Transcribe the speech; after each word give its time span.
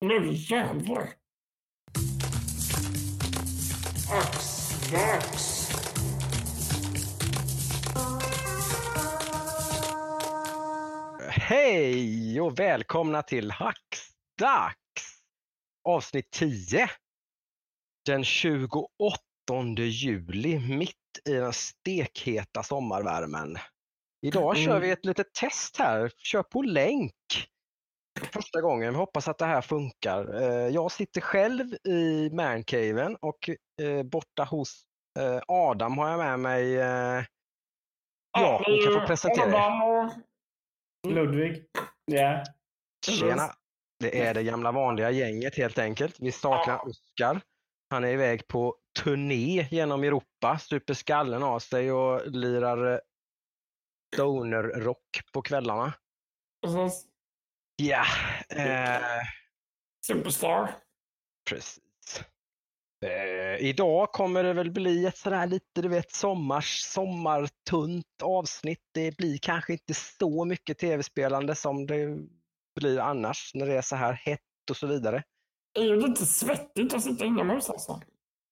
Nu 0.00 0.32
jävlar. 0.32 1.08
Axdags. 4.12 5.68
Hej 11.30 12.40
och 12.40 12.58
välkomna 12.58 13.22
till 13.22 13.50
Hacksdags! 13.50 14.74
Avsnitt 15.84 16.30
10. 16.30 16.90
Den 18.06 18.24
28 18.24 18.88
juli, 19.76 20.58
mitt 20.58 20.94
i 21.28 21.32
den 21.32 21.52
stekheta 21.52 22.62
sommarvärmen. 22.62 23.56
Idag 24.22 24.56
Mm. 24.56 24.66
kör 24.66 24.80
vi 24.80 24.90
ett 24.90 25.04
litet 25.04 25.34
test 25.34 25.76
här, 25.76 26.12
kör 26.16 26.42
på 26.42 26.62
länk. 26.62 27.14
Första 28.32 28.60
gången, 28.60 28.92
vi 28.92 28.98
hoppas 28.98 29.28
att 29.28 29.38
det 29.38 29.46
här 29.46 29.60
funkar. 29.60 30.42
Eh, 30.42 30.68
Jag 30.68 30.92
sitter 30.92 31.20
själv 31.20 31.74
i 31.84 32.30
mancaven 32.32 33.16
och 33.16 33.48
eh, 33.82 34.02
borta 34.02 34.44
hos 34.44 34.82
eh, 35.18 35.40
Adam 35.48 35.98
har 35.98 36.08
jag 36.10 36.18
med 36.18 36.40
mig 36.40 36.72
Ja, 38.32 38.62
ni 38.66 38.82
kan 38.82 39.00
få 39.00 39.06
presentera 39.06 39.48
er. 39.48 39.54
Adam 39.54 39.82
och 39.82 40.12
Ludvig. 41.12 41.64
Ja. 42.04 42.44
Tjena! 43.06 43.52
Det 44.00 44.22
är 44.26 44.34
det 44.34 44.42
gamla 44.42 44.72
vanliga 44.72 45.10
gänget 45.10 45.56
helt 45.56 45.78
enkelt. 45.78 46.16
Vi 46.20 46.32
saknar. 46.32 46.88
Oskar. 46.88 47.40
Han 47.90 48.04
är 48.04 48.08
iväg 48.08 48.48
på 48.48 48.76
turné 49.04 49.68
genom 49.70 50.04
Europa, 50.04 50.58
super 50.58 50.94
skallen 50.94 51.42
av 51.42 51.58
sig 51.58 51.92
och 51.92 52.26
lirar 52.30 53.00
stoner-rock 54.14 55.20
på 55.32 55.42
kvällarna. 55.42 55.92
precis. 56.62 57.06
Ja, 57.82 58.04
eh, 58.48 59.00
Superstar. 60.06 60.74
precis. 61.50 61.80
Eh, 63.06 63.66
idag 63.66 64.12
kommer 64.12 64.44
det 64.44 64.52
väl 64.52 64.70
bli 64.70 65.06
ett 65.06 65.16
sådär 65.16 65.46
lite, 65.46 65.82
du 65.82 65.88
vet, 65.88 66.12
sommars, 66.12 66.80
sommartunt 66.80 68.22
avsnitt. 68.22 68.82
Det 68.94 69.16
blir 69.16 69.38
kanske 69.38 69.72
inte 69.72 69.94
så 69.94 70.44
mycket 70.44 70.78
tv-spelande 70.78 71.54
som 71.54 71.86
det 71.86 72.18
blir 72.80 72.98
annars 72.98 73.50
när 73.54 73.66
det 73.66 73.74
är 73.74 73.82
så 73.82 73.96
här 73.96 74.12
hett 74.12 74.40
och 74.70 74.76
så 74.76 74.86
vidare. 74.86 75.22
Det 75.74 75.80
är 75.80 75.84
ju 75.84 76.00
lite 76.08 76.26
svettigt 76.26 76.94
att 76.94 77.02
sitta 77.02 77.24
inomhus 77.24 77.70
alltså. 77.70 78.00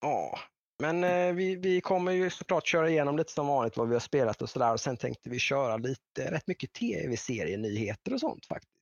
Ja, 0.00 0.38
men 0.78 1.05
eh, 1.05 1.33
vi, 1.33 1.56
vi 1.56 1.80
kommer 1.80 2.12
ju 2.12 2.30
såklart 2.30 2.66
köra 2.66 2.90
igenom 2.90 3.16
lite 3.16 3.33
som 3.33 3.46
vanligt 3.46 3.77
vad 3.77 3.88
vi 3.88 3.94
har 3.94 4.00
spelat 4.00 4.42
och 4.42 4.50
sådär 4.50 4.72
och 4.72 4.80
sen 4.80 4.96
tänkte 4.96 5.30
vi 5.30 5.38
köra 5.38 5.77
lite, 5.77 6.30
rätt 6.30 6.46
mycket 6.46 6.72
tv-serienyheter 6.72 8.14
och 8.14 8.20
sånt 8.20 8.46
faktiskt. 8.46 8.75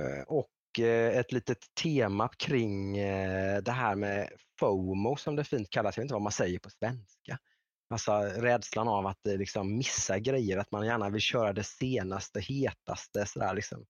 Eh, 0.00 0.22
och 0.22 0.50
eh, 0.78 1.18
ett 1.18 1.32
litet 1.32 1.58
tema 1.82 2.28
kring 2.28 2.98
eh, 2.98 3.62
det 3.62 3.72
här 3.72 3.94
med 3.94 4.32
FOMO 4.60 5.16
som 5.16 5.36
det 5.36 5.44
fint 5.44 5.70
kallas, 5.70 5.96
jag 5.96 6.02
vet 6.02 6.04
inte 6.04 6.14
vad 6.14 6.22
man 6.22 6.32
säger 6.32 6.58
på 6.58 6.70
svenska. 6.70 7.38
Alltså 7.92 8.12
rädslan 8.20 8.88
av 8.88 9.06
att 9.06 9.20
liksom 9.24 9.76
missa 9.76 10.18
grejer, 10.18 10.58
att 10.58 10.70
man 10.70 10.86
gärna 10.86 11.10
vill 11.10 11.20
köra 11.20 11.52
det 11.52 11.64
senaste, 11.64 12.40
hetaste 12.40 13.26
liksom. 13.54 13.86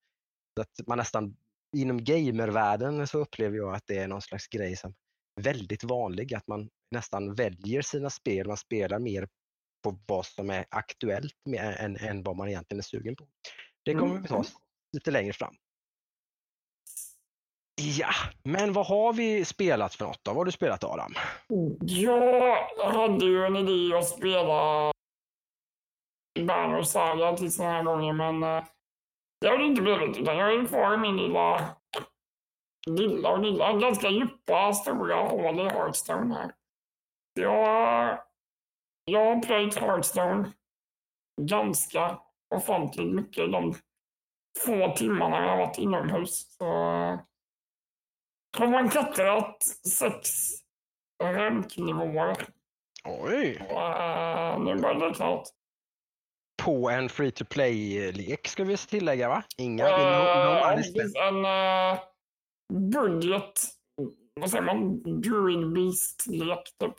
Så 0.56 0.62
att 0.62 0.86
man 0.86 0.98
nästan, 0.98 1.36
inom 1.77 2.05
gamervärlden 2.05 3.06
så 3.06 3.19
upplever 3.19 3.56
jag 3.56 3.75
att 3.75 3.86
det 3.86 3.98
är 3.98 4.08
någon 4.08 4.22
slags 4.22 4.48
grej 4.48 4.77
som 4.77 4.94
väldigt 5.41 5.84
vanlig, 5.84 6.34
att 6.34 6.47
man 6.47 6.70
nästan 6.91 7.34
väljer 7.34 7.83
sina 7.83 8.11
spel, 8.11 8.47
man 8.47 8.56
spelar 8.56 8.98
mer 8.98 9.28
på 9.83 9.98
vad 10.06 10.27
som 10.27 10.50
är 10.50 10.64
aktuellt 10.70 11.34
än, 11.56 11.97
än 11.97 12.22
vad 12.22 12.36
man 12.36 12.48
egentligen 12.48 12.78
är 12.78 12.83
sugen 12.83 13.16
på. 13.16 13.28
Det 13.84 13.94
kommer 13.94 14.11
Mm. 14.11 14.22
vi 14.22 14.28
ta 14.28 14.36
oss 14.36 14.53
lite 14.92 15.11
längre 15.11 15.33
fram. 15.33 15.55
Ja, 17.80 18.10
men 18.42 18.72
vad 18.72 18.86
har 18.86 19.12
vi 19.12 19.44
spelat 19.44 19.94
för 19.94 20.04
något 20.04 20.24
då? 20.24 20.30
Vad 20.30 20.36
har 20.36 20.44
du 20.44 20.52
spelat 20.52 20.84
Adam? 20.84 21.14
Jag 21.80 22.66
hade 22.92 23.24
ju 23.24 23.44
en 23.44 23.56
idé 23.56 23.96
att 23.96 24.08
spela 24.08 24.92
Banner 26.46 26.82
Saga 26.82 27.36
till 27.36 27.52
sådana 27.52 27.74
här 27.74 27.84
gånger, 27.84 28.12
men 28.12 28.42
eh, 28.42 28.64
det 29.40 29.48
har 29.48 29.58
det 29.58 29.64
inte 29.64 29.82
blivit. 29.82 30.19
Utan 30.19 30.36
jag 30.36 30.54
är 30.54 30.66
kvar 30.66 30.94
i 30.94 30.96
min 30.96 31.16
lilla, 31.16 31.76
lilla 32.86 33.30
och 33.30 33.40
lilla, 33.40 33.72
ganska 33.72 34.08
djupa, 34.08 34.72
stora 34.72 35.16
hål 35.16 35.60
i 35.60 35.69
Hearthstone 35.69 36.34
här. 36.34 36.54
Jag, 37.34 38.19
jag 39.04 39.24
har 39.24 39.42
plöjt 39.42 39.78
Hearthstone 39.78 40.52
ganska 41.40 42.19
ofantligt 42.54 43.14
mycket 43.14 43.52
de 43.52 43.74
få 44.64 44.94
timmarna 44.96 45.42
jag 45.42 45.50
har 45.50 45.56
varit 45.56 45.78
inomhus. 45.78 46.56
Så 46.56 46.92
eh, 46.92 47.20
eh, 48.56 48.61
har 48.61 48.69
man 48.69 48.88
klättrat 48.88 49.62
sex 49.88 50.28
ranknivåer. 51.22 52.37
Oj! 53.05 53.56
Uh, 53.61 54.65
nu 54.65 54.77
börjar 54.77 55.09
det 55.09 55.15
klart. 55.15 55.49
På 56.62 56.91
en 56.91 57.09
free 57.09 57.31
to 57.31 57.44
play-lek 57.44 58.49
ska 58.49 58.65
vi 58.65 58.77
tillägga 58.77 59.28
va? 59.28 59.43
Inga 59.56 59.84
Uh, 59.84 59.91
no, 59.91 60.77
no 60.77 61.00
en 61.19 61.44
uh, 61.44 61.99
budget, 62.91 63.61
vad 64.41 64.50
säger 64.50 64.65
man, 64.65 65.03
Druid 65.21 65.72
Beast-lek 65.72 66.65
typ. 66.81 66.94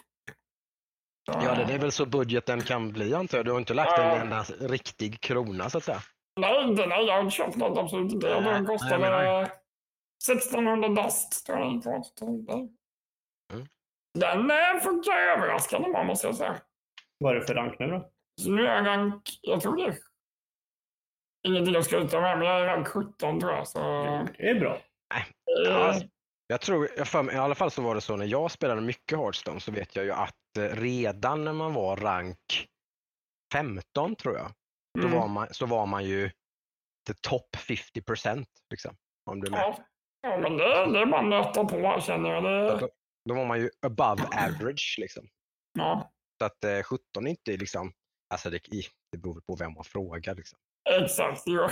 Ja, 1.26 1.56
det 1.68 1.74
är 1.74 1.80
väl 1.80 1.92
så 1.92 2.06
budgeten 2.06 2.62
kan 2.62 2.92
bli 2.92 3.14
antar 3.14 3.38
jag. 3.38 3.46
Du 3.46 3.52
har 3.52 3.60
inte 3.60 3.74
lagt 3.74 3.92
Ja. 3.98 4.04
en 4.04 4.22
enda 4.22 4.44
riktig 4.60 5.22
krona 5.22 5.70
så 5.70 5.78
att 5.78 5.84
säga. 5.84 6.02
Nej, 6.40 7.06
jag 7.06 7.14
har 7.14 7.20
inte 7.22 7.36
köpt 7.36 7.56
något, 7.56 7.78
absolut 7.78 8.14
inte. 8.14 8.28
Den 8.28 8.66
kostade 8.66 9.52
1600 10.30 10.90
dust, 10.90 11.46
tror 11.46 11.60
jag 11.60 11.68
den 11.68 11.82
kostade. 11.82 12.32
Mm. 13.54 13.68
Den 14.14 14.82
funkar 14.82 15.18
överraskande 15.38 15.90
bra, 15.90 16.04
måste 16.04 16.28
jag 16.28 16.36
säga. 16.36 16.62
Vad 17.18 17.36
är 17.36 17.40
det 17.40 17.46
för 17.46 17.56
rank 17.56 17.80
nu 17.80 17.88
då? 17.88 18.12
Så 18.42 18.52
nu 18.52 18.68
är 18.68 18.76
jag 18.76 18.86
rank, 18.86 19.40
jag 19.42 19.62
tror 19.62 19.78
det 19.78 19.98
ingenting 21.44 21.74
jag 21.74 21.86
skryter 21.86 22.22
med, 22.22 22.38
men 22.38 22.48
jag 22.48 22.62
är 22.62 22.66
rank 22.66 22.88
17 22.88 23.40
tror 23.40 23.52
jag. 23.52 23.68
Så, 23.68 23.80
Det 24.38 24.50
är 24.50 24.60
bra. 24.60 24.82
Ja, 25.66 25.90
eh, 25.90 26.02
Jag 26.48 26.62
tror, 26.62 26.90
jag 26.98 27.08
för 27.08 27.24
mig, 27.24 27.36
i 27.36 27.38
alla 27.38 27.56
fall 27.56 27.72
så 27.72 27.82
var 27.82 27.96
det 27.96 28.02
så 28.02 28.16
när 28.16 28.26
jag 28.26 28.52
spelade 28.52 28.82
mycket 28.82 29.18
Hearthstone 29.18 29.60
så 29.60 29.72
vet 29.72 29.96
jag 29.96 30.06
ju 30.06 30.12
att 30.12 30.58
eh, 30.58 30.64
redan 30.64 31.46
när 31.46 31.54
man 31.54 31.74
var 31.74 31.98
rank 31.98 32.68
15 33.54 34.16
tror 34.16 34.38
jag, 34.38 34.52
då 35.00 35.08
mm. 35.08 35.20
var 35.20 35.28
man, 35.28 35.48
så 35.52 35.66
var 35.66 35.86
man 35.86 36.06
ju 36.06 36.32
the 37.08 37.14
top 37.22 37.56
50 37.56 38.02
liksom. 38.70 38.96
Om 39.26 39.42
du 39.42 39.48
är 39.48 39.52
med. 39.52 39.60
Ja, 39.60 39.86
ja 40.22 40.38
men 40.38 40.58
det, 40.58 40.92
det 40.92 41.00
är 41.00 41.06
bara 41.06 41.22
nöta 41.22 41.66
på 41.66 42.02
känner 42.02 42.30
jag. 42.34 42.44
Det, 42.44 42.80
Då, 42.80 42.90
då 43.30 43.36
var 43.36 43.46
man 43.46 43.60
ju 43.60 43.70
above 43.86 44.24
average 44.24 44.96
liksom. 45.00 45.28
ja, 45.74 46.12
Så 46.40 46.46
att 46.46 46.64
eh, 46.64 46.84
17 46.84 47.28
är 47.28 47.30
inte 47.30 47.52
liksom, 47.58 47.94
alltså 48.34 48.50
det, 48.50 48.60
det 49.12 49.18
beror 49.18 49.42
på 49.42 49.56
vem 49.56 49.74
man 49.74 49.84
frågar 49.84 50.36
liksom. 50.36 50.60
exakt. 50.90 51.44
Jo. 51.46 51.68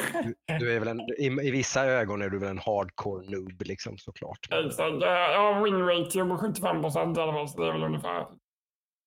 Du 0.59 0.75
är 0.75 0.79
väl 0.79 0.87
en, 0.87 0.99
i, 0.99 1.25
I 1.25 1.51
vissa 1.51 1.85
ögon 1.85 2.21
är 2.21 2.29
du 2.29 2.39
väl 2.39 2.49
en 2.49 2.57
hardcore 2.59 3.29
noob 3.29 3.61
liksom 3.61 3.97
såklart. 3.97 4.39
exakt. 4.51 5.01
Jag 5.01 5.53
har 5.53 5.63
win 5.63 5.85
ratio 5.85 6.29
på 6.29 6.37
75 6.37 6.81
procent 6.81 7.17
i 7.17 7.21
alla 7.21 7.33
fall, 7.33 7.49
så 7.49 7.61
det 7.61 7.67
är 7.67 7.73
väl 7.73 7.83
ungefär 7.83 8.27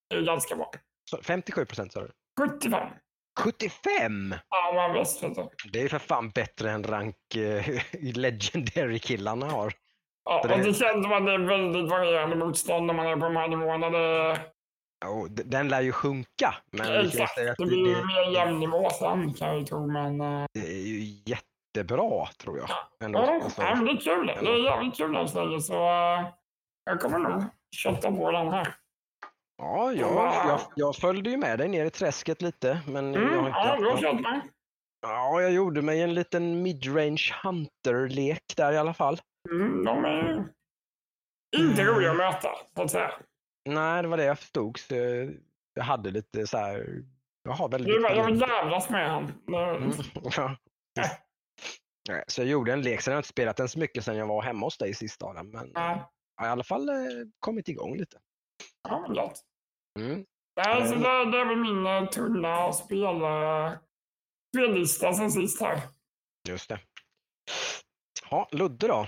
det 0.09 0.15
är 0.15 0.21
ganska 0.21 0.55
bra. 0.55 0.71
Så 1.09 1.17
57 1.23 1.65
procent 1.65 1.93
sa 1.93 2.01
du? 2.01 2.11
75. 2.41 2.89
75! 3.39 4.35
Ja, 4.49 4.71
man 4.75 4.93
visst 4.93 5.23
vet 5.23 5.35
du. 5.35 5.49
Det 5.71 5.81
är 5.81 5.89
för 5.89 5.99
fan 5.99 6.29
bättre 6.29 6.71
än 6.71 6.83
rank 6.83 7.15
eh, 7.35 7.65
legendary-killarna 8.15 9.45
har. 9.45 9.73
Ja, 10.25 10.39
och 10.41 10.47
det 10.47 10.63
känns 10.63 10.77
som 11.03 11.13
att 11.13 11.25
det 11.25 11.33
är 11.33 11.47
väldigt 11.47 11.89
varierande 11.91 12.35
motstånd 12.35 12.85
när 12.85 12.93
man 12.93 13.07
är 13.07 13.15
på 13.15 13.23
de 13.25 13.35
här 13.35 13.47
nivåerna. 13.47 13.89
Det, 13.89 14.33
d- 15.29 15.43
den 15.45 15.67
lär 15.67 15.81
ju 15.81 15.91
sjunka. 15.91 16.55
Men 16.71 16.87
ju 16.87 17.07
exakt. 17.07 17.35
Det 17.35 17.55
det, 17.57 17.65
blir 17.65 17.77
ju 17.97 18.05
mer 18.05 18.33
jämn 18.33 18.59
nivå 18.59 18.89
sen 18.89 19.33
kan 19.33 19.47
jag 19.47 19.59
ju 19.59 19.65
tro, 19.65 19.87
men... 19.87 20.21
eh, 20.21 20.45
det 20.53 20.59
är 20.59 20.87
ju 20.87 21.17
jättebra 21.25 22.25
tror 22.43 22.57
jag. 22.57 22.69
Ändå, 23.03 23.19
Ja, 23.19 23.39
alltså. 23.43 23.61
ja, 23.61 23.75
det 23.75 23.91
är 23.91 23.97
kul. 23.97 24.27
Det 24.27 24.33
är 24.51 24.63
jävligt 24.63 24.97
kul 24.97 25.27
så 25.29 25.43
länge, 25.45 25.61
så 25.61 25.73
eh, 25.73 26.25
jag 26.85 26.99
kommer 27.01 27.19
nog 27.19 27.43
kötta 27.75 28.11
på 28.11 28.31
den 28.31 28.47
här. 28.51 28.67
Ja, 29.63 29.91
jag, 29.93 30.33
jag, 30.47 30.59
jag 30.75 30.95
följde 30.95 31.29
ju 31.29 31.37
med 31.37 31.59
dig 31.59 31.67
ner 31.67 31.85
i 31.85 31.89
träsket 31.89 32.41
lite. 32.41 32.81
Men 32.87 33.15
Mm, 33.15 33.33
jag 33.33 33.41
har 33.51 33.91
inte, 33.91 34.03
ja, 34.05 34.13
mig. 34.13 34.41
ja, 35.01 35.41
jag 35.41 35.51
gjorde 35.51 35.81
mig 35.81 36.01
en 36.01 36.13
liten 36.13 36.61
midrange 36.61 37.35
hunter-lek 37.43 38.43
där 38.57 38.71
i 38.71 38.77
alla 38.77 38.93
fall. 38.93 39.21
Mm, 39.51 39.85
de 39.85 40.05
är 40.05 40.47
inte 41.55 41.83
roliga 41.83 42.11
att 42.11 42.17
möta, 42.17 42.49
så 42.75 42.81
att 42.83 42.91
säga. 42.91 43.11
Nej, 43.69 44.01
det 44.01 44.07
var 44.07 44.17
det 44.17 44.23
jag 44.23 44.39
förstod. 44.39 44.79
Så 44.79 44.95
jag, 45.73 45.83
hade 45.83 46.11
lite 46.11 46.47
så 46.47 46.57
här... 46.57 47.03
Jag 47.43 47.51
har 47.51 47.69
väldigt 47.69 47.87
Du, 47.87 48.01
jag 48.01 48.25
vill 48.25 48.41
jävlas 48.41 48.89
med 48.89 49.09
han. 49.11 49.23
Mm, 49.47 49.91
ja. 50.37 50.55
Nej, 52.09 52.23
Så 52.27 52.41
jag 52.41 52.47
gjorde 52.47 52.73
en 52.73 52.81
lek, 52.81 53.01
sen 53.01 53.11
har 53.11 53.15
jag 53.15 53.19
inte 53.19 53.29
spelat 53.29 53.57
den 53.57 53.69
så 53.69 53.79
mycket 53.79 54.05
sen 54.05 54.15
jag 54.17 54.27
var 54.27 54.41
hemma 54.41 54.65
hos 54.65 54.77
dig 54.77 54.93
sist 54.93 55.23
Adam. 55.23 55.49
Men 55.49 55.71
Ja, 55.73 56.11
jag 56.35 56.43
har 56.43 56.47
i 56.47 56.51
alla 56.51 56.63
fall 56.63 56.89
eh, 56.89 56.95
kommit 57.39 57.67
igång 57.69 57.97
lite. 57.97 58.17
ja, 58.89 58.99
men 58.99 59.13
gott. 59.13 59.41
Mm. 59.99 60.25
Nej, 60.55 60.87
så 60.87 60.93
Mm. 60.95 61.01
det, 61.03 61.31
det 61.31 61.41
är 61.41 61.45
väl 61.45 61.57
min 61.57 61.85
eh, 61.85 62.09
tunna 62.09 62.73
spel, 62.73 63.15
spellista 64.55 65.13
sen 65.13 65.31
sist 65.31 65.61
här. 65.61 65.79
Just 66.49 66.69
det. 66.69 66.79
Ja, 68.29 68.47
Ludde 68.51 68.87
då? 68.87 69.07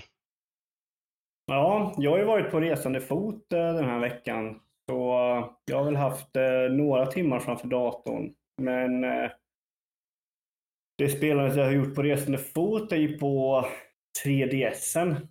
Ja, 1.46 1.94
jag 1.98 2.10
har 2.10 2.18
ju 2.18 2.24
varit 2.24 2.50
på 2.50 2.60
resande 2.60 3.00
fot 3.00 3.52
eh, 3.52 3.58
den 3.74 3.84
här 3.84 3.98
veckan. 4.00 4.60
Så 4.90 5.12
eh, 5.18 5.50
jag 5.64 5.76
har 5.76 5.84
väl 5.84 5.96
haft 5.96 6.28
några 6.70 7.06
timmar 7.06 7.40
framför 7.40 7.68
datorn. 7.68 8.34
Men 8.62 9.00
det 10.98 11.08
spelandet 11.08 11.56
jag 11.56 11.64
har 11.64 11.72
gjort 11.72 11.94
på 11.94 12.02
resande 12.02 12.38
fot 12.38 12.92
är 12.92 12.96
ju 12.96 13.18
på 13.18 13.64
3DSen. 14.24 15.28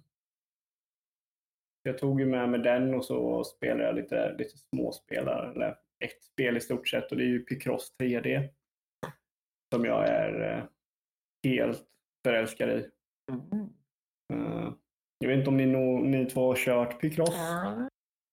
Jag 1.87 1.97
tog 1.97 2.19
ju 2.19 2.25
med 2.25 2.49
mig 2.49 2.59
den 2.59 2.93
och 2.93 3.05
så 3.05 3.43
spelade 3.43 3.83
jag 3.83 3.95
lite, 3.95 4.35
lite 4.37 4.57
småspelare. 4.57 5.51
Eller 5.51 5.69
ett 5.99 6.23
spel 6.23 6.57
i 6.57 6.61
stort 6.61 6.87
sett 6.87 7.11
och 7.11 7.17
det 7.17 7.23
är 7.23 7.27
ju 7.27 7.39
Picross 7.39 7.93
3D. 8.01 8.49
Som 9.73 9.85
jag 9.85 10.07
är 10.07 10.51
eh, 10.57 10.63
helt 11.51 11.83
förälskad 12.25 12.69
i. 12.69 12.89
Mm. 13.31 13.69
Eh, 14.33 14.73
jag 15.19 15.27
vet 15.29 15.37
inte 15.37 15.49
om 15.49 15.57
ni, 15.57 15.65
ni 16.19 16.25
två 16.25 16.47
har 16.47 16.55
kört 16.55 17.01
Picross? 17.01 17.35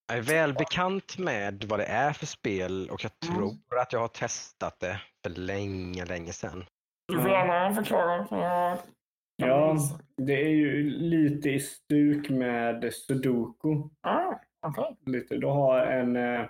Jag 0.06 0.19
är 0.19 0.22
väl 0.22 0.55
bekant 0.55 1.19
med 1.19 1.64
vad 1.64 1.78
det 1.78 1.84
är 1.87 2.12
för 2.12 2.26
spel 2.26 2.90
och 2.90 3.05
jag 3.05 3.12
Mm. 3.31 3.37
tror 3.37 3.78
att 3.78 3.93
jag 3.93 4.00
har 4.00 4.08
testat 4.08 4.81
det 4.81 5.00
för 5.22 5.31
länge, 5.31 6.05
länge 6.05 6.32
sedan. 6.32 6.64
Du 7.08 7.20
får 7.20 7.31
gärna 7.31 7.75
förklara. 7.75 8.26
För 8.26 8.37
jag... 8.37 8.78
Ja, 9.37 9.76
det 10.17 10.43
är 10.44 10.49
ju 10.49 10.90
lite 10.90 11.50
i 11.50 11.61
stuk 11.61 12.31
med 12.31 12.94
Sudoku. 12.94 13.82
Ah, 14.00 14.34
okej. 14.67 14.96
Lite. 15.06 15.37
Du 15.37 15.46
har 15.46 15.87
en 15.87 16.17
eh, 16.17 16.49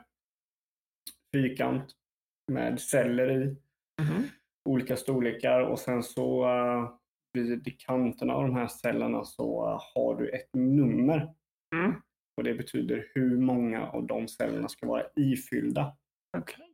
fyrkant 1.34 1.92
med 2.52 2.80
celler 2.80 3.30
i 3.42 3.56
Mhm. 4.02 4.22
olika 4.68 4.96
storlekar 4.96 5.60
och 5.60 5.78
sen 5.78 6.02
så 6.02 6.44
eh, 6.44 6.92
vid 7.32 7.80
kanterna 7.80 8.34
av 8.34 8.42
de 8.42 8.56
här 8.56 8.66
cellerna 8.68 9.24
så 9.24 9.68
eh, 9.68 9.80
har 9.94 10.16
du 10.16 10.28
ett 10.28 10.48
nummer. 10.54 11.34
Mm. 11.74 11.92
Och 12.36 12.44
det 12.44 12.54
betyder 12.54 13.10
hur 13.14 13.36
många 13.38 13.86
av 13.86 14.06
de 14.06 14.28
cellerna 14.28 14.68
ska 14.68 14.86
vara 14.86 15.02
ifyllda. 15.16 15.96
Okej. 16.38 16.68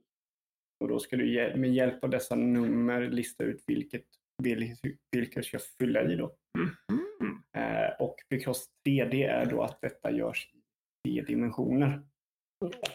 Och 0.81 0.89
då 0.89 0.99
ska 0.99 1.17
du 1.17 1.53
med 1.57 1.75
hjälp 1.75 2.05
av 2.05 2.11
dessa 2.11 2.35
nummer 2.35 3.01
lista 3.11 3.45
ut 3.45 3.63
vilket, 3.67 4.05
vil- 4.43 4.77
vilka 5.13 5.41
du 5.41 5.45
ska 5.47 5.59
fylla 5.79 6.03
i 6.03 6.17
då. 6.17 6.37
Mhm. 6.59 7.43
Eh, 7.57 7.91
och 7.99 8.17
Picross 8.29 8.69
3D 8.89 9.15
är 9.29 9.47
då 9.47 9.63
att 9.63 9.81
detta 9.81 10.11
görs 10.11 10.53
i 10.55 10.61
tre 11.09 11.23
dimensioner. 11.23 12.03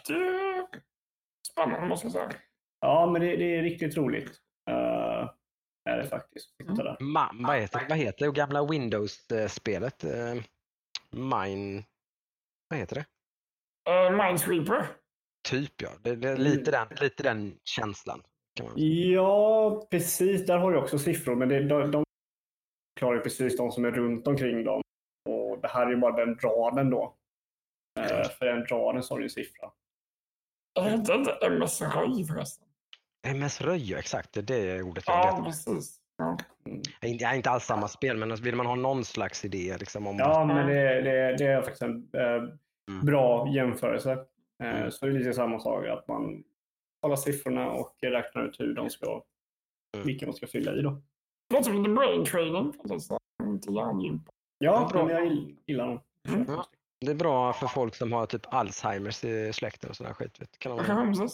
Är 0.10 0.68
spännande 1.52 1.88
måste 1.88 2.06
jag 2.06 2.12
säga. 2.14 2.32
Ja, 2.80 3.10
men 3.12 3.22
det, 3.22 3.36
det 3.38 3.56
är 3.58 3.62
riktigt 3.64 3.98
roligt. 3.98 4.30
Uh, 4.70 5.30
är 5.90 5.98
det 5.98 6.08
faktiskt. 6.08 6.50
Sitta 6.62 6.84
där. 6.84 6.98
Ma, 7.00 7.32
vad, 7.34 7.60
heter, 7.60 7.86
vad 7.90 7.98
heter 7.98 8.26
det 8.26 8.32
gamla 8.32 8.66
Windows-spelet? 8.66 10.04
Eh, 10.04 10.36
Mine... 11.12 11.84
Vad 12.70 12.80
heter 12.80 12.96
det? 12.96 13.06
Uh, 13.92 14.18
Minesweeper. 14.26 14.88
Typ 15.50 15.82
ja. 15.82 15.90
Det, 16.02 16.16
det 16.16 16.28
är 16.30 16.36
Mm. 16.36 16.44
lite, 16.44 16.72
den, 16.72 16.88
lite 17.02 17.24
den 17.24 17.60
känslan. 17.64 18.24
Kan 18.54 18.66
man... 18.66 18.74
Ja, 19.12 19.88
precis. 19.92 20.46
Där 20.46 20.58
har 20.58 20.72
du 20.72 20.78
också 20.78 21.00
siffror, 21.00 21.36
men 21.36 21.50
det, 21.50 21.64
de, 21.64 21.92
de 21.92 22.04
klarar 23.00 23.16
ju 23.16 23.22
precis 23.22 23.58
de 23.58 23.72
som 23.72 23.86
är 23.86 23.92
runt 23.92 24.28
omkring 24.28 24.64
dem. 24.64 24.82
Och 25.30 25.60
det 25.62 25.68
här 25.68 25.86
är 25.86 25.90
ju 25.90 25.98
bara 25.98 26.26
den 26.26 26.36
raden 26.36 26.90
då. 26.90 27.16
Eh, 28.00 28.30
för 28.30 28.46
den 28.46 28.66
raden 28.66 29.04
så 29.04 29.14
har 29.14 29.20
du 29.20 29.24
en 29.26 29.30
siffra. 29.30 29.72
Är 30.80 30.90
det 30.90 30.96
inte 30.96 31.14
MS-röj 31.46 32.26
förresten? 32.28 32.68
MS 33.28 33.62
Röj, 33.62 33.92
ja, 33.92 33.98
exakt. 33.98 34.34
Det 34.34 34.40
är 34.40 34.44
det 34.76 34.84
ordet 34.84 35.04
jag 35.08 35.16
Ja, 35.18 35.30
letar. 35.32 35.44
precis. 35.44 36.00
Ja. 36.18 36.38
Det 36.64 36.72
är 37.08 37.12
inte- 37.12 37.26
det 37.26 37.30
är 37.30 37.36
inte 37.36 37.50
alls 37.50 37.64
samma 37.66 37.88
spel, 37.88 38.18
men 38.18 38.36
vill 38.36 38.56
man 38.56 38.66
ha 38.66 38.76
någon 38.76 39.06
slags 39.06 39.46
idé 39.46 39.78
liksom, 39.80 40.08
om 40.08 40.18
Ja, 40.20 40.46
men 40.46 40.68
det, 40.68 41.02
det, 41.02 41.36
det 41.38 41.46
är 41.46 41.62
faktiskt 41.62 41.82
en 41.82 42.10
eh, 42.14 42.44
Mm. 42.92 43.06
bra 43.06 43.48
jämförelse. 43.56 44.12
Eh, 44.64 44.70
Mm. 44.78 44.92
Så 44.92 45.06
det 45.06 45.12
är 45.12 45.18
lite 45.20 45.34
samma 45.34 45.60
sak, 45.60 45.86
att 45.88 46.08
man 46.08 46.44
kollar 47.04 47.16
siffrorna 47.16 47.72
och 47.72 47.96
räknar 48.02 48.46
ut 48.48 48.60
hur 48.60 48.74
de 48.74 48.90
ska, 48.90 49.24
Mm. 49.98 50.08
vilka 50.08 50.26
man 50.26 50.36
ska 50.36 50.48
fylla 50.48 50.76
i 50.76 50.82
då. 50.82 50.90
Det 51.50 51.56
låter 51.56 51.64
som 51.72 51.78
lite 51.84 51.94
brain 51.96 52.26
training. 52.26 52.74
Ja, 54.58 54.90
men 54.94 55.08
jag 55.08 55.26
gill- 55.28 55.56
gillar 55.68 55.88
dem. 55.88 56.00
Mm. 56.28 56.46
Det 57.06 57.12
är 57.12 57.16
bra 57.16 57.54
för 57.54 57.68
folk 57.68 57.96
som 57.96 58.12
har 58.14 58.26
typ 58.26 58.54
Alzheimers 58.54 59.24
i 59.24 59.54
släkten 59.54 59.90
och 59.90 59.96
sådär 59.96 60.14
skit. 60.14 60.42
Vet. 60.42 60.60
Kan 60.60 60.78
de, 60.78 60.84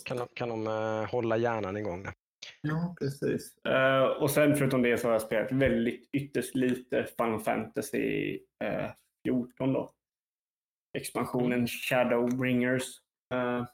kan 0.05 0.17
de, 0.17 0.27
kan 0.33 0.49
de 0.49 0.67
eh, 0.67 1.11
hålla 1.11 1.37
hjärnan 1.37 1.77
igång 1.77 2.03
där. 2.03 2.13
Ja, 2.61 2.95
precis. 2.99 3.57
Eh, 3.65 4.03
och 4.03 4.31
sen 4.31 4.55
förutom 4.55 4.81
det 4.81 4.97
så 4.97 5.07
har 5.07 5.11
jag 5.13 5.21
spelat 5.21 5.51
väldigt 5.51 6.09
ytterst 6.13 6.55
lite 6.55 7.03
Final 7.17 7.39
Fantasy 7.39 8.39
eh, 8.63 8.91
14 9.27 9.73
då. 9.73 9.91
Expansionen 10.97 11.67
Shadowbringers. 11.67 12.83
Uh, 13.33 13.65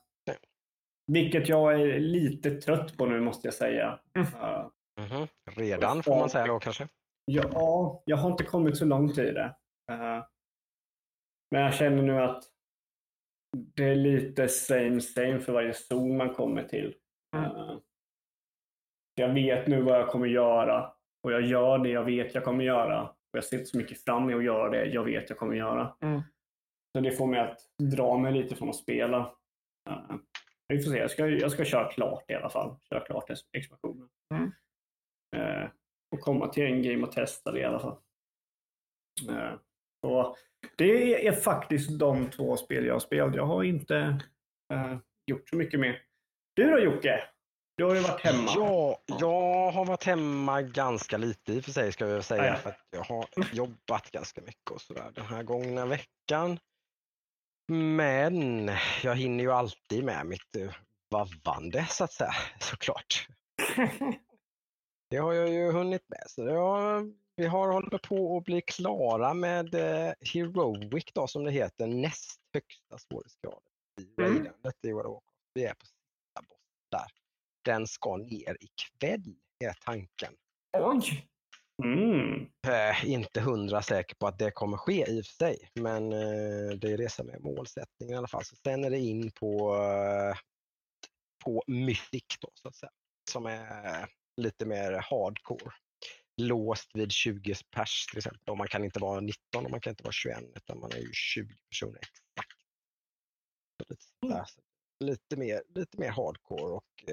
vilket 1.08 1.50
jag 1.50 1.82
är 1.82 2.00
lite 2.00 2.52
trött 2.52 2.98
på 2.98 3.06
nu 3.06 3.22
måste 3.22 3.48
jag 3.48 3.54
säga. 3.54 4.00
Mm. 4.16 4.28
Eh, 4.34 4.68
Mhm. 5.02 5.28
Redan 5.56 6.04
får 6.04 6.20
man 6.20 6.30
säga 6.30 6.48
då 6.48 6.60
kanske. 6.60 6.88
Ja, 7.26 8.04
jag 8.06 8.18
har 8.18 8.32
inte 8.32 8.44
kommit 8.44 8.78
så 8.78 8.86
långt 8.86 9.18
i 9.18 9.32
det. 9.32 9.56
Eh, 9.92 10.24
men 11.52 11.62
jag 11.62 11.74
känner 11.74 12.04
nu 12.04 12.22
att 12.22 12.44
det 13.76 13.84
är 13.84 13.96
lite 13.96 14.48
same 14.48 15.02
same 15.02 15.40
för 15.40 15.54
varje 15.54 15.74
zon 15.74 16.18
man 16.18 16.34
kommer 16.34 16.64
till. 16.64 16.96
Mm. 17.36 17.52
Eh, 17.52 17.78
jag 19.16 19.34
vet 19.34 19.68
nu 19.68 19.82
vad 19.82 20.00
jag 20.00 20.08
kommer 20.10 20.28
göra 20.28 20.94
och 21.24 21.32
jag 21.32 21.42
gör 21.42 21.78
det 21.78 21.90
jag 21.90 22.04
vet 22.04 22.36
jag 22.36 22.44
kommer 22.44 22.64
göra. 22.64 23.10
Och 23.10 23.38
jag 23.38 23.44
ser 23.44 23.58
inte 23.58 23.70
så 23.70 23.78
mycket 23.78 24.04
fram 24.04 24.24
emot 24.24 24.40
att 24.40 24.46
göra 24.46 24.70
det 24.70 24.86
jag 24.86 25.04
vet 25.04 25.30
jag 25.30 25.40
kommer 25.40 25.56
göra. 25.56 25.96
Mm. 26.02 26.22
Så 26.96 27.02
det 27.02 27.12
får 27.12 27.28
mig 27.28 27.40
att 27.40 27.60
dra 27.96 28.18
mig 28.18 28.34
lite 28.34 28.56
från 28.56 28.70
att 28.70 28.76
spela. 28.76 29.36
Vi 30.68 30.84
får 30.84 30.92
se, 30.92 30.98
jag 30.98 31.12
ska, 31.12 31.28
jag 31.28 31.52
ska 31.52 31.66
köra 31.66 31.92
klart 31.92 32.32
i 32.32 32.34
alla 32.34 32.50
fall. 32.50 32.76
Köra 32.90 33.00
klart 33.00 33.30
expansionen. 33.54 34.10
Mm. 34.34 34.52
Eh, 35.36 35.70
och 36.12 36.20
komma 36.22 36.48
till 36.48 36.64
en 36.64 36.84
game 36.84 37.08
och 37.08 37.12
testa 37.12 37.52
det 37.52 37.60
i 37.60 37.64
alla 37.64 37.80
fall. 37.80 37.98
Eh, 39.30 39.54
så 40.06 40.38
det 40.78 41.28
är 41.28 41.32
faktiskt 41.32 42.00
de 42.00 42.30
två 42.30 42.58
spel 42.58 42.86
jag 42.86 42.94
har 42.94 43.00
spelat. 43.00 43.36
Jag 43.36 43.46
har 43.46 43.64
inte 43.64 44.20
eh, 44.74 44.98
gjort 45.28 45.50
så 45.50 45.56
mycket 45.56 45.80
mer. 45.80 46.02
Du 46.56 46.72
då 46.72 46.80
Jocke? 46.80 47.24
Du 47.78 47.84
har 47.84 47.96
ju 47.96 48.02
varit 48.02 48.22
hemma. 48.22 48.52
Ja, 48.56 49.04
jag 49.08 49.72
har 49.72 49.86
varit 49.86 50.04
hemma 50.04 50.62
ganska 50.62 51.18
lite 51.18 51.54
i 51.54 51.60
och 51.60 51.64
för 51.64 51.72
sig 51.72 51.92
ska 51.92 52.08
jag 52.08 52.24
säga. 52.24 52.56
För 52.56 52.70
att 52.70 52.88
jag 52.92 53.04
har 53.04 53.28
jobbat 53.54 54.12
ganska 54.12 54.42
mycket 54.42 54.72
och 54.72 54.82
sådär 54.82 55.12
den 55.16 55.26
här 55.26 55.44
gångna 55.44 55.86
veckan. 55.86 56.60
Men 57.68 58.72
jag 59.04 59.16
hinner 59.16 59.44
ju 59.44 59.52
alltid 59.52 60.04
med 60.04 60.26
mitt 60.26 60.56
eh, 60.56 60.74
vavvande 61.10 61.86
så 61.90 62.04
att 62.04 62.14
säga, 62.14 62.34
såklart. 62.60 63.28
Det 65.10 65.18
har 65.18 65.34
jag 65.34 65.50
ju 65.50 65.72
hunnit 65.72 66.10
med. 66.10 66.24
Så 66.28 66.42
jag, 66.42 67.14
vi 67.36 67.46
har 67.46 67.68
hållit 67.74 68.02
på 68.02 68.38
att 68.38 68.44
bli 68.44 68.62
klara 68.62 69.34
med 69.34 69.76
eh, 69.76 70.14
Heroic 70.34 71.06
då, 71.14 71.28
som 71.28 71.44
det 71.44 71.52
heter, 71.52 71.88
näst 71.88 72.42
högsta 72.54 72.98
svårighetsgraden 72.98 73.62
i 74.02 74.22
Mm. 74.22 74.34
raidandet 74.36 74.86
i 74.86 74.92
World 74.92 75.08
of 75.08 75.14
Warcraft. 75.14 75.52
Vi 75.54 75.66
är 75.66 75.74
på 75.74 75.86
sista 75.86 76.42
boss 76.50 76.60
där. 76.92 77.08
Den 77.66 77.88
ska 77.88 78.18
ner 78.18 78.58
ikväll, 78.60 79.36
är 79.60 79.74
tanken. 79.74 80.34
Oj! 80.78 81.28
Mm. 81.84 82.50
Eh, 82.68 83.12
inte 83.12 83.42
hundra 83.42 83.82
säker 83.82 84.16
på 84.16 84.28
att 84.28 84.40
det 84.40 84.52
kommer 84.52 84.78
ske 84.78 85.12
i 85.12 85.22
och 85.22 85.26
för 85.26 85.34
sig, 85.34 85.70
men 85.74 86.14
eh, 86.14 86.78
det 86.78 86.92
är 86.92 86.98
det 86.98 87.12
som 87.12 87.30
är 87.30 87.40
målsättningen 87.40 88.14
i 88.14 88.18
alla 88.18 88.28
fall. 88.28 88.46
Så 88.46 88.56
sen 88.56 88.84
är 88.84 88.90
det 88.90 89.00
in 89.00 89.32
på, 89.32 89.76
eh, 89.76 90.38
på 91.44 91.64
Mythic 91.68 92.26
då, 92.42 92.50
så 92.54 92.68
att 92.68 92.76
säga, 92.76 92.92
som 93.32 93.46
är 93.46 94.10
lite 94.42 94.66
mer 94.66 94.92
hardcore. 94.92 95.72
Låst 96.42 96.92
vid 96.94 97.12
20 97.12 97.56
pers 97.76 98.06
till 98.06 98.18
exempel. 98.18 98.50
Och 98.50 98.58
man 98.58 98.68
kan 98.68 98.84
inte 98.84 99.00
vara 99.00 99.20
19 99.20 99.66
och 99.66 99.72
man 99.72 99.82
kan 99.82 99.92
inte 99.92 100.04
vara 100.04 100.12
21 100.12 100.44
utan 100.56 100.80
man 100.80 100.92
är 100.92 100.98
ju 100.98 101.14
20 101.14 101.56
personer 101.70 101.98
exakt. 101.98 102.52
Lite. 103.90 104.02
Så 104.22 104.46
lite, 105.06 105.38
mer, 105.38 105.64
lite 105.70 106.00
mer 106.00 106.10
hardcore 106.10 106.74
och 106.74 107.06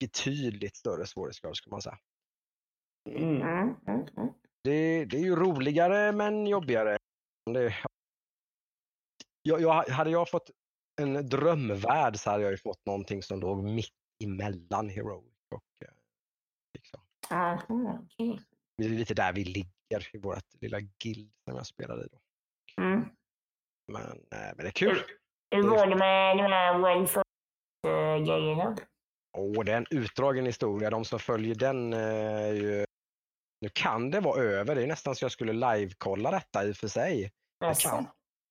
betydligt 0.00 0.76
större 0.76 1.06
svårighetsgrad 1.06 1.56
skulle 1.56 1.72
man 1.72 1.82
säga. 1.82 1.98
Mm. 3.08 3.42
Mm. 3.86 4.06
Det, 4.64 5.04
det 5.04 5.16
är 5.16 5.22
ju 5.22 5.36
roligare 5.36 6.12
men 6.12 6.46
jobbigare. 6.46 6.96
Det, 7.54 7.74
jag, 9.42 9.60
jag, 9.60 9.88
hade 9.88 10.10
jag 10.10 10.30
fått 10.30 10.50
en 11.00 11.28
drömvärld 11.28 12.16
så 12.16 12.30
hade 12.30 12.42
jag 12.42 12.50
ju 12.50 12.58
fått 12.58 12.86
någonting 12.86 13.22
som 13.22 13.40
låg 13.40 13.64
mitt 13.64 13.94
emellan 14.24 14.88
Heroic 14.88 15.34
och 15.54 15.86
eh, 15.86 15.94
liksom. 16.74 17.00
Okej. 18.02 18.40
Det 18.76 18.84
är 18.84 18.88
lite 18.88 19.14
där 19.14 19.32
vi 19.32 19.44
ligger 19.44 20.16
i 20.16 20.18
vårt 20.18 20.54
lilla 20.60 20.80
guild 20.80 21.30
som 21.44 21.56
jag 21.56 21.66
spelade 21.66 22.04
i. 22.04 22.08
Då. 22.12 22.18
Mm. 22.82 23.04
Men, 23.92 24.02
eh, 24.02 24.54
men 24.56 24.56
det 24.56 24.66
är 24.66 24.70
kul. 24.70 24.98
Hur 25.50 25.62
går 25.62 25.86
det 25.86 25.96
med 25.96 26.36
de 26.36 26.42
här 26.42 26.78
World 26.78 27.08
First-grejerna? 27.08 28.76
Och 29.38 29.64
det 29.64 29.72
är 29.72 29.76
en 29.76 29.86
utdragen 29.90 30.46
historia. 30.46 30.90
De 30.90 31.04
som 31.04 31.18
följer 31.18 31.54
den 31.54 31.92
eh, 31.92 31.98
är 31.98 32.52
ju... 32.52 32.84
Nu 33.60 33.68
kan 33.72 34.10
det 34.10 34.20
vara 34.20 34.42
över. 34.42 34.74
Det 34.74 34.82
är 34.82 34.86
nästan 34.86 35.14
så 35.16 35.24
jag 35.24 35.32
skulle 35.32 35.52
live-kolla 35.52 36.30
detta 36.30 36.64
i 36.64 36.72
och 36.72 36.76
för 36.76 36.88
sig. 36.88 37.30
Kan, 37.82 38.06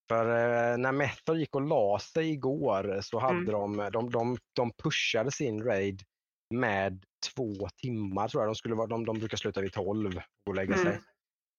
För 0.09 0.25
eh, 0.71 0.77
när 0.77 0.91
Method 0.91 1.37
gick 1.37 1.55
och 1.55 1.61
la 1.61 1.99
sig 1.99 2.29
igår 2.31 2.99
så 3.01 3.19
hade 3.19 3.37
Mm. 3.37 3.51
de, 3.77 3.89
de, 3.91 4.09
de, 4.11 4.37
de 4.55 4.71
pushade 4.83 5.31
sin 5.31 5.63
raid 5.63 6.03
med 6.53 7.03
två 7.35 7.69
timmar 7.81 8.27
tror 8.27 8.43
jag. 8.43 8.49
De, 8.49 8.55
skulle 8.55 8.75
vara, 8.75 8.87
de, 8.87 9.05
de 9.05 9.19
brukar 9.19 9.37
sluta 9.37 9.61
vid 9.61 9.73
12 9.73 10.21
och 10.49 10.55
lägga 10.55 10.75
Mm. 10.75 10.85
sig. 10.85 10.99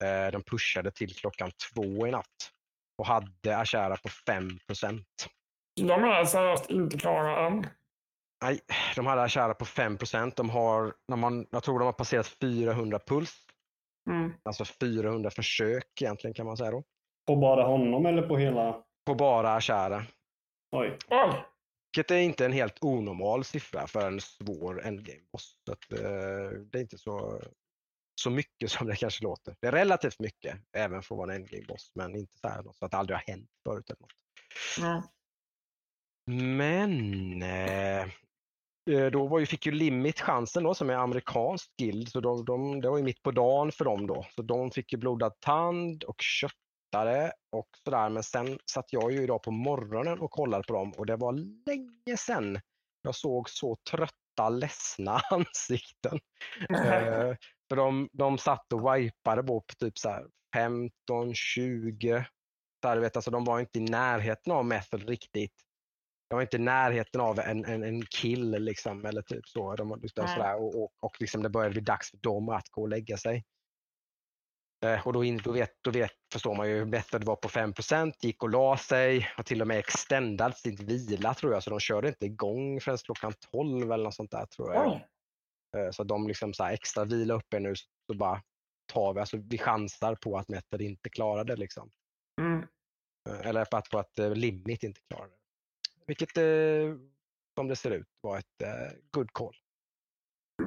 Eh, 0.09 0.33
de 0.33 0.42
pushade 0.42 0.90
till 0.90 1.14
klockan 1.14 1.50
två 1.75 2.07
i 2.07 2.11
natt 2.11 2.50
och 2.99 3.07
hade 3.07 3.59
Ashara 3.59 3.97
på 3.97 4.09
5 4.09 4.59
Så 4.75 4.87
de 5.76 5.90
är 6.04 6.25
seriöst 6.25 6.71
inte 6.71 6.99
klara 6.99 7.47
än. 7.47 7.66
Nej, 8.42 8.61
de 8.97 9.06
hade 9.06 9.23
Ashara 9.23 9.54
på 9.54 9.64
5 9.64 9.99
De 10.37 10.50
har, 10.50 10.94
de 11.09 11.23
har, 11.23 11.47
jag 11.50 11.62
tror 11.62 11.78
de 11.78 11.85
har 11.85 11.92
passerat 11.92 12.26
400 12.26 12.99
puls, 13.06 13.47
Mm. 14.11 14.32
alltså 14.42 14.64
400 14.64 15.30
försök 15.30 16.02
egentligen 16.02 16.35
kan 16.35 16.47
man 16.47 16.56
säga 16.56 16.70
då. 16.70 16.85
På 17.26 17.37
bara 17.37 17.64
honom 17.64 18.06
eller 18.06 18.28
på 18.28 18.37
hela? 18.37 18.85
På 19.06 19.14
bara 19.14 19.54
Ashara. 19.54 20.04
Oj. 20.76 20.99
Oj! 21.09 21.44
Vilket 21.97 22.11
är 22.11 22.18
inte 22.18 22.44
en 22.44 22.52
helt 22.52 22.85
onormal 22.85 23.44
siffra 23.44 23.87
för 23.87 24.06
en 24.06 24.20
svår 24.20 24.82
endgame-boss. 24.87 25.54
Eh, 25.92 26.50
det 26.73 26.78
är 26.78 26.82
inte 26.82 26.99
så, 26.99 27.42
så 28.23 28.30
mycket 28.30 28.70
som 28.70 28.87
det 28.87 28.97
kanske 28.97 29.25
låter. 29.25 29.56
Det 29.61 29.66
är 29.66 29.73
relativt 29.73 30.18
mycket, 30.20 30.59
även 30.76 31.02
för 31.02 31.14
att 31.14 31.18
vara 31.18 31.35
en 31.35 31.42
endgame-boss, 31.42 31.92
men 31.94 32.16
inte 32.16 32.38
så, 32.38 32.49
här, 32.49 32.62
så 32.75 32.85
att 32.85 32.90
det 32.90 32.97
aldrig 32.97 33.16
har 33.18 33.25
hänt 33.26 33.50
förut. 33.68 33.90
Eller 33.90 34.00
något. 34.00 34.12
Mm. 34.80 36.56
Men 36.56 37.42
eh, 37.42 38.09
då 39.12 39.26
var 39.26 39.38
ju, 39.38 39.47
fick 39.47 39.66
ju 39.66 39.73
Limit 39.73 40.20
chansen 40.20 40.62
då 40.62 40.75
som 40.75 40.90
är 40.90 40.94
amerikansk 40.94 41.70
guild, 41.78 42.09
så 42.09 42.20
de, 42.20 42.44
de, 42.44 42.80
det 42.80 42.90
var 42.90 42.99
ju 42.99 43.04
mitt 43.04 43.23
på 43.23 43.30
dagen 43.30 43.73
för 43.73 43.85
dem 43.85 44.06
då. 44.06 44.26
Så 44.35 44.42
de 44.42 44.70
fick 44.70 44.92
ju 44.92 44.99
blodad 44.99 45.32
tand 45.40 46.04
och 46.04 46.16
köttare 46.20 47.32
och 47.52 47.68
sådär. 47.85 48.09
Men 48.09 48.23
sen 48.23 48.59
satt 48.73 48.92
jag 48.92 49.12
ju 49.12 49.23
idag 49.23 49.42
på 49.42 49.50
morgonen 49.50 50.20
och 50.20 50.30
kollade 50.30 50.64
på 50.64 50.73
dem 50.73 50.92
och 50.97 51.06
det 51.06 51.16
var 51.16 51.32
länge 51.66 52.16
sedan 52.16 52.61
jag 53.02 53.14
såg 53.14 53.50
så 53.50 53.76
trötta, 53.90 54.49
ledsna 54.49 55.20
ansikten. 55.30 56.18
Eh, 56.70 57.37
för 57.68 57.76
de, 57.76 58.09
de 58.12 58.38
satt 58.38 58.73
och 58.73 58.94
wipade 58.94 59.42
på 59.42 59.64
typ 59.78 59.99
så 59.99 60.09
här 60.09 60.26
15, 60.54 61.35
20. 61.35 62.25
Så 62.82 62.88
här, 62.88 62.97
vet, 62.97 63.16
alltså 63.16 63.30
de 63.30 63.44
var 63.44 63.61
inte 63.61 63.78
i 63.78 63.82
närheten 63.82 64.52
av 64.52 64.64
method 64.64 65.09
riktigt. 65.09 65.54
De 66.30 66.34
var 66.34 66.42
inte 66.42 66.56
i 66.56 66.60
närheten 66.60 67.20
av 67.20 67.38
en, 67.38 67.64
en, 67.64 67.82
en 67.82 68.06
kill 68.06 68.50
liksom, 68.50 69.04
eller 69.04 69.22
typ 69.22 69.49
så. 69.49 69.76
De, 69.76 69.88
var 69.88 69.96
liksom 69.96 70.28
sådär, 70.28 70.56
och, 70.56 70.82
och, 70.82 70.90
och 71.00 71.20
liksom 71.20 71.42
det 71.42 71.50
började 71.50 71.72
bli 71.72 71.80
dags 71.80 72.10
för 72.10 72.16
dem 72.16 72.49
att 72.49 72.68
gå 72.68 72.82
och 72.82 72.88
lägga 72.88 73.16
sig. 73.16 73.44
Eh, 74.84 75.06
och 75.06 75.12
då, 75.12 75.25
in, 75.25 75.40
då, 75.44 75.52
vet, 75.52 75.70
då 75.84 75.90
vet, 75.90 76.10
förstår 76.32 76.54
man 76.54 76.68
ju 76.68 76.78
hur 76.78 76.84
Method 76.84 77.25
var 77.25 77.37
på 77.37 77.49
5% 77.49 78.12
gick 78.20 78.42
och 78.42 78.50
la 78.50 78.76
sig 78.76 79.28
och 79.38 79.46
till 79.46 79.60
och 79.60 79.66
med 79.66 79.78
extendat 79.78 80.58
sin 80.58 80.76
vila 80.76 81.34
tror 81.34 81.52
jag. 81.52 81.62
Så 81.62 81.70
de 81.70 81.80
körde 81.80 82.08
inte 82.08 82.26
igång 82.26 82.80
förrän 82.80 82.99
klockan 82.99 83.32
12 83.52 83.92
eller 83.92 84.04
något 84.04 84.14
sånt 84.14 84.30
där 84.30 84.46
tror 84.46 84.75
jag. 84.75 84.87
Eh, 85.76 85.90
Så 85.90 86.04
de 86.04 86.28
liksom 86.28 86.54
så 86.54 86.64
här 86.64 86.72
extra 86.72 87.04
vila 87.04 87.34
uppe 87.34 87.60
nu 87.60 87.75
så 87.76 88.14
bara 88.18 88.42
tar 88.92 89.14
vi, 89.14 89.20
alltså 89.20 89.37
vi 89.37 89.58
chansar 89.58 90.14
på 90.14 90.38
att 90.38 90.49
Method 90.49 90.80
inte 90.82 91.10
klarar 91.10 91.44
det 91.44 91.56
liksom. 91.56 91.90
Mm. 92.40 92.66
Eh, 93.30 93.46
Eller 93.46 93.64
på 93.64 93.76
att, 93.76 93.88
på 93.90 93.99
att 93.99 94.18
eh, 94.18 94.30
Limit 94.34 94.82
inte 94.82 95.00
klarar 95.08 95.28
det. 95.28 95.39
Vilket 96.11 96.37
eh, 96.37 96.97
som 97.59 97.69
det 97.69 97.76
ser 97.76 97.90
ut 97.90 98.09
var 98.21 98.38
ett 98.38 98.62
eh, 98.62 98.99
good 99.11 99.33
call. 99.33 99.55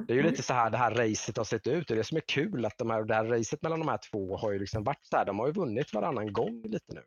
Det 0.06 0.12
är 0.12 0.16
ju 0.16 0.22
lite 0.22 0.42
så 0.42 0.54
här 0.54 0.70
det 0.70 0.76
här 0.76 0.94
racet 0.94 1.36
har 1.36 1.44
sett 1.44 1.66
ut. 1.66 1.88
Det 1.88 1.94
är 1.94 1.98
det 1.98 2.04
som 2.04 2.16
är 2.16 2.22
kul 2.28 2.64
att 2.64 2.78
de 2.78 2.90
här, 2.90 3.04
det 3.04 3.14
här 3.14 3.24
racet 3.24 3.62
mellan 3.62 3.78
de 3.78 3.88
här 3.88 3.98
två 4.10 4.36
har 4.36 4.52
ju 4.52 4.58
liksom 4.58 4.84
varit 4.84 5.06
så 5.06 5.16
här. 5.16 5.24
De 5.24 5.38
har 5.38 5.46
ju 5.46 5.52
vunnit 5.52 5.92
varannan 5.94 6.32
gång 6.32 6.62
lite 6.62 6.94
nu. 6.94 7.04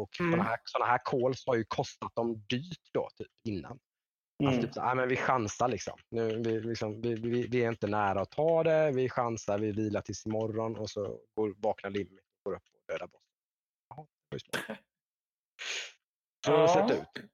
Och 0.00 0.20
Mm. 0.20 0.32
sådana 0.32 0.48
här, 0.48 0.58
såna 0.64 0.84
här 0.84 1.00
calls 1.04 1.46
har 1.46 1.56
ju 1.56 1.64
kostat 1.64 2.14
dem 2.14 2.44
dyrt 2.48 2.90
då 2.92 3.08
typ 3.16 3.28
innan. 3.48 3.78
Alltså 4.44 4.58
Mm. 4.58 4.60
typ 4.60 4.74
så, 4.74 4.80
ah, 4.80 4.94
men 4.94 5.08
vi 5.08 5.16
chansar 5.16 5.68
liksom. 5.68 5.98
Nu, 6.10 6.42
vi, 6.42 6.60
liksom 6.60 7.00
vi, 7.00 7.14
vi, 7.14 7.46
vi 7.46 7.64
är 7.64 7.68
inte 7.68 7.86
nära 7.86 8.20
att 8.20 8.30
ta 8.30 8.62
det. 8.62 8.90
Vi 8.92 9.08
chansar, 9.08 9.58
vi 9.58 9.72
vilar 9.72 10.00
tills 10.00 10.26
imorgon 10.26 10.76
och 10.76 10.90
så 10.90 11.20
går, 11.34 11.54
vaknar 11.58 11.90
Limit 11.90 12.20
och 12.44 12.50
går 12.50 12.56
upp 12.56 12.62
och 12.72 12.80
dödar 12.88 13.06
bossen. 13.06 13.26
Så 16.46 16.52
har 16.52 16.58
Ja. 16.60 16.88
sett 16.88 16.98
ut. 17.00 17.24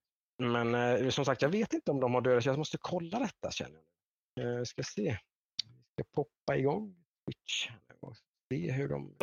Men 0.43 0.75
eh, 0.75 1.09
som 1.09 1.25
sagt, 1.25 1.43
jag 1.43 1.49
vet 1.49 1.73
inte 1.73 1.91
om 1.91 2.01
de 2.01 2.15
har 2.15 2.21
dödat. 2.21 2.45
Jag 2.47 2.59
måste 2.59 2.79
kolla 2.81 3.19
detta 3.19 3.51
känner 3.51 3.81
jag. 4.35 4.59
Eh, 4.59 4.65
ska 4.65 4.83
se. 4.83 5.19
Vi 5.97 6.03
ska 6.05 6.05
poppa 6.15 6.57
igång 6.57 7.05
Twitch 7.27 7.71
och 8.01 8.17
se 8.53 8.73
hur 8.73 8.89
de... 8.89 9.17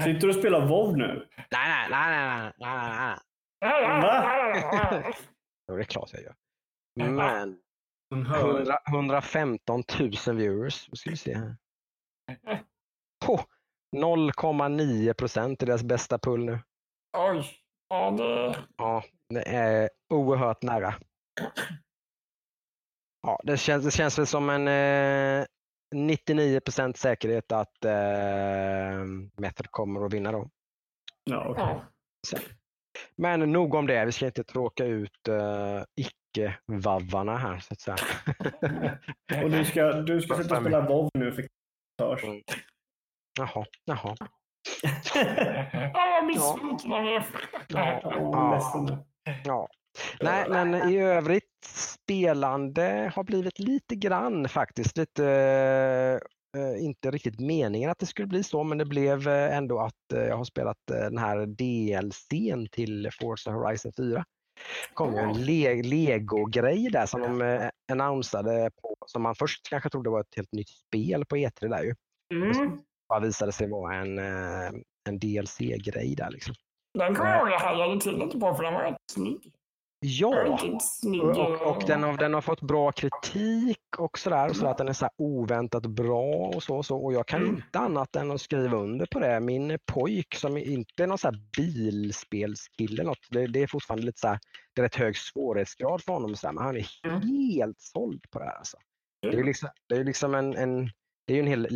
Sitter 0.03 0.19
du 0.21 0.29
och 0.29 0.35
spelar 0.35 0.67
WoW 0.67 0.97
nu? 0.97 1.27
Nej, 1.51 1.87
nej, 1.89 1.89
nej, 1.89 2.53
nej, 2.57 3.19
nej, 3.61 3.99
nej, 4.01 4.89
nej. 4.91 5.13
Jo, 5.71 5.75
det 5.75 5.81
är 5.81 5.85
klart 5.85 6.13
jag 6.13 6.21
gör. 6.23 6.35
Men 6.95 7.15
Man 8.11 8.25
hör. 8.25 8.57
100, 8.59 8.77
115 8.89 9.83
000 10.27 10.35
viewers. 10.37 10.89
Vad 10.89 10.97
ska 10.97 11.09
vi 11.09 11.17
se 11.17 11.33
här. 11.37 11.55
Oh, 13.27 13.43
0,9 13.95 15.13
procent 15.13 15.61
är 15.61 15.65
deras 15.65 15.83
bästa 15.83 16.19
pull 16.19 16.45
nu. 16.45 16.59
Oj! 17.17 17.45
Ja, 17.89 18.11
det... 18.11 18.55
Ja, 18.77 19.03
det 19.29 19.47
är 19.47 19.89
oerhört 20.09 20.61
nära. 20.61 20.95
Ja, 23.21 23.39
det 23.43 23.57
känns, 23.57 23.85
det 23.85 23.91
känns 23.91 24.19
väl 24.19 24.27
som 24.27 24.49
en 24.49 24.67
eh, 24.67 25.45
99 25.95 26.59
procent 26.59 26.97
säkerhet 26.97 27.51
att 27.51 27.85
eh, 27.85 29.05
Method 29.37 29.71
kommer 29.71 30.05
att 30.05 30.13
vinna 30.13 30.31
då. 30.31 30.49
Ja, 31.23 31.45
okej. 31.47 31.63
Ja. 31.63 31.85
Men 33.15 33.51
nog 33.51 33.73
om 33.73 33.87
det. 33.87 34.05
Vi 34.05 34.11
ska 34.11 34.25
inte 34.25 34.43
tråka 34.43 34.85
ut 34.85 35.27
eh, 35.27 35.83
icke-vavvarna 35.95 37.37
här 37.37 37.59
så 37.59 37.73
att 37.73 37.81
säga. 37.81 37.97
Och 39.43 39.51
du 39.51 39.65
ska, 39.65 39.91
du 39.91 40.21
ska 40.21 40.35
sitta 40.35 40.55
och 40.57 40.61
spela 40.61 40.87
WoW 40.87 41.09
nu 41.13 41.31
för 41.31 41.45
hörs. 42.01 42.23
Mm. 42.23 42.41
Jaha, 43.39 43.65
jaha. 43.85 44.15
Ja. 47.67 48.51
Ledsen 48.55 48.85
nu. 48.85 48.97
Ja. 49.45 49.67
Nej, 50.21 50.45
men 50.49 50.89
i 50.91 50.97
övrigt 51.01 51.65
spelande 51.65 53.11
har 53.15 53.23
blivit 53.23 53.59
lite 53.59 53.95
grann 53.95 54.49
faktiskt. 54.49 54.97
Lite, 54.97 55.25
eh, 56.57 56.83
inte 56.85 57.11
riktigt 57.11 57.39
meningen 57.39 57.89
att 57.89 57.99
det 57.99 58.05
skulle 58.05 58.27
bli 58.27 58.43
så, 58.43 58.63
men 58.63 58.77
det 58.77 58.85
blev 58.85 59.27
eh, 59.27 59.57
ändå 59.57 59.79
att 59.79 60.11
eh, 60.13 60.19
jag 60.21 60.37
har 60.37 60.43
spelat 60.43 60.89
eh, 60.91 60.97
den 60.97 61.17
här 61.17 61.45
DLCn 61.45 62.67
till 62.71 63.09
Forza 63.21 63.51
Horizon 63.51 63.91
4. 63.97 64.15
Det 64.89 64.93
kom 64.93 65.13
ju 65.13 65.19
en 65.19 65.45
le- 65.45 65.83
Lego-grej 65.83 66.89
där 66.91 67.05
som 67.05 67.21
de 67.21 67.41
eh, 67.41 67.69
annonsade 67.91 68.69
på, 68.81 68.95
som 69.05 69.21
man 69.21 69.35
först 69.35 69.69
kanske 69.69 69.89
trodde 69.89 70.09
var 70.09 70.21
ett 70.21 70.35
helt 70.35 70.51
nytt 70.51 70.69
spel 70.69 71.25
på 71.25 71.35
E3 71.35 71.69
där 71.69 71.83
ju. 71.83 71.95
Mm. 72.33 72.79
Bara 73.09 73.19
visade 73.19 73.51
sig 73.51 73.69
vara 73.69 73.95
en, 73.95 74.17
eh, 74.19 74.71
en 75.09 75.19
DLC-grej 75.19 76.15
där 76.15 76.31
liksom. 76.31 76.55
Den 76.93 77.15
kommer 77.15 77.31
jag 77.31 77.39
ihåg 77.39 77.49
jag 77.49 77.59
hajade 77.59 78.01
till 78.01 78.17
lite 78.17 78.39
på 78.39 78.55
för 78.55 78.63
den 78.63 78.73
var 78.73 78.81
rätt 78.81 78.97
snygg. 79.11 79.51
Ja! 79.99 80.59
Och, 81.61 81.75
och, 81.77 81.83
den, 81.87 82.03
har, 82.03 82.17
den 82.17 82.33
har 82.33 82.41
fått 82.41 82.61
bra 82.61 82.91
kritik 82.91 83.79
och 83.97 84.19
sådär. 84.19 84.49
Och 84.49 84.55
så 84.55 84.67
att 84.67 84.77
den 84.77 84.87
är 84.87 84.93
så 84.93 85.09
oväntat 85.17 85.85
bra 85.85 86.47
och 86.55 86.63
så. 86.63 86.77
och 86.77 86.85
så. 86.85 86.97
Och 86.97 87.13
jag 87.13 87.27
kan 87.27 87.41
Mm. 87.41 87.55
inte 87.55 87.79
annat 87.79 88.15
än 88.15 88.31
att 88.31 88.41
skriva 88.41 88.77
under 88.77 89.05
på 89.11 89.19
det. 89.19 89.39
Min 89.39 89.77
pojk 89.93 90.35
som 90.35 90.57
inte 90.57 91.03
är 91.03 91.07
någon 91.07 91.17
så 91.17 91.27
här 91.27 91.39
bilspelskille 91.57 93.03
något. 93.03 93.27
Det, 93.29 93.47
det 93.47 93.63
är 93.63 93.67
fortfarande 93.67 94.05
lite 94.05 94.19
så 94.19 94.27
här, 94.27 94.39
det 94.75 94.81
är 94.81 94.83
rätt 94.83 94.95
hög 94.95 95.17
svårighetsgrad 95.17 96.01
för 96.03 96.13
honom. 96.13 96.35
Så 96.35 96.47
här, 96.47 96.53
men 96.53 96.63
han 96.63 96.77
är 96.77 96.87
Mm. 97.07 97.21
helt 97.21 97.79
såld 97.81 98.25
på 98.31 98.39
det 98.39 98.45
här. 98.45 98.57
Alltså. 98.57 98.77
Det 99.21 99.27
är 99.27 99.33
ju 99.33 99.43
liksom, 99.43 99.69
det 99.89 99.95
är 99.95 100.03
liksom 100.03 100.35
en, 100.35 100.55
en, 100.55 100.89
det 101.27 101.33
är 101.35 101.39
en 101.39 101.47
hel 101.47 101.67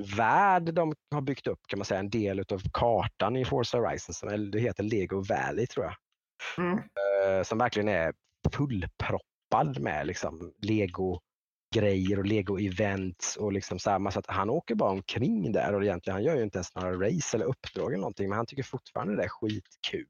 Lego-värld 0.00 0.74
de 0.74 0.94
har 1.14 1.20
byggt 1.20 1.46
upp 1.46 1.60
kan 1.68 1.78
man 1.78 1.86
säga. 1.86 2.00
En 2.00 2.10
del 2.10 2.40
av 2.40 2.62
kartan 2.72 3.36
i 3.36 3.44
Forza 3.44 3.78
Horizon. 3.78 4.14
Som, 4.14 4.28
är- 4.28 4.38
det 4.52 4.60
heter 4.60 4.82
Lego 4.82 5.20
Valley 5.22 5.66
tror 5.66 5.84
jag 5.86 5.94
Mm. 6.58 6.78
eh, 6.78 7.42
som 7.42 7.58
verkligen 7.58 7.88
är 7.88 8.12
fullproppad 8.52 9.80
med 9.80 10.06
liksom 10.06 10.52
lego 10.62 11.20
grejer 11.74 12.18
och 12.18 12.24
lego-events 12.26 13.36
och 13.38 13.52
liksom 13.52 13.78
så 13.78 13.90
här, 13.90 14.10
så 14.10 14.18
att 14.18 14.26
han 14.26 14.50
åker 14.50 14.74
bara 14.74 14.90
omkring 14.90 15.52
där 15.52 15.74
och 15.74 15.82
egentligen, 15.82 16.14
han 16.14 16.24
gör 16.24 16.36
ju 16.36 16.42
inte 16.42 16.58
ens 16.58 16.74
några 16.74 16.92
race 16.92 17.36
eller 17.36 17.46
uppdrag 17.46 17.86
eller 17.92 18.00
någonting 18.00 18.28
men 18.28 18.36
han 18.36 18.46
tycker 18.46 18.62
fortfarande 18.62 19.16
det 19.16 19.24
är 19.24 19.28
skitkul. 19.28 20.06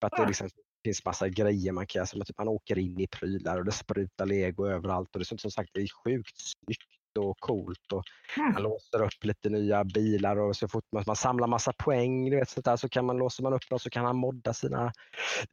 För 0.00 0.06
att 0.06 0.12
det 0.16 0.22
Ah. 0.22 0.26
liksom 0.28 0.48
finns 0.84 1.04
massa 1.04 1.28
grejer 1.28 1.72
man 1.72 1.86
kan 1.86 1.98
göra, 2.00 2.06
som 2.06 2.20
att 2.20 2.26
typ, 2.26 2.38
han 2.38 2.48
åker 2.48 2.78
in 2.78 3.00
i 3.00 3.06
prylar 3.06 3.58
och 3.58 3.64
det 3.64 3.72
sprutar 3.72 4.26
lego 4.26 4.66
överallt 4.66 5.08
och 5.14 5.18
det 5.18 5.22
är 5.22 5.24
som, 5.24 5.38
som 5.38 5.50
sagt 5.50 5.70
det 5.74 5.80
är 5.80 5.88
sjukt 6.04 6.36
snyggt 6.40 6.88
och 7.18 7.36
coolt 7.40 7.92
och 7.92 8.04
Mm. 8.36 8.52
man 8.52 8.62
låser 8.62 9.02
upp 9.02 9.24
lite 9.24 9.48
nya 9.48 9.84
bilar 9.84 10.36
och 10.36 10.56
så 10.56 10.68
fort 10.68 10.84
man, 10.92 11.04
man 11.06 11.16
samlar 11.16 11.46
massa 11.46 11.72
poäng 11.72 12.30
du 12.30 12.36
vet, 12.36 12.48
sånt 12.48 12.64
där, 12.64 12.76
så 12.76 12.88
kan 12.88 13.04
man 13.06 13.16
låser 13.16 13.42
man 13.42 13.52
upp 13.52 13.68
dem 13.70 13.78
så 13.78 13.90
kan 13.90 14.04
han 14.04 14.16
modda 14.16 14.54
sina, 14.54 14.92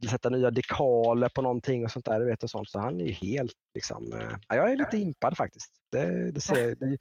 sätta 0.10 0.30
nya 0.30 0.52
dekaler 0.52 1.30
på 1.30 1.42
någonting 1.42 1.86
och 1.86 1.92
sånt 1.92 2.06
där. 2.06 2.20
Du 2.20 2.26
vet, 2.26 2.44
och 2.44 2.50
sånt. 2.50 2.70
Så 2.70 2.80
han 2.80 3.02
är 3.02 3.06
ju 3.06 3.12
helt 3.12 3.54
liksom, 3.74 4.14
eh, 4.14 4.38
ja, 4.48 4.56
jag 4.56 4.72
är 4.72 4.78
lite 4.78 4.98
impad 4.98 5.38
faktiskt. 5.38 5.72
Det, 5.92 6.32
det 6.32 6.42
ser, 6.42 6.76
det, 6.76 6.98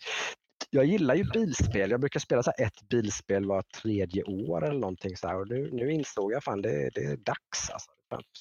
jag 0.71 0.85
gillar 0.85 1.15
ju 1.15 1.25
bilspel. 1.33 1.91
Jag 1.91 2.01
brukar 2.01 2.21
spela 2.21 2.43
så 2.43 2.53
här 2.59 2.67
ett 2.67 2.89
bilspel 2.89 3.47
var 3.47 3.63
tredje 3.63 4.23
år 4.25 4.65
eller 4.65 4.81
någonting 4.81 5.17
så 5.17 5.29
här. 5.29 5.41
Och 5.41 5.49
nu, 5.49 5.71
nu 5.73 5.93
insåg 5.93 6.33
jag 6.33 6.45
fan 6.45 6.63
det, 6.63 6.91
det 6.95 7.05
är 7.05 7.17
dags 7.17 7.71
alltså. 7.73 7.91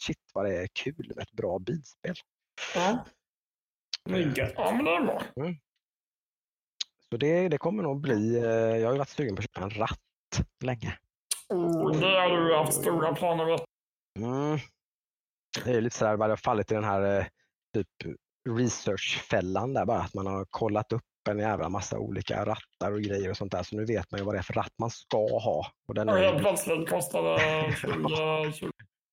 Shit 0.06 0.18
vad 0.34 0.46
det 0.46 0.56
är 0.58 0.68
kul 0.74 1.12
med 1.16 1.24
ett 1.24 1.32
bra 1.32 1.60
bilspel. 1.60 2.16
Ja. 2.76 3.06
Det 4.06 4.16
är 4.16 4.38
gött. 4.38 4.54
ja, 4.56 4.72
men 4.72 4.86
det 4.86 4.92
är 4.92 5.02
bra. 5.02 5.22
Så 7.14 7.18
det, 7.18 7.50
det 7.50 7.58
kommer 7.58 7.84
nog 7.84 8.02
bli, 8.02 8.38
eh, 8.38 8.44
jag 8.46 8.86
har 8.86 8.92
ju 8.92 8.98
varit 8.98 9.10
sugen 9.10 9.36
på 9.36 9.40
att 9.40 9.46
köpa 9.46 9.62
en 9.66 9.70
ratt 9.70 10.00
länge. 10.64 10.98
Oh, 11.50 12.00
det 12.00 12.06
har 12.06 12.38
du 12.38 12.56
haft 12.56 12.74
stora 12.74 13.16
planer 13.16 13.46
vet 13.46 13.64
Mm. 14.20 14.60
Det 15.66 15.72
är 15.72 15.82
lite 15.82 15.96
sådär, 15.96 16.12
jag 16.12 16.30
har 16.30 16.36
fallit 16.36 16.72
i 16.72 16.76
den 16.76 16.84
här 16.84 17.20
eh, 17.20 17.26
typ 17.74 18.18
researchfällan 18.50 19.74
där 19.74 19.86
bara, 19.86 20.00
att 20.00 20.14
man 20.14 20.28
har 20.28 20.46
kollat 20.50 20.94
upp 20.94 21.04
en 21.30 21.40
jävla 21.40 21.70
massa 21.70 22.00
olika 22.00 22.46
rattar 22.46 22.92
och 22.92 23.02
grejer 23.02 23.30
och 23.30 23.38
sånt 23.38 23.52
där. 23.52 23.64
Så 23.64 23.76
nu 23.76 23.86
vet 23.86 24.12
man 24.12 24.20
ju 24.20 24.26
vad 24.26 24.36
det 24.36 24.40
är 24.40 24.44
för 24.44 24.54
ratt 24.54 24.74
man 24.80 24.90
ska 24.90 25.18
ha. 25.18 25.72
Och 25.88 25.94
den 25.94 26.10
Och 26.10 26.18
helt 26.18 26.36
är, 26.36 26.40
plötsligt 26.40 26.90
kostade 26.90 27.40
20, 27.82 28.52
20 28.54 28.72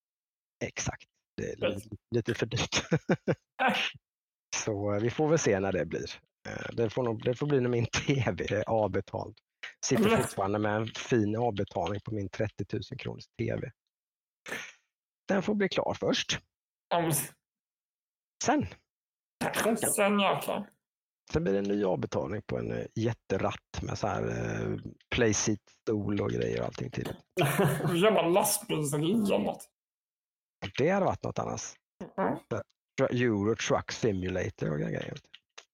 exakt, 0.64 1.08
det 1.36 1.52
är 1.52 1.56
lite, 1.56 1.96
lite 2.14 2.34
för 2.34 2.46
dyrt. 2.46 2.84
Så 4.56 4.98
vi 5.00 5.10
får 5.10 5.28
väl 5.28 5.38
se 5.38 5.60
när 5.60 5.72
det 5.72 5.86
blir. 5.86 6.29
Eh, 6.50 6.66
Det 6.72 6.90
får, 6.90 7.02
nog, 7.02 7.24
det 7.24 7.34
får 7.34 7.46
bli 7.46 7.60
när 7.60 7.68
min 7.68 7.86
tv 8.06 8.44
är 8.54 8.68
avbetald. 8.68 9.36
Sitter 9.86 10.16
fortfarande 10.16 10.58
med 10.58 10.76
en 10.76 10.86
fin 10.86 11.36
avbetalning 11.36 12.00
på 12.00 12.14
min 12.14 12.28
30 12.28 12.64
000 12.72 12.82
kronors 12.98 13.24
tv. 13.38 13.70
Den 15.28 15.42
får 15.42 15.54
bli 15.54 15.68
klar 15.68 15.96
först. 16.00 16.38
Sen, 18.44 18.66
Sen 19.94 20.20
jäklar. 20.20 20.70
sen 21.32 21.42
blir 21.44 21.52
det 21.52 21.58
en 21.58 21.64
ny 21.64 21.84
avbetalning 21.84 22.42
på 22.46 22.58
en 22.58 22.72
eh, 22.72 22.86
jätteratt 22.94 23.82
med 23.82 23.98
så 23.98 24.06
här 24.06 24.22
eh, 24.28 24.76
playseat-stol 25.14 26.20
och 26.20 26.30
grejer 26.30 26.60
och 26.60 26.66
allting 26.66 26.90
till. 26.90 27.08
Jobbar 27.94 28.30
lastbilsrigg 28.30 29.04
eller 29.14 29.38
något. 29.38 29.68
Det 30.78 30.88
hade 30.90 31.06
varit 31.06 31.22
något 31.22 31.38
annat. 31.38 31.74
Mm. 32.18 32.38
Euro 33.10 33.56
Truck 33.56 33.92
Simulator 33.92 34.72
och 34.72 34.78
grejer. 34.78 35.14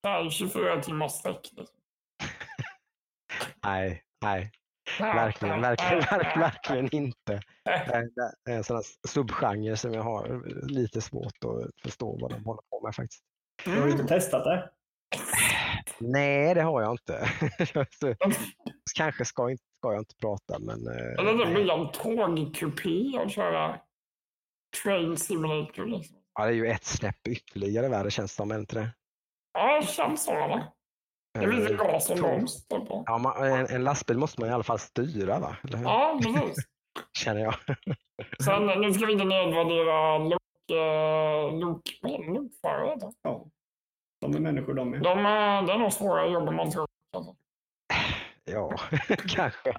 Det 0.07 0.11
här 0.11 0.25
är 0.27 0.31
24 0.31 0.83
timmars 0.83 1.13
sträck. 1.13 1.41
liksom. 1.53 1.77
Nej, 3.65 4.03
nej, 4.23 4.51
verkligen, 4.99 5.61
verkligen, 5.61 6.01
verkligen, 6.11 6.41
verkligen 6.41 6.95
inte. 6.95 7.41
Nej, 7.65 8.09
Det 8.45 8.51
är 8.53 8.57
en 8.57 8.65
sån 8.65 8.77
här 8.77 8.85
subgenre 9.09 9.77
som 9.77 9.93
jag 9.95 10.03
har 10.03 10.43
lite 10.69 11.01
svårt 11.01 11.45
att 11.45 11.81
förstå 11.83 12.19
vad 12.21 12.31
de 12.31 12.45
håller 12.45 12.63
på 12.71 12.81
med 12.87 12.95
faktiskt. 12.95 13.23
Du 13.65 13.81
har 13.81 13.87
ju 13.87 13.93
inte 13.93 14.05
testat 14.07 14.45
det? 14.45 14.71
Nej, 16.01 16.55
det 16.55 16.63
har 16.63 16.83
jag 16.83 16.93
inte. 16.93 17.29
Kanske 18.95 19.25
ska, 19.25 19.51
inte, 19.51 19.65
ska 19.79 19.93
jag 19.93 19.99
inte 20.01 20.15
prata, 20.21 20.59
men... 20.59 20.87
eh, 20.87 21.13
Eller 21.19 21.33
det 21.33 21.45
nej. 21.45 21.55
blir 21.55 21.71
en 21.73 21.93
tågkupé 21.93 23.19
och 23.19 23.31
köra 23.31 23.81
train 24.83 25.17
simulator. 25.17 25.87
Liksom. 25.87 26.17
Ja, 26.35 26.45
det 26.45 26.51
är 26.51 26.55
ju 26.55 26.67
ett 26.67 26.85
snäpp 26.85 27.29
ytterligare 27.29 27.89
värre 27.89 28.11
känns 28.11 28.33
det 28.33 28.37
som, 28.37 28.51
är 28.51 28.55
det 28.55 28.61
inte 28.61 28.81
det? 28.81 28.91
Ja, 29.57 29.81
det 29.81 29.87
känns 29.87 30.25
så. 30.25 30.33
Eller? 30.33 30.65
Det 31.41 31.47
blir 31.47 31.71
Eh, 31.73 31.77
gas 31.93 32.11
och 32.11 32.17
tåg. 32.17 32.27
broms. 32.27 32.67
typ. 32.69 32.83
Ja, 32.89 33.19
man, 33.19 33.45
en, 33.47 33.67
en 33.67 33.85
lastbil 33.85 34.19
måste 34.19 34.41
man 34.41 34.51
i 34.51 34.53
alla 34.53 34.63
fall 34.63 34.79
styra, 34.79 35.39
va? 35.39 35.57
Eller 35.65 35.79
hur? 35.79 35.85
Ja, 35.85 36.21
precis. 36.23 36.65
Känner 37.19 37.41
jag. 37.41 37.55
Sen, 38.45 38.67
nu 38.67 38.93
ska 38.95 39.07
vi 39.07 39.13
inte 39.13 39.25
nedvärdera 39.25 40.19
lok, 40.19 40.71
eh, 40.71 41.59
lok, 41.59 41.83
lokförare. 42.03 42.97
det. 42.97 43.13
Ja. 43.23 43.45
De 44.21 44.35
är 44.37 44.41
människor 44.41 44.75
de 44.75 44.95
är. 44.95 44.99
De, 44.99 45.27
är- 45.27 45.63
det 45.63 45.73
är 45.73 45.79
nog 45.79 45.93
svårare 45.93 46.29
jobb 46.31 46.49
än 46.49 46.55
man 46.57 46.71
tror. 46.71 46.87
Alltså. 47.17 47.37
Ja, 48.45 48.71
kanske. 49.29 49.73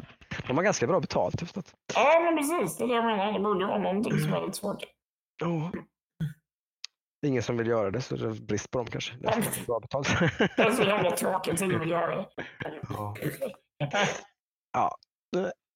De 0.47 0.57
har 0.57 0.63
ganska 0.63 0.87
bra 0.87 0.99
betalt, 0.99 1.39
förstått. 1.39 1.73
Ja, 1.95 2.19
men 2.23 2.37
precis. 2.37 2.77
Det 2.77 2.83
är 2.83 2.87
det 2.87 2.93
jag 2.95 3.05
menar. 3.05 3.31
Det 3.33 3.39
borde 3.39 3.65
vara 3.65 3.77
någonting 3.77 4.19
som 4.19 4.33
är 4.33 4.41
lite 4.41 4.57
svårt. 4.57 4.83
Ja. 5.41 5.71
Ingen 7.27 7.43
som 7.43 7.57
vill 7.57 7.67
göra 7.67 7.91
det, 7.91 8.01
så 8.01 8.15
det 8.15 8.25
är 8.25 8.31
brist 8.31 8.71
på 8.71 8.77
dem 8.77 8.87
kanske. 8.87 9.15
Det 9.17 9.27
är 9.27 9.41
så 9.41 9.65
bra 9.65 9.79
betalt. 9.79 10.07
Det 10.57 10.61
är 10.63 10.71
så 10.71 10.83
jävla 10.87 11.11
tråkigt 11.11 11.59
du 11.59 11.79
vill 11.79 11.89
göra 11.89 12.15
det. 12.15 12.27
ja. 14.73 14.97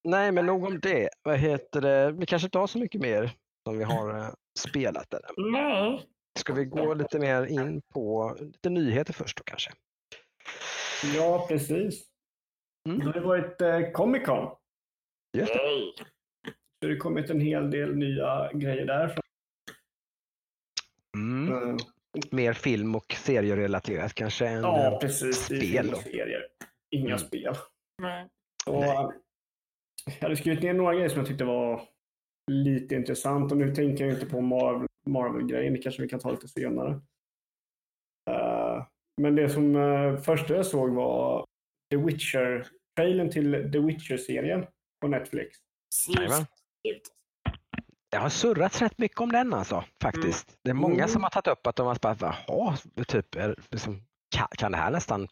Nej, 0.03 0.31
men 0.31 0.45
nog 0.45 0.63
om 0.63 0.79
det. 0.79 1.09
Vad 1.23 1.37
heter 1.37 1.81
det? 1.81 2.11
Vi 2.11 2.25
kanske 2.25 2.45
inte 2.45 2.57
har 2.57 2.67
så 2.67 2.79
mycket 2.79 3.01
mer 3.01 3.31
som 3.67 3.77
vi 3.77 3.83
har 3.83 4.17
eh, 4.19 4.29
spelat. 4.59 5.13
Eller? 5.13 5.51
Nej. 5.51 6.05
Ska 6.39 6.53
vi 6.53 6.65
gå 6.65 6.93
lite 6.93 7.19
mer 7.19 7.45
in 7.45 7.81
på 7.93 8.35
lite 8.39 8.69
nyheter 8.69 9.13
först 9.13 9.37
då 9.37 9.43
kanske? 9.43 9.71
Ja, 11.15 11.45
precis. 11.49 12.05
Mm. 12.89 12.99
Det 12.99 13.19
har 13.19 13.27
varit 13.27 13.61
eh, 13.61 13.91
Comic 13.91 14.25
Con. 14.25 14.55
Just 15.37 15.53
det. 15.53 15.59
Så 16.49 16.87
det 16.87 16.87
har 16.87 16.99
kommit 16.99 17.29
en 17.29 17.39
hel 17.39 17.71
del 17.71 17.95
nya 17.95 18.51
grejer 18.53 18.85
där. 18.85 19.20
Mm. 21.63 21.77
Mer 22.31 22.53
film 22.53 22.95
och 22.95 23.13
serierelaterat 23.13 24.13
kanske 24.13 24.47
än 24.47 24.61
Ja, 24.63 24.93
eh, 24.93 24.99
precis. 24.99 25.35
Spel 25.45 25.95
serier. 25.95 26.47
Inga 26.91 27.05
Mm. 27.05 27.17
spel. 27.17 27.55
Nej. 28.01 28.27
Och, 28.65 28.79
Nej. 28.81 29.07
jag 30.05 30.21
hade 30.21 30.35
skrivit 30.35 30.63
ner 30.63 30.73
några 30.73 30.93
grejer 30.95 31.09
som 31.09 31.17
jag 31.19 31.27
tyckte 31.27 31.43
var 31.45 31.81
lite 32.51 32.95
intressant 32.95 33.51
och 33.51 33.57
nu 33.57 33.75
tänker 33.75 34.05
jag 34.05 34.13
inte 34.13 34.25
på 34.25 34.41
Marvel- 34.41 34.87
Marvel-grejen. 35.07 35.73
det 35.73 35.79
kanske 35.79 36.01
vi 36.01 36.09
kan 36.09 36.19
ta 36.19 36.31
lite 36.31 36.47
senare. 36.47 37.01
Eh, 38.31 38.85
men 39.21 39.35
det 39.35 39.49
som 39.49 39.75
uh, 39.75 40.17
första 40.17 40.55
jag 40.55 40.65
såg 40.65 40.93
var 40.93 41.45
The 41.91 41.97
Witcher, 41.97 42.67
trailern 42.97 43.29
till 43.29 43.69
The 43.73 43.79
Witcher-serien 43.79 44.65
på 45.01 45.07
Netflix. 45.07 45.57
Jajamän. 46.17 46.45
Det 48.11 48.17
har 48.17 48.29
surrats 48.29 48.81
rätt 48.81 48.97
mycket 48.97 49.19
om 49.19 49.31
den 49.31 49.53
alltså, 49.53 49.83
faktiskt. 50.01 50.57
Det 50.63 50.69
är 50.69 50.73
många 50.73 50.93
Mm. 50.95 51.07
som 51.07 51.23
har 51.23 51.29
tagit 51.29 51.47
upp 51.47 51.67
att 51.67 51.75
de 51.75 51.87
har 51.87 51.97
bara, 52.01 52.35
jaha, 52.47 52.77
typ, 53.07 53.35
är, 53.35 53.55
liksom, 53.71 54.01
kan, 54.35 54.47
kan 54.57 54.71
det 54.71 54.77
här 54.77 54.91
nästan 54.91 55.27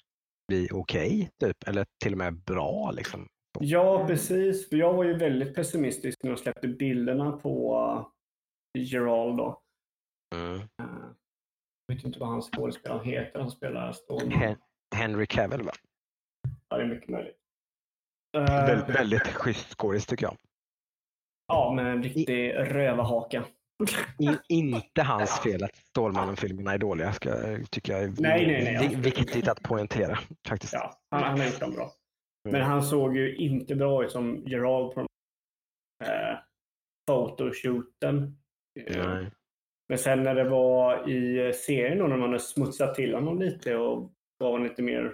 bli 0.48 0.70
okej? 0.72 1.30
typ, 1.40 1.68
eller 1.68 1.86
till 2.04 2.12
och 2.12 2.18
med 2.18 2.44
bra? 2.44 2.92
Liksom? 2.92 3.28
Ja, 3.60 4.08
precis. 4.08 4.70
För 4.70 4.76
jag 4.76 4.94
var 4.94 5.04
ju 5.04 5.18
väldigt 5.18 5.56
pessimistisk 5.56 6.24
när 6.24 6.32
de 6.32 6.38
släppte 6.38 6.68
bilderna 6.68 7.32
på 7.32 7.76
uh, 8.78 8.84
Gerald. 8.84 9.38
Då. 9.38 9.62
Mm. 10.36 10.56
Eh, 10.56 10.66
jag 11.88 11.96
vet 11.96 12.04
inte 12.04 12.20
vad 12.20 12.30
hans 12.30 12.50
skådespelare 12.52 13.04
heter. 13.06 13.40
Han 13.40 13.52
spelar 13.52 13.92
Stålman. 13.92 14.32
Hen- 14.32 14.58
Henry 14.96 15.26
Cavill, 15.26 15.62
va? 15.62 15.72
Ja, 16.70 16.78
det 16.78 16.84
är 16.84 16.88
mycket 16.88 17.10
möjligt. 17.10 17.38
Eh, 18.38 18.42
Vä- 18.44 18.94
väldigt 18.94 19.28
schysst 19.28 19.74
skådis 19.78 20.06
tycker 20.06 20.26
jag. 20.26 20.38
Ja, 21.50 21.74
med 21.76 21.86
en 21.86 22.04
riktig 22.04 22.54
rövarhaka. 22.54 23.44
In, 24.20 24.38
inte 24.50 25.02
hans 25.02 25.40
fel 25.40 25.64
att 25.64 25.76
Stålmannen-filmerna 25.76 26.74
är 26.74 26.78
dåliga, 26.78 27.14
ska, 27.14 27.30
tycker 27.70 27.94
jag 27.94 28.04
är 28.04 28.14
Nej, 28.18 28.48
nej, 28.48 28.78
nej, 28.80 28.96
viktigt 28.96 29.48
att 29.48 29.64
poängtera. 29.64 30.20
faktiskt. 30.48 30.74
Ja, 30.74 31.02
han, 31.12 31.24
han 31.24 31.40
har 31.40 31.46
gjort 31.46 31.60
dem 31.60 31.72
bra. 31.72 31.92
Mm. 32.50 32.60
Men 32.60 32.62
han 32.62 32.84
såg 32.84 33.18
ju 33.18 33.36
inte 33.36 33.76
bra 33.76 34.04
ut 34.04 34.12
som 34.12 34.44
Gerald 34.46 34.94
på 34.94 35.00
eh, 36.04 36.38
photoshooten. 37.08 38.38
Eh, 38.80 39.08
Nej. 39.08 39.32
Men 39.90 39.98
sen 39.98 40.24
när 40.24 40.36
det 40.36 40.50
var 40.50 41.10
i 41.10 41.54
serien 41.54 41.98
då, 41.98 42.08
när 42.08 42.18
man 42.18 42.30
hade 42.30 42.40
smutsat 42.40 42.96
till 42.96 43.14
honom 43.14 43.40
lite 43.40 43.76
och 43.76 44.14
gav 44.40 44.52
honom 44.52 44.68
lite 44.68 44.82
mer 44.82 45.14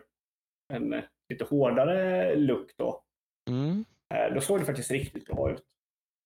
en 0.74 0.94
eh, 0.94 1.04
lite 1.30 1.46
hårdare 1.46 2.36
look 2.36 2.72
då. 2.78 3.04
Mm. 3.50 3.86
Eh, 4.14 4.34
då 4.34 4.42
såg 4.42 4.60
det 4.60 4.66
faktiskt 4.66 4.92
riktigt 4.92 5.26
bra 5.26 5.52
ut. 5.52 5.64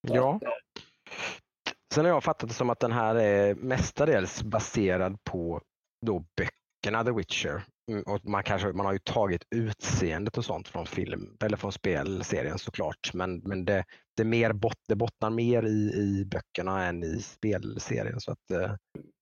Ja. 0.07 0.39
Sen 1.93 2.05
har 2.05 2.11
jag 2.11 2.23
fattat 2.23 2.49
det 2.49 2.55
som 2.55 2.69
att 2.69 2.79
den 2.79 2.91
här 2.91 3.15
är 3.15 3.55
mestadels 3.55 4.43
baserad 4.43 5.23
på 5.23 5.61
då 6.05 6.25
böckerna 6.37 7.03
The 7.03 7.11
Witcher. 7.11 7.63
Mm, 7.91 8.03
Och 8.03 8.25
man, 8.25 8.43
kanske, 8.43 8.67
man 8.67 8.85
har 8.85 8.93
ju 8.93 8.99
tagit 8.99 9.43
utseendet 9.55 10.37
och 10.37 10.45
sånt 10.45 10.67
från 10.67 10.85
film 10.85 11.37
eller 11.43 11.57
från 11.57 11.71
spelserien 11.71 12.57
såklart. 12.57 13.13
Men, 13.13 13.37
men 13.39 13.65
det, 13.65 13.85
det, 14.17 14.23
är 14.23 14.27
mer 14.27 14.53
bot, 14.53 14.77
det 14.87 14.95
bottnar 14.95 15.29
mer 15.29 15.63
i, 15.65 15.93
i 15.93 16.25
böckerna 16.25 16.85
än 16.85 17.03
i 17.03 17.21
spelserien. 17.21 18.19
Så 18.19 18.31
att, 18.31 18.51
eh, 18.51 18.71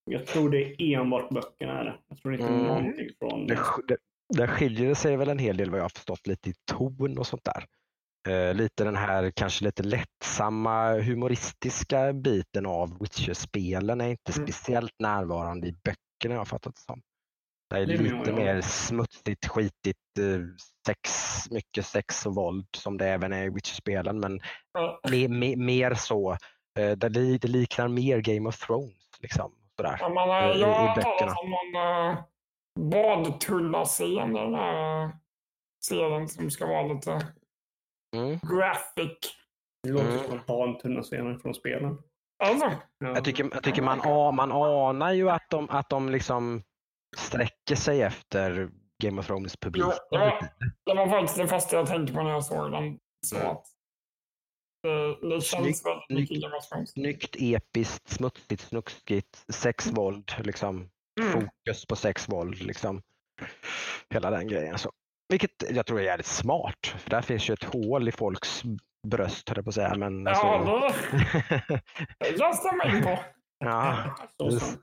Jag 0.06 0.26
tror 0.26 0.50
det 0.50 0.82
är 0.82 1.00
enbart 1.00 1.30
böckerna. 1.30 1.84
Det. 1.84 1.96
Jag 2.08 2.18
tror 2.18 2.34
inte 2.34 2.48
Mm. 2.48 2.64
någonting 2.64 3.10
från... 3.20 3.48
det, 3.48 3.60
det, 3.88 3.98
där 4.38 4.48
skiljer 4.48 4.88
det 4.90 4.96
sig 4.96 5.18
väl 5.18 5.30
en 5.30 5.40
hel 5.40 5.58
del 5.58 5.70
vad 5.70 5.80
jag 5.80 5.84
har 5.84 5.90
förstått 5.90 6.28
lite 6.28 6.50
i 6.50 6.54
ton 6.72 7.18
och 7.18 7.28
sånt 7.28 7.44
där. 7.44 7.66
Eh, 8.30 8.54
lite 8.54 8.84
den 8.84 8.96
här 8.96 9.32
kanske 9.36 9.66
lite 9.66 9.84
lättsamma 9.84 10.94
humoristiska 10.94 12.14
biten 12.14 12.66
av 12.66 13.00
Witcher-spelen 13.00 14.02
är 14.02 14.08
inte 14.10 14.32
Mm. 14.36 14.48
speciellt 14.48 14.94
närvarande 15.00 15.68
i 15.68 15.72
böckerna 15.72 16.34
jag 16.34 16.38
har 16.38 16.46
fattat 16.46 16.76
det 16.76 16.82
som. 16.82 17.02
Det 17.70 17.76
är 17.78 17.86
lite 17.86 18.32
mer 18.34 18.62
smutsigt, 18.62 19.48
skitigt, 19.48 20.18
eh, 20.20 20.42
sex, 20.88 21.12
mycket 21.52 21.86
sex 21.86 22.26
och 22.26 22.36
våld 22.36 22.68
som 22.78 22.98
det 22.98 23.08
även 23.08 23.34
är 23.34 23.46
i 23.46 23.50
Witcher-spelen 23.50 24.20
men 24.20 24.40
Ja, 24.74 25.00
me, 25.12 25.28
me, 25.28 25.56
mer 25.56 25.94
så. 25.94 26.32
Eh, 26.80 26.92
det, 26.98 27.10
li- 27.10 27.38
det 27.38 27.48
liknar 27.48 27.88
mer 27.88 28.18
Game 28.22 28.50
of 28.50 28.58
Thrones. 28.60 28.94
Liksom, 29.20 29.52
sådär. 29.78 29.98
Ja, 30.00 30.50
eh, 30.52 30.58
i- 30.58 30.62
jag 30.62 30.68
har 30.68 30.88
hört 30.88 31.04
talas 31.20 31.36
om 31.44 31.50
någon 31.50 31.82
uh, 31.84 32.20
badtunnascen 32.92 34.36
i 34.38 34.40
den 34.40 34.56
här 34.56 35.12
serien 35.86 36.28
som 36.28 36.52
ska 36.52 36.68
vara 36.68 36.94
lite 36.94 37.28
Mm. 38.16 38.40
graphic. 38.40 39.18
Det 39.84 39.90
låter 39.92 40.08
Mm. 40.12 40.24
som 40.24 40.40
att 40.40 40.48
ha 40.48 40.68
en 40.68 40.78
tunna 40.78 41.02
scenen 41.02 41.40
från 41.40 41.54
spelen. 41.54 41.98
Alltså, 42.44 42.66
Ja. 43.00 43.08
Jag 43.08 43.24
tycker, 43.26 43.50
jag 43.54 43.64
tycker 43.64 43.82
man, 43.82 44.02
a- 44.04 44.32
man 44.32 44.52
anar 44.52 45.14
ju 45.14 45.30
att 45.30 45.50
de, 45.50 45.70
att 45.70 45.90
de 45.90 46.10
liksom 46.10 46.64
sträcker 47.18 47.76
sig 47.76 48.02
efter 48.02 48.70
Game 49.04 49.20
of 49.20 49.28
Thrones 49.28 49.58
publik. 49.58 49.86
Ja. 50.10 50.40
det 50.86 50.94
var 50.94 51.08
faktiskt 51.10 51.38
det 51.38 51.48
första 51.48 51.76
jag 51.76 51.88
tänkte 51.88 52.14
på 52.14 52.24
när 52.24 52.32
jag 52.32 52.46
såg 52.46 52.72
den. 52.72 53.00
Så 53.26 53.36
Mm. 53.36 53.48
att 53.48 53.66
det, 54.84 55.30
det 55.30 55.42
känns 55.42 55.86
väldigt 55.86 56.10
mycket. 56.10 56.42
Game 56.42 56.56
of 56.58 56.68
Thrones. 56.70 56.92
Snyggt, 56.92 57.36
episkt, 57.40 58.10
smutsigt, 58.10 58.62
snuskigt, 58.62 59.46
sexvåld, 59.54 60.32
liksom. 60.44 60.90
Mm. 61.22 61.34
fokus 61.34 61.86
på 61.86 61.96
sexvåld. 61.96 62.62
Liksom. 62.62 63.02
Hela 64.10 64.32
den 64.32 64.48
grejen. 64.48 64.78
Så. 64.78 64.92
Vilket 65.30 65.52
jag 65.76 65.86
tror 65.86 66.00
är 66.00 66.04
jävligt 66.04 66.26
smart. 66.26 66.88
För 66.98 67.10
där 67.10 67.22
finns 67.22 67.50
ju 67.50 67.54
ett 67.54 67.64
hål 67.64 68.08
i 68.08 68.12
folks 68.12 68.64
bröst, 69.08 69.50
höll 69.50 69.58
jag 69.58 69.66
på 69.66 69.70
att 69.70 69.76
säga. 69.76 69.96
Men, 69.98 70.26
Ja, 70.26 70.32
alltså, 70.32 71.18
det, 71.70 71.82
det 72.20 72.26
kan 72.26 72.38
jag 72.38 72.56
stämma 72.56 72.84
in 72.98 73.04
på. 73.04 73.20
ja, 73.60 74.16
Så 74.38 74.52
sant. 74.52 74.82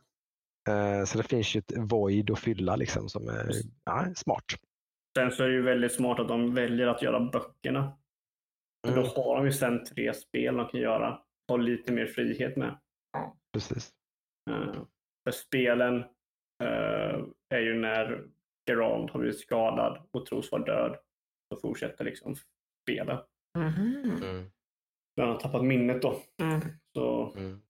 Eh, 0.69 1.05
så 1.05 1.19
det 1.19 1.25
finns 1.25 1.57
ju 1.57 1.59
ett 1.59 1.73
void 1.77 2.31
att 2.31 2.39
fylla 2.39 2.77
liksom, 2.77 3.09
som 3.09 3.29
är 3.29 3.51
ja, 3.85 4.07
smart. 4.17 4.45
Sen 5.19 5.31
så 5.31 5.43
är 5.45 5.49
det 5.49 5.55
ju 5.55 5.63
väldigt 5.63 5.93
smart 5.95 6.21
att 6.21 6.29
de 6.29 6.55
väljer 6.55 6.87
att 6.87 7.03
göra 7.03 7.21
böckerna. 7.21 7.99
Mm, 8.87 8.97
Då 9.03 9.07
har 9.07 9.37
de 9.37 9.45
ju 9.47 9.53
sen 9.53 9.85
tre 9.85 10.15
spel 10.15 10.57
de 10.57 10.69
kan 10.69 10.81
göra. 10.81 11.21
Ha 11.49 11.57
lite 11.57 11.93
mer 11.93 12.07
frihet 12.07 12.57
med. 12.57 12.79
precis. 13.53 13.91
Eh, 14.51 14.73
För 15.25 15.31
spelen 15.31 15.97
eh, 16.65 17.21
är 17.55 17.61
ju 17.61 17.75
när 17.75 18.25
Gerald 18.67 19.11
har 19.11 19.21
blivit 19.21 19.41
skadad 19.41 20.09
och 20.11 20.27
tros 20.27 20.53
vara 20.53 20.65
död. 20.65 20.97
Så 21.49 21.61
fortsätter 21.61 22.05
liksom 22.05 22.35
spelet. 22.83 23.21
Mhm. 23.59 24.21
Mm, 24.23 24.51
När 25.17 25.25
han 25.25 25.33
har 25.33 25.41
tappat 25.41 25.65
minnet 25.65 26.03
då. 26.03 26.21
Mm. 26.43 26.61
Så 26.95 27.35
mm. 27.37 27.63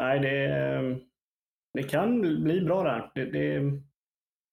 nej, 0.00 0.20
det, 0.20 1.00
det 1.74 1.82
kan 1.82 2.20
bli 2.20 2.60
bra 2.60 2.82
där. 2.82 3.10
Det, 3.14 3.24
det, 3.24 3.72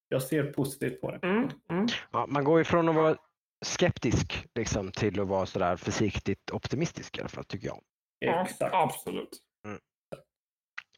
jag 0.09 0.23
ser 0.23 0.53
positivt 0.53 1.01
på 1.01 1.11
det. 1.11 1.27
Mm. 1.27 1.49
Mm. 1.69 1.87
Ja, 2.11 2.25
man 2.27 2.43
går 2.43 2.61
ifrån 2.61 2.89
att 2.89 2.95
vara 2.95 3.17
skeptisk 3.65 4.47
liksom, 4.55 4.91
till 4.91 5.19
att 5.19 5.27
vara 5.27 5.45
sådär 5.45 5.75
försiktigt 5.75 6.51
optimistisk 6.51 7.17
i 7.17 7.21
alla 7.21 7.29
fall, 7.29 7.43
tycker 7.45 7.67
jag. 7.67 7.81
Ja, 8.19 8.43
Exakt. 8.45 8.73
absolut. 8.73 9.41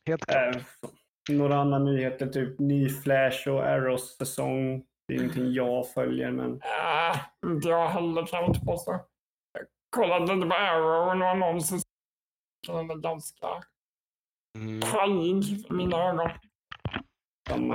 Helt 0.06 0.26
klart. 0.26 0.56
Eh, 0.56 0.62
några 1.34 1.56
andra 1.62 1.80
nyheter, 1.80 2.28
typ 2.28 2.60
ny 2.60 2.90
Flash 2.90 3.48
och 3.50 3.64
Arrows 3.64 4.18
säsong. 4.18 4.84
Det 5.08 5.14
är 5.14 5.18
ingenting 5.20 5.54
jag 5.54 5.90
följer, 5.90 6.32
men 6.32 6.62
Äh, 6.62 7.20
inte 7.46 7.68
jag 7.70 7.90
heller 7.90 8.26
kan 8.26 8.40
jag 8.40 8.50
inte 8.50 8.66
påstå. 8.66 8.92
Jag 8.92 9.66
kollade 9.96 10.36
lite 10.36 10.48
på 10.48 10.56
Arrow 10.56 11.10
och 11.10 11.18
några 11.18 11.32
annonser. 11.32 11.80
Den 12.68 12.90
är 12.92 12.96
ganska 12.96 13.48
Mm. 14.58 14.80
pajig 14.82 15.44
i 15.44 15.74
mina 15.74 15.98
ögon. 16.10 16.30
Ja, 17.50 17.58
men-. 17.58 17.70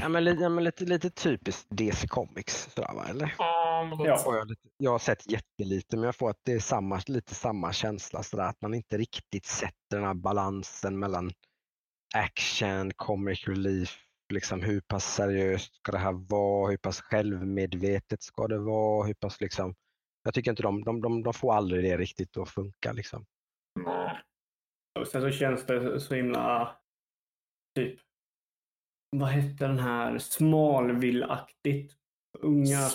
Ja, 0.00 0.08
men 0.08 0.24
lite, 0.24 0.42
ja, 0.42 0.48
men 0.48 0.64
lite, 0.64 0.84
lite 0.84 1.10
typiskt 1.10 1.66
DC 1.70 2.08
Comics, 2.08 2.68
sådär, 2.74 2.94
va? 2.94 3.04
eller? 3.10 3.34
Ja, 3.38 3.64
Ja. 4.04 4.16
Får 4.16 4.36
jag, 4.36 4.48
lite, 4.48 4.68
jag 4.76 4.90
har 4.90 4.98
sett 4.98 5.30
jättelite, 5.30 5.96
men 5.96 6.04
jag 6.04 6.16
får 6.16 6.30
att 6.30 6.40
det 6.44 6.52
är 6.52 6.58
samma, 6.58 7.00
lite 7.06 7.34
samma 7.34 7.72
känsla, 7.72 8.22
sådär, 8.22 8.44
att 8.44 8.60
man 8.60 8.74
inte 8.74 8.98
riktigt 8.98 9.46
sätter 9.46 9.96
den 9.96 10.04
här 10.04 10.14
balansen 10.14 10.98
mellan 10.98 11.30
action, 12.14 12.92
comic 12.96 13.48
relief, 13.48 13.98
liksom 14.32 14.62
hur 14.62 14.80
pass 14.80 15.14
seriöst 15.14 15.74
ska 15.74 15.92
det 15.92 15.98
här 15.98 16.12
vara, 16.12 16.70
hur 16.70 16.76
pass 16.76 17.00
självmedvetet 17.00 18.22
ska 18.22 18.46
det 18.46 18.58
vara, 18.58 19.06
hur 19.06 19.14
pass 19.14 19.40
liksom, 19.40 19.74
jag 20.22 20.34
tycker 20.34 20.50
inte 20.50 20.62
de, 20.62 20.84
de, 20.84 21.00
de, 21.00 21.22
de 21.22 21.34
får 21.34 21.54
aldrig 21.54 21.84
det 21.84 21.96
riktigt 21.96 22.36
att 22.36 22.50
funka 22.50 22.92
liksom. 22.92 23.26
Nej. 23.80 24.20
Och 25.00 25.08
sen 25.08 25.22
så 25.22 25.30
känns 25.30 25.66
det 25.66 26.00
så 26.00 26.14
himla 26.14 26.76
typ 27.74 28.00
vad 29.16 29.28
hette 29.28 29.66
den 29.66 29.78
här 29.78 30.18
Smallville-aktigt. 30.18 31.92
Unga, 32.38 32.88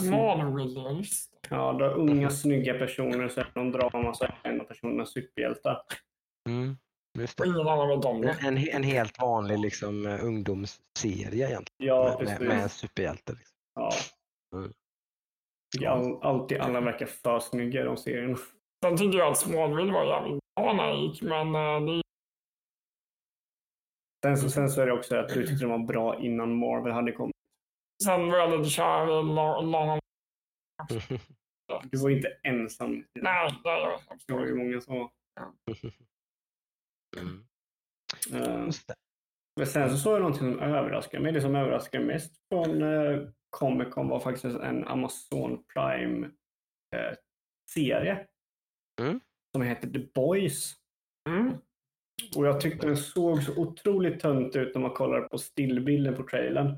det. 1.40 1.50
ja, 1.50 1.74
då 1.74 1.86
unga 1.86 2.30
snygga 2.30 2.74
personer, 2.74 3.30
så 3.30 3.40
är 3.40 3.52
någon 3.56 3.72
drama 3.72 4.14
så 4.14 4.24
är 4.24 4.40
en 4.44 4.62
av 4.62 4.66
personerna 4.66 5.06
superhjältar. 5.06 5.82
Mm. 6.50 6.78
Ingen 7.46 7.68
annan 7.68 7.88
vet 7.88 8.06
om 8.06 8.22
det. 8.22 8.38
En, 8.42 8.58
en 8.58 8.84
helt 8.84 9.20
vanlig 9.20 9.60
liksom, 9.60 10.06
eh, 10.06 10.24
ungdomsserie 10.26 11.48
egentligen, 11.48 11.66
Ja, 11.78 12.20
med, 12.24 12.40
med, 12.40 12.48
med 12.48 12.72
superhjälte. 12.72 13.34
Liksom. 13.34 13.56
Ja. 13.76 13.92
Mm. 14.56 14.72
All, 15.88 16.24
alltid 16.24 16.58
alla 16.62 16.82
verkar 16.82 17.06
för 17.06 17.40
snygga 17.40 17.82
i 17.82 17.84
de 17.84 17.98
serierna. 17.98 18.38
Sen 18.86 18.98
tycker 18.98 19.18
jag 19.18 19.32
att 19.32 19.38
Smallville 19.38 19.92
var 19.94 20.06
jävligt 20.06 20.40
bra 20.56 20.74
när 20.74 20.88
det 20.94 20.98
gick, 21.00 21.22
men 21.22 21.56
eh, 21.56 21.82
det 21.86 22.02
Sen 24.26 24.38
så, 24.38 24.50
sen 24.50 24.70
så 24.70 24.82
är 24.82 24.86
det 24.86 24.94
också 24.94 25.16
att 25.16 25.28
du 25.30 25.48
tyckte 25.48 25.66
de 25.66 25.72
var 25.72 25.88
bra 25.88 26.20
innan 26.20 26.56
Marvel 26.56 26.92
hade 26.92 27.12
kommit. 27.12 27.36
Sen 28.04 28.32
var 28.32 28.38
jag 28.38 28.58
lite 28.58 28.70
kär 28.70 29.04
i 29.20 29.24
La- 29.36 29.62
Lana. 29.62 30.00
Du 31.92 31.98
var 31.98 32.10
inte 32.10 32.38
ensam. 32.44 33.06
Nej, 33.20 33.50
det 33.64 33.70
är 33.70 33.78
jag 33.80 34.00
Det 34.28 34.34
var 34.34 34.46
ju 34.46 34.56
många 34.56 34.82
som 34.82 34.96
var. 34.96 35.10
Mm. 37.18 37.46
Eh. 38.34 38.70
Men 39.56 39.68
sen 39.68 39.90
så 39.90 39.98
såg 39.98 40.14
jag 40.14 40.22
någonting 40.22 40.54
som 40.54 40.60
överraskade 40.60 41.24
mig. 41.24 41.32
Det 41.32 41.42
som 41.42 41.56
överraskade 41.56 42.06
mest 42.06 42.34
från 42.50 42.82
eh, 42.82 43.20
Comic 43.50 43.94
Con 43.94 44.08
var 44.08 44.20
faktiskt 44.20 44.46
en 44.60 44.88
Amazon 44.88 45.64
Prime-serie. 45.74 46.38
Mm. 49.02 49.20
Som 49.56 49.62
heter 49.62 49.90
The 49.90 50.08
Boys. 50.16 50.76
Mm. 51.30 51.54
Och 52.36 52.46
jag 52.46 52.62
tyckte 52.62 52.88
den 52.88 52.98
såg 52.98 53.44
så 53.44 53.56
otroligt 53.56 54.20
tönt 54.20 54.56
ut 54.56 54.76
när 54.76 54.82
man 54.82 54.94
kollade 54.94 55.30
på 55.30 55.38
stillbilden 55.38 56.16
på 56.16 56.24
trailern. 56.24 56.78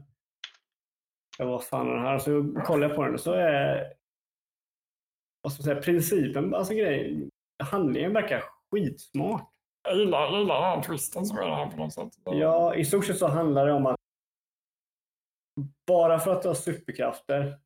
Jag 1.37 1.45
vad 1.45 1.63
fan 1.63 1.89
är 1.89 1.93
det 1.93 2.01
här? 2.01 2.19
Så 2.19 2.55
kollade 2.65 2.87
jag 2.87 2.95
på 2.95 3.03
den 3.03 3.13
och 3.13 3.19
så 3.19 3.33
är 3.33 3.93
vad 5.41 5.53
ska 5.53 5.61
man 5.61 5.65
säga, 5.65 5.81
principen, 5.81 6.53
alltså 6.53 6.73
grejen, 6.73 7.29
handlingen 7.63 8.13
verkar 8.13 8.43
skitsmart. 8.71 9.51
Jag 9.83 9.97
gillar, 9.97 10.21
jag 10.21 10.39
gillar 10.39 10.55
den 10.55 10.63
här 10.63 10.83
twisten 10.83 11.25
som 11.25 11.37
är 11.37 11.49
här 11.49 11.71
på 11.71 11.77
något 11.77 11.93
sätt. 11.93 12.13
Ja, 12.25 12.75
i 12.75 12.85
stort 12.85 13.05
sett 13.05 13.17
så 13.17 13.27
handlar 13.27 13.65
det 13.65 13.73
om 13.73 13.85
att 13.85 13.95
bara 15.87 16.19
för 16.19 16.35
att 16.35 16.41
du 16.41 16.47
har 16.47 16.55
superkrafter 16.55 17.59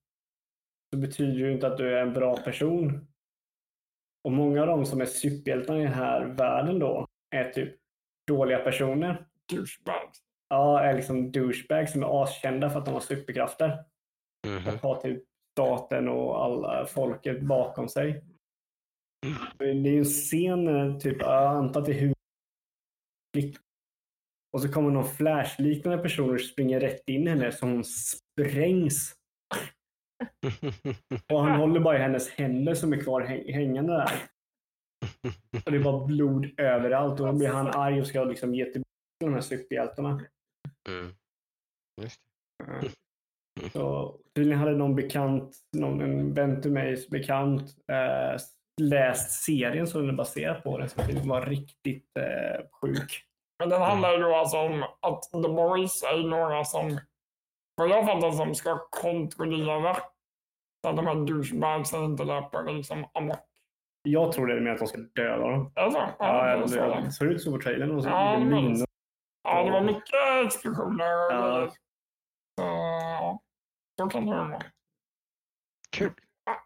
så 0.93 0.99
betyder 0.99 1.33
det 1.33 1.39
ju 1.39 1.51
inte 1.53 1.67
att 1.67 1.77
du 1.77 1.97
är 1.97 2.01
en 2.01 2.13
bra 2.13 2.37
person. 2.37 3.07
Och 4.23 4.31
många 4.31 4.61
av 4.61 4.67
de 4.67 4.85
som 4.85 5.01
är 5.01 5.05
superhjältarna 5.05 5.79
i 5.79 5.83
den 5.83 5.93
här 5.93 6.25
världen 6.25 6.79
då 6.79 7.07
är 7.35 7.51
typ 7.51 7.75
dåliga 8.27 8.59
personer. 8.59 9.27
Douchebags. 9.51 10.19
Ja, 10.49 10.81
är 10.81 10.93
liksom 10.93 11.31
douchebags 11.31 11.91
som 11.91 12.03
är 12.03 12.23
askända 12.23 12.69
för 12.69 12.79
att 12.79 12.85
de 12.85 12.93
har 12.93 13.01
superkrafter. 13.01 13.85
Mhm. 14.47 14.67
Och 14.67 14.81
har 14.81 15.01
typ 15.01 15.23
staten 15.51 16.09
och 16.09 16.43
alla 16.45 16.85
folket 16.85 17.41
bakom 17.41 17.89
sig. 17.89 18.23
Det 19.57 19.65
är 19.69 19.73
ju 19.73 19.97
en 19.97 20.05
scen, 20.05 20.99
typ, 20.99 21.21
jag 21.21 21.55
antar 21.55 21.79
att 21.79 21.85
det 21.85 21.91
är 21.91 21.99
huvud... 21.99 22.15
Och 24.53 24.61
så 24.61 24.71
kommer 24.71 24.91
någon 24.91 25.07
flashliknande 25.07 26.03
person 26.03 26.33
och 26.33 26.41
springer 26.41 26.79
rätt 26.79 27.09
in 27.09 27.27
i 27.27 27.29
henne 27.29 27.51
så 27.51 27.65
hon 27.65 27.83
sprängs. 27.83 29.15
Och 31.33 31.43
han 31.43 31.59
håller 31.59 31.79
bara 31.79 31.97
i 31.97 32.01
hennes 32.01 32.29
händer 32.29 32.73
som 32.73 32.93
är 32.93 32.99
kvar 32.99 33.21
häng- 33.21 33.53
hängande 33.53 33.93
där. 33.93 34.11
Och 35.65 35.71
det 35.71 35.77
är 35.77 35.83
bara 35.83 36.05
blod 36.05 36.59
överallt 36.59 37.19
och 37.19 37.27
då 37.27 37.33
blir 37.33 37.47
han 37.47 37.67
arg 37.67 38.01
och 38.01 38.07
ska 38.07 38.23
liksom 38.23 38.55
ge 38.55 38.65
tillbaka 38.65 38.89
de 39.19 39.33
här 39.33 39.41
superhjältarna. 39.41 40.21
Mm. 40.89 41.13
Det. 42.01 42.09
Så 43.71 44.15
tydligen 44.35 44.59
hade 44.59 44.77
någon 44.77 44.95
bekant, 44.95 45.57
någon, 45.77 46.01
en 46.01 46.33
vän 46.33 46.61
till 46.61 46.71
mig 46.71 47.07
bekant, 47.11 47.61
eh, 47.87 48.37
läst 48.81 49.43
serien 49.43 49.87
som 49.87 50.01
den 50.01 50.09
är 50.09 50.13
baserad 50.13 50.63
på. 50.63 50.77
Den 50.77 50.89
som 50.89 51.29
var 51.29 51.45
riktigt 51.45 52.17
eh, 52.19 52.65
sjuk. 52.81 53.25
Men 53.59 53.69
den 53.69 53.81
handlar 53.81 54.11
ju 54.11 54.17
då 54.17 54.35
alltså 54.35 54.57
om 54.57 54.83
att 54.83 55.23
The 55.31 55.49
Boys 55.49 56.03
är 56.03 56.27
några 56.27 56.65
som, 56.65 56.99
vad 57.75 57.89
jag 57.89 58.05
fattar 58.05 58.31
som, 58.31 58.55
ska 58.55 58.87
kontrollera 58.89 59.93
så 59.95 60.89
att 60.89 60.95
de 60.95 61.07
här 61.07 61.15
douchebagsen 61.15 62.03
inte 62.03 62.23
löper 62.23 62.73
liksom 62.73 63.05
amok. 63.13 63.39
Jag 64.07 64.31
tror 64.31 64.47
det 64.47 64.53
är 64.53 64.59
mer 64.61 64.71
att 64.71 64.79
de 64.79 64.87
ska 64.87 64.97
döda 64.97 65.37
dem. 65.49 65.71
Alltså, 65.75 65.99
Ja, 65.99 66.49
ja, 66.49 66.57
det, 66.57 66.75
det, 66.75 67.01
det 67.05 67.11
ser 67.11 67.25
ut 67.25 67.41
så 67.41 67.51
på 67.51 67.59
trailern. 67.61 67.91
Och 67.91 68.03
så 68.03 68.09
Ja, 68.09 68.35
är 68.35 68.39
det 68.39 68.45
men- 68.45 68.85
ja, 69.43 69.63
det 69.63 69.71
var 69.71 69.81
mycket 69.81 70.45
explosioner 70.45 71.25
och 71.25 71.31
Ja. 71.33 71.69
Så, 72.59 72.65
ja. 72.65 73.39
Så 73.99 74.07
kan 74.09 74.25
det 74.25 74.35
vara. 74.35 74.61
Kul. 75.91 76.13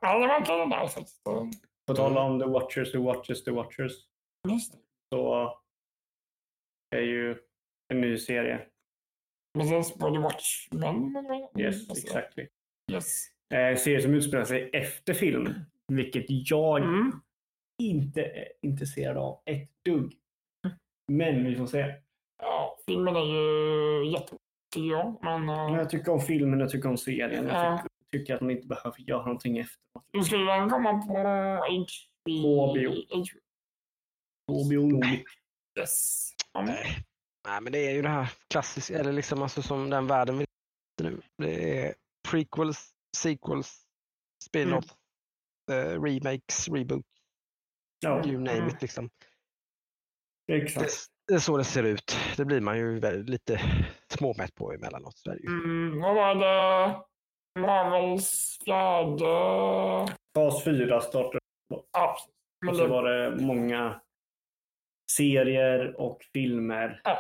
Ja, 0.02 0.20
det 0.20 0.28
var 0.28 0.38
inte 0.38 0.52
det 0.56 0.66
där 0.70 0.88
sättet. 0.88 1.10
På 1.90 1.96
tal 1.96 2.18
om 2.18 2.40
The 2.40 2.46
Watchers, 2.46 2.92
The 2.92 2.98
Watchers, 2.98 3.44
The 3.44 3.52
Watchers. 3.52 3.94
Just 4.50 4.72
det. 4.74 4.80
Så 5.16 5.54
är 6.96 7.02
ju 7.02 7.38
en 7.94 8.02
ny 8.02 8.18
serie. 8.18 8.68
Precis 9.60 9.94
på 9.94 10.10
The 10.12 10.18
Watchmen. 10.20 11.16
Yes, 11.58 11.90
exactly. 11.90 12.48
Yes. 12.92 13.26
eh, 13.54 13.76
serie 13.78 14.02
som 14.02 14.14
utspelar 14.14 14.46
sig 14.46 14.70
efter 14.74 15.14
film. 15.14 15.54
Vilket 15.88 16.26
jag 16.30 16.78
Mm. 16.84 17.12
inte 17.82 18.22
är 18.24 18.48
intresserad 18.62 19.18
av 19.18 19.42
ett 19.46 19.70
dugg. 19.86 20.14
Men 21.12 21.44
vi 21.46 21.56
får 21.56 21.66
se. 21.66 21.96
Ja, 22.42 22.78
filmen 22.86 23.16
är 23.16 23.26
ju 23.26 24.12
jättebra. 24.12 25.16
Men 25.22 25.50
uh, 25.50 25.78
Jag 25.80 25.90
tycker 25.90 26.12
om 26.12 26.20
filmen, 26.22 26.60
jag 26.60 26.70
tycker 26.70 26.90
om 26.90 26.98
serien. 26.98 27.46
Jag 27.48 27.56
Ja. 27.66 27.78
tycker, 27.78 27.90
tycker 28.12 28.36
att 28.36 28.42
man 28.42 28.52
inte 28.52 28.68
behöver 28.68 29.00
göra 29.02 29.26
någonting 29.26 29.58
efteråt. 29.58 30.06
nu 30.14 30.24
skulle 30.24 30.52
den 30.52 30.70
komma 30.70 30.94
på 30.94 31.14
HBO. 32.26 32.76
HBO. 34.48 35.02
Yes. 35.80 36.30
Nej. 36.54 37.06
Nej, 37.48 37.62
men 37.62 37.72
det 37.74 37.80
är 37.88 37.92
ju 37.94 38.02
det 38.02 38.10
här 38.10 38.34
klassiska, 38.50 39.00
eller 39.00 39.14
liksom 39.14 39.42
alltså 39.42 39.62
som 39.62 39.90
den 39.90 40.08
världen 40.08 40.38
vi 40.38 40.46
nu. 41.02 41.22
Det 41.38 41.80
är 41.86 41.96
prequels, 42.32 42.92
sequels, 43.18 43.82
spin-off, 44.44 44.86
eh, 45.72 46.02
remakes, 46.02 46.68
reboot, 46.70 47.06
Ja, 48.00 48.26
you 48.26 48.38
name 48.38 48.52
Mm. 48.58 48.68
it 48.70 48.82
liksom. 48.82 49.10
Det, 50.48 50.54
exakt. 50.56 50.94
det 51.28 51.34
är 51.34 51.40
så 51.40 51.58
det 51.58 51.64
ser 51.64 51.84
ut. 51.84 52.18
Det 52.38 52.46
blir 52.46 52.62
man 52.62 52.78
ju 52.78 53.00
väldigt, 53.00 53.30
lite 53.30 53.62
småmätt 54.14 54.56
på 54.56 54.74
emellanåt. 54.74 55.18
Så 55.18 55.32
är 55.32 55.36
det 55.36 55.42
ju. 55.42 55.48
Mm, 55.48 56.00
vad 56.02 56.16
var 56.16 56.36
det? 56.36 57.04
Marvels 57.60 58.58
fjärde... 58.66 60.14
Fas 60.36 60.64
4 60.64 61.02
startade 61.02 61.40
Ja, 61.92 62.18
men 62.62 62.70
och 62.70 62.76
så 62.76 62.84
det, 62.84 62.90
var 62.90 63.04
det 63.04 63.36
många 63.46 64.02
serier 65.12 66.02
och 66.02 66.24
filmer. 66.34 67.02
Ja. 67.04 67.18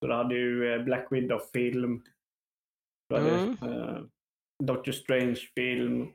Så 0.00 0.06
du 0.06 0.14
hade 0.14 0.34
ju 0.34 0.72
eh, 0.74 0.82
Black 0.82 1.06
Widow-film. 1.10 2.04
Du 3.08 3.16
hade 3.16 3.30
Mm. 3.30 3.56
eh, 3.62 4.02
Doctor 4.62 4.92
Strange-film. 4.92 6.12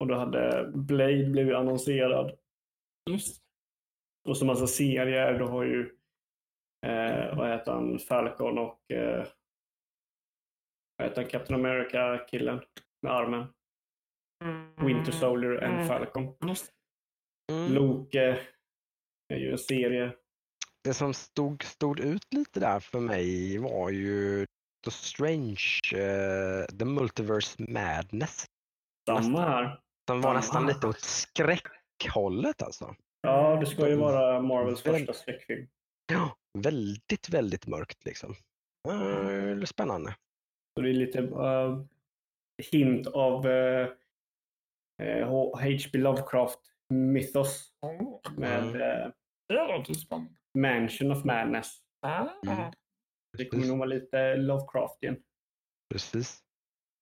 Och 0.00 0.06
du 0.06 0.14
hade 0.14 0.70
Blade 0.74 1.24
blev 1.24 1.46
ju 1.46 1.54
annonserad. 1.54 2.38
just 3.10 3.42
Och 4.28 4.36
så 4.36 4.44
massa 4.44 4.66
serier. 4.66 5.38
Du 5.38 5.44
har 5.44 5.64
ju, 5.64 5.80
eh, 6.86 7.36
vad 7.36 7.50
heter 7.50 7.72
han, 7.72 7.98
Falcon 7.98 8.58
och 8.58 8.90
eh, 8.90 9.26
vad 10.96 11.08
heter 11.08 11.22
Captain 11.30 11.60
America-killen 11.60 12.60
med 13.02 13.12
armen. 13.12 13.46
mm, 14.44 14.86
Winter 14.86 15.12
Soldier 15.12 15.64
and 15.64 15.74
Mm. 15.74 15.88
Falcon. 15.88 16.34
Mm. 17.52 17.72
Loke 17.74 18.40
är 19.28 19.36
ju 19.36 19.52
en 19.52 19.58
serie. 19.58 20.12
Det 20.84 20.94
som 20.94 21.14
stod, 21.14 21.62
stod 21.62 22.00
ut 22.00 22.34
lite 22.34 22.60
där 22.60 22.80
för 22.80 23.00
mig 23.00 23.58
var 23.58 23.90
ju 23.90 24.46
The 24.84 24.90
Strange, 24.90 25.80
eh, 25.94 26.64
The 26.78 26.84
Multiverse 26.84 27.62
Madness. 27.72 28.46
Samma 29.08 29.40
här. 29.40 29.80
Som 30.08 30.20
var 30.20 30.22
Samma. 30.22 30.32
nästan 30.34 30.66
lite 30.66 30.86
åt 30.86 31.00
skräckhållet 31.00 32.62
alltså. 32.62 32.94
Ja, 33.20 33.56
det 33.60 33.66
ska 33.66 33.88
ju 33.88 33.96
vara 33.96 34.40
Marvels 34.42 34.86
Väl- 34.86 34.94
första 34.98 35.12
skräckfilm. 35.12 35.68
Ja, 36.12 36.36
väldigt, 36.58 37.28
väldigt 37.28 37.66
mörkt 37.66 38.04
liksom. 38.04 38.34
Eh, 38.88 39.64
spännande. 39.64 40.14
Så 40.74 40.80
det 40.80 40.90
är 40.90 40.94
lite 40.94 41.20
uh, 41.20 41.84
hint 42.72 43.06
av 43.06 43.46
uh, 43.46 43.88
H.P. 45.54 45.98
Lovecraft 45.98 46.58
mythos 46.94 47.72
oh, 47.80 48.20
med 48.36 48.62
Mm. 48.62 48.80
eh, 48.80 49.10
det 49.48 49.54
låter 49.76 49.94
spännande. 49.94 50.32
Mansion 50.58 51.10
of 51.12 51.24
Madness. 51.24 51.78
Ah, 52.06 52.28
Mm. 52.46 52.72
Det 53.38 53.46
kommer 53.46 53.66
nog 53.66 53.78
vara 53.78 53.88
lite 53.88 54.36
Lovecraftian. 54.36 55.16
Precis. 55.92 56.42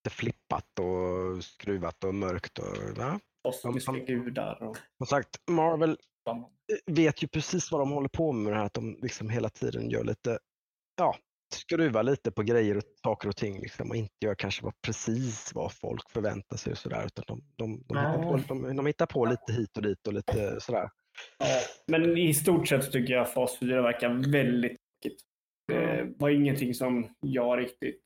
Lite 0.05 0.15
flippat 0.15 0.79
och 0.79 1.43
skruvat 1.43 2.03
och 2.03 2.15
mörkt. 2.15 2.59
Och, 2.59 2.65
ja. 2.97 3.19
Kosmiska 3.43 3.91
gudar. 3.91 4.63
Och... 4.63 4.77
Som 4.97 5.07
sagt, 5.07 5.29
Marvel 5.49 5.97
vet 6.85 7.23
ju 7.23 7.27
precis 7.27 7.71
vad 7.71 7.81
de 7.81 7.91
håller 7.91 8.09
på 8.09 8.31
med 8.31 8.53
det 8.53 8.57
här. 8.57 8.65
Att 8.65 8.73
de 8.73 8.99
liksom 9.01 9.29
hela 9.29 9.49
tiden 9.49 9.89
gör 9.89 10.03
lite, 10.03 10.39
ja, 10.97 11.15
skruvar 11.53 12.03
lite 12.03 12.31
på 12.31 12.43
grejer 12.43 12.77
och 12.77 12.83
saker 13.03 13.29
och 13.29 13.35
ting 13.35 13.61
liksom, 13.61 13.89
och 13.89 13.95
inte 13.95 14.25
gör 14.25 14.35
kanske 14.35 14.63
vad, 14.63 14.81
precis 14.81 15.51
vad 15.55 15.73
folk 15.73 16.09
förväntar 16.09 16.57
sig 16.57 16.71
och 16.71 16.77
sådär. 16.77 17.05
Utan 17.05 17.25
de, 17.27 17.43
de, 17.55 17.83
de, 17.87 17.97
hittar 17.97 18.23
på, 18.23 18.37
de, 18.47 18.75
de 18.75 18.85
hittar 18.85 19.05
på 19.05 19.25
lite 19.25 19.53
hit 19.53 19.77
och 19.77 19.83
dit 19.83 20.07
och 20.07 20.13
lite 20.13 20.61
sådär. 20.61 20.89
Men 21.87 22.17
i 22.17 22.33
stort 22.33 22.67
sett 22.67 22.91
tycker 22.91 23.13
jag 23.13 23.33
fas 23.33 23.59
4 23.59 23.81
verkar 23.81 24.31
väldigt 24.31 24.77
tråkigt. 25.03 25.21
Det 25.67 26.13
var 26.17 26.29
ingenting 26.29 26.73
som 26.73 27.15
jag 27.19 27.59
riktigt 27.59 28.01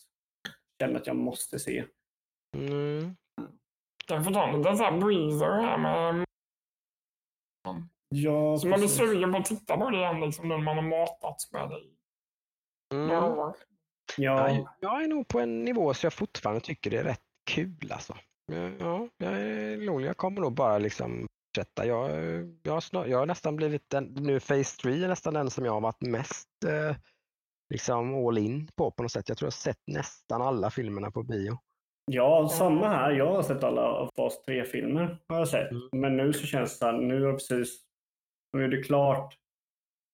kände 0.82 1.00
att 1.00 1.08
jag 1.08 1.16
måste 1.16 1.60
se. 1.60 1.86
Mm. 2.58 3.16
Jag 4.08 4.26
får 4.26 4.32
ta 4.32 4.48
en 4.48 4.58
liten 4.58 4.78
sån 4.78 4.86
här 4.86 5.00
breezer 5.00 5.62
här 5.62 5.78
med... 5.78 6.26
Ja, 8.10 8.58
Så 8.58 8.68
man 8.68 8.80
blir 8.80 8.90
sugen 8.90 9.32
på 9.32 9.38
att 9.38 9.46
titta 9.46 9.78
på 9.78 9.90
det 9.90 9.98
igen 9.98 10.20
liksom 10.20 10.50
när 10.50 10.58
man 10.58 10.76
har 10.76 10.84
matats 10.84 11.52
med 11.52 11.70
det 11.70 11.80
i 11.80 11.96
Mm. 12.96 13.10
ja, 13.10 13.56
Jag, 14.18 14.68
jag 14.80 15.04
är 15.04 15.08
nog 15.08 15.28
på 15.28 15.40
en 15.40 15.64
nivå 15.64 15.94
så 15.94 16.06
jag 16.06 16.14
fortfarande 16.14 16.62
tycker 16.62 16.92
det 16.92 16.98
är 16.98 17.04
rätt 17.04 17.22
kul 17.52 17.92
alltså. 17.92 18.18
Ja, 18.52 18.70
Ja, 18.80 19.10
jag 19.18 19.34
är. 19.42 20.02
Jag 20.02 20.18
kommer 20.18 20.42
nog 20.42 20.54
bara 20.54 20.78
liksom 20.78 21.28
fortsätta. 21.56 21.86
Jag, 21.86 22.12
jag, 22.64 22.74
har, 22.74 22.82
snar, 22.82 23.06
jag 23.06 23.18
har 23.18 23.26
nästan 23.26 23.56
blivit 23.56 23.90
den, 23.90 24.04
nu 24.04 24.40
Phase 24.40 24.82
3 24.82 25.04
är 25.04 25.08
nästan 25.08 25.34
den 25.34 25.50
som 25.50 25.66
jag 25.66 25.74
har 25.74 25.82
varit 25.82 26.02
mest 26.02 26.50
eh, 26.66 26.96
liksom 27.70 28.28
all 28.28 28.38
in 28.38 28.68
på 28.76 28.92
på 28.92 29.04
något 29.04 29.12
sätt. 29.12 29.30
Jag 29.30 29.38
tror 29.38 29.46
jag 29.46 29.52
har 29.52 29.74
sett 29.74 29.82
nästan 29.88 30.42
alla 30.42 30.70
filmerna 30.70 31.12
på 31.12 31.24
bio. 31.24 31.58
ja, 32.12 32.50
samma 32.50 32.88
här. 32.88 33.12
Jag 33.12 33.32
har 33.36 33.44
sett 33.44 33.64
alla 33.64 34.10
fas 34.16 34.44
3-filmer. 34.48 35.18
Har 35.28 35.38
jag 35.38 35.48
sett. 35.48 35.72
Mm. 35.72 35.90
Men 35.92 36.18
nu 36.18 36.34
så 36.34 36.46
känns 36.46 36.80
det 36.80 36.92
nu 36.92 37.16
är 37.16 37.28
det 37.28 37.34
precis, 37.34 37.82
nu 38.54 38.64
är 38.64 38.68
det 38.68 38.84
klart 38.84 39.38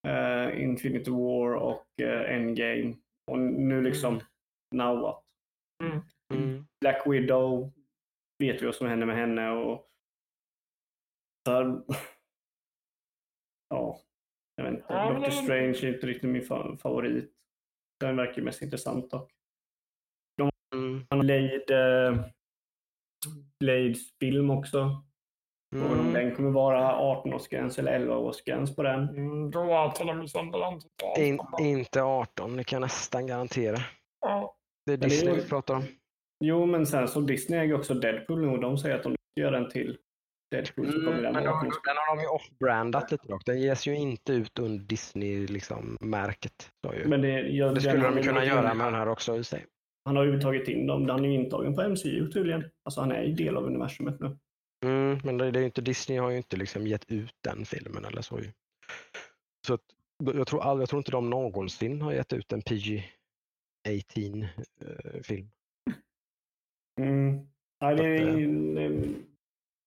eh, 0.07 0.61
Infinity 0.63 1.11
War 1.11 1.53
och 1.55 2.01
eh, 2.01 2.35
Endgame. 2.35 2.95
Och 3.31 3.39
nu 3.39 3.81
liksom, 3.81 4.21
now 4.75 4.99
what? 5.01 5.23
Mm. 6.33 6.65
Black 6.81 7.07
Widow 7.07 7.71
vet 8.39 8.61
vi 8.61 8.65
vad 8.65 8.75
som 8.75 8.87
händer 8.87 9.07
med 9.07 9.15
henne 9.15 9.49
och 9.49 9.87
där, 11.45 11.83
ja, 13.69 13.99
jag 14.55 14.63
vet 14.63 14.73
inte. 14.73 14.85
Ja, 14.89 15.13
Doctor 15.13 15.31
Strange 15.31 15.77
är 15.77 15.93
inte 15.93 16.07
riktigt 16.07 16.29
min 16.29 16.41
fa- 16.41 16.77
favorit. 16.77 17.33
Den 17.99 18.15
verkar 18.15 18.41
mest 18.41 18.61
intressant 18.61 19.11
dock. 19.11 19.31
Mm. 20.75 21.05
Han 21.09 21.19
har 21.19 21.25
Blade, 21.25 22.07
eh, 22.07 22.25
Blades 23.59 24.17
film 24.19 24.49
också. 24.49 25.05
Om 25.75 25.81
Mm. 25.81 26.13
den 26.13 26.35
kommer 26.35 26.49
vara 26.51 26.93
18-årsgräns 26.95 27.79
eller 27.79 27.91
11-årsgräns 27.99 28.75
på 28.75 28.83
den. 28.83 29.09
Mm, 29.09 29.51
Då 29.51 29.91
till 29.95 30.09
och 30.09 30.15
med 30.15 30.29
sönder 30.29 30.59
den. 30.59 30.81
In, 31.25 31.39
inte 31.59 32.01
18, 32.03 32.57
det 32.57 32.63
kan 32.63 32.77
jag 32.77 32.81
nästan 32.85 33.27
garantera. 33.27 33.77
Ja. 34.21 34.55
Det 34.85 34.93
är 34.93 34.97
det 34.97 35.05
är 35.05 35.09
Disney 35.09 35.35
vi 35.35 35.41
pratar 35.49 35.73
om. 35.75 35.83
Jo, 36.43 36.65
men 36.65 36.85
sen 36.87 37.07
så 37.07 37.21
Disney 37.21 37.59
äger 37.59 37.75
också 37.75 37.93
Deadpool 37.93 38.41
nu 38.41 38.47
och 38.47 38.59
de 38.59 38.77
säger 38.77 38.95
att 38.99 39.05
om 39.05 39.15
de 39.35 39.41
gör 39.41 39.51
den 39.51 39.69
till 39.69 39.97
Deadpool 40.51 40.85
så 40.85 40.91
kommer 40.91 41.11
Mm, 41.11 41.23
den 41.23 41.33
men 41.33 41.43
vara 41.43 41.51
då, 41.53 41.57
18 41.57 41.69
den 41.85 41.95
har 41.97 42.15
de 42.15 42.21
ju 42.21 42.27
off-brandat 42.27 43.11
lite 43.11 43.27
dock. 43.27 43.45
Den 43.45 43.61
ges 43.61 43.87
ju 43.87 43.95
inte 43.95 44.33
ut 44.33 44.59
under 44.59 44.83
Disney-märket. 44.85 46.69
Liksom. 46.91 47.09
Men 47.09 47.21
det, 47.21 47.39
jag, 47.41 47.75
det 47.75 47.81
skulle 47.81 48.09
de 48.09 48.23
kunna 48.23 48.45
göra 48.45 48.73
med 48.73 48.87
den 48.87 48.95
här 48.95 49.07
också 49.09 49.35
i 49.37 49.43
sig. 49.43 49.65
Han 50.05 50.15
har 50.17 50.23
ju 50.23 50.41
tagit 50.41 50.67
in 50.67 50.87
dem. 50.87 51.09
Han 51.09 51.25
är 51.25 51.29
ju 51.29 51.35
intagen 51.35 51.75
på 51.75 51.81
MCU 51.89 52.31
tydligen. 52.31 52.63
Alltså 52.85 53.01
han 53.01 53.11
är 53.11 53.23
ju 53.23 53.33
del 53.33 53.57
av 53.57 53.63
universumet 53.63 54.19
nu. 54.19 54.37
Mm, 54.85 55.19
men 55.23 55.37
det, 55.37 55.45
är 55.59 55.63
inte, 55.63 55.81
Disney 55.81 56.19
har 56.19 56.29
ju 56.29 56.37
inte 56.37 56.57
liksom 56.57 56.87
gett 56.87 57.11
ut 57.11 57.35
den 57.41 57.65
filmen 57.65 58.05
eller 58.05 58.21
så. 58.21 58.39
Så 59.67 59.73
att, 59.73 59.81
jag, 60.35 60.47
tror 60.47 60.61
all, 60.63 60.79
jag 60.79 60.89
tror 60.89 60.99
inte 60.99 61.11
de 61.11 61.29
någonsin 61.29 62.01
har 62.01 62.11
gett 62.13 62.33
ut 62.33 62.51
en 62.51 62.61
PG-18-film. 62.61 65.49
Mm. 67.01 67.47
Nej, 67.81 67.95
det 67.95 68.03
är, 68.05 68.21
Att, 68.21 68.27
eh, 68.29 68.35
det- 68.35 69.13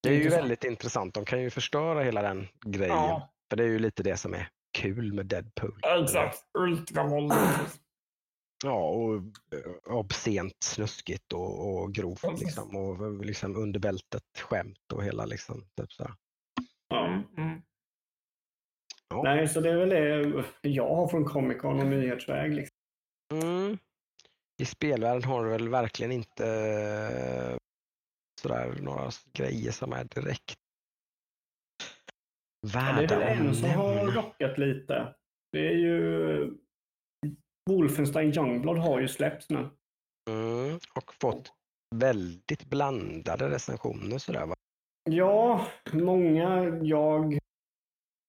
det 0.03 0.09
är 0.09 0.15
ju 0.23 0.29
väldigt 0.29 0.65
intressant. 0.65 1.15
De 1.15 1.25
kan 1.25 1.43
ju 1.43 1.51
förstöra 1.51 2.03
hela 2.03 2.23
den 2.23 2.47
grejen. 2.67 2.95
Ja. 2.97 3.31
För 3.51 3.57
det 3.57 3.65
är 3.65 3.69
ju 3.69 3.79
lite 3.79 4.03
det 4.03 4.17
som 4.17 4.35
är 4.35 4.49
kul 4.79 5.13
med 5.13 5.27
Deadpool. 5.27 5.81
Exakt. 6.03 6.39
Ultravåld. 6.59 7.33
Ja, 8.65 8.89
och 8.89 9.15
eh, 9.15 9.97
obscent, 9.97 10.57
snuskigt 10.65 11.33
och, 11.33 11.83
och 11.83 11.95
grovt 11.95 12.21
Precis. 12.21 12.43
liksom. 12.43 12.77
Och 12.77 13.25
liksom 13.25 13.57
under 13.57 13.81
bältet 13.81 14.23
skämt 14.39 14.93
och 14.93 15.05
hela 15.05 15.27
liksom. 15.27 15.69
Typ 15.77 15.93
så. 15.93 16.11
Mm, 16.95 17.23
mm. 17.37 17.63
Ja. 19.09 19.23
Nej, 19.23 19.49
så 19.49 19.61
det 19.61 19.71
är 19.71 19.77
väl 19.77 19.89
det 20.63 20.69
jag 20.69 20.95
har 20.95 21.09
från 21.09 21.25
Comic 21.25 21.61
Con 21.61 21.81
och 21.81 21.87
nyhetsväg. 21.87 22.55
Liksom. 22.55 22.77
Mm. 23.33 23.79
I 24.63 24.65
spelvärlden 24.65 25.25
har 25.25 25.45
du 25.45 25.51
väl 25.51 25.69
verkligen 25.69 26.13
inte 26.13 26.47
eh, 26.47 27.57
sådär 28.43 28.79
några 28.81 29.11
grejer 29.33 29.73
som 29.73 29.93
är 29.93 30.05
direkt 30.05 30.59
Ja, 32.65 32.69
det 32.71 32.79
är 32.79 32.95
värda 32.95 33.19
väl 33.19 33.47
en 33.47 33.55
som 33.55 33.71
har 33.71 34.07
rockat 34.07 34.59
lite. 34.59 35.15
Det 35.53 35.69
är 35.69 35.77
ju 35.77 36.51
Wolfenstein 37.71 38.33
Youngblood 38.37 38.79
har 38.79 39.01
ju 39.01 39.09
släppts 39.09 39.51
nu. 39.51 39.69
Mm. 40.31 40.79
Och 40.95 41.15
fått 41.21 41.53
väldigt 41.95 42.65
blandade 42.65 43.51
recensioner 43.51 44.19
sådär 44.19 44.47
va? 44.47 44.55
Ja, 45.11 45.67
många, 45.93 46.65
jag 46.83 47.39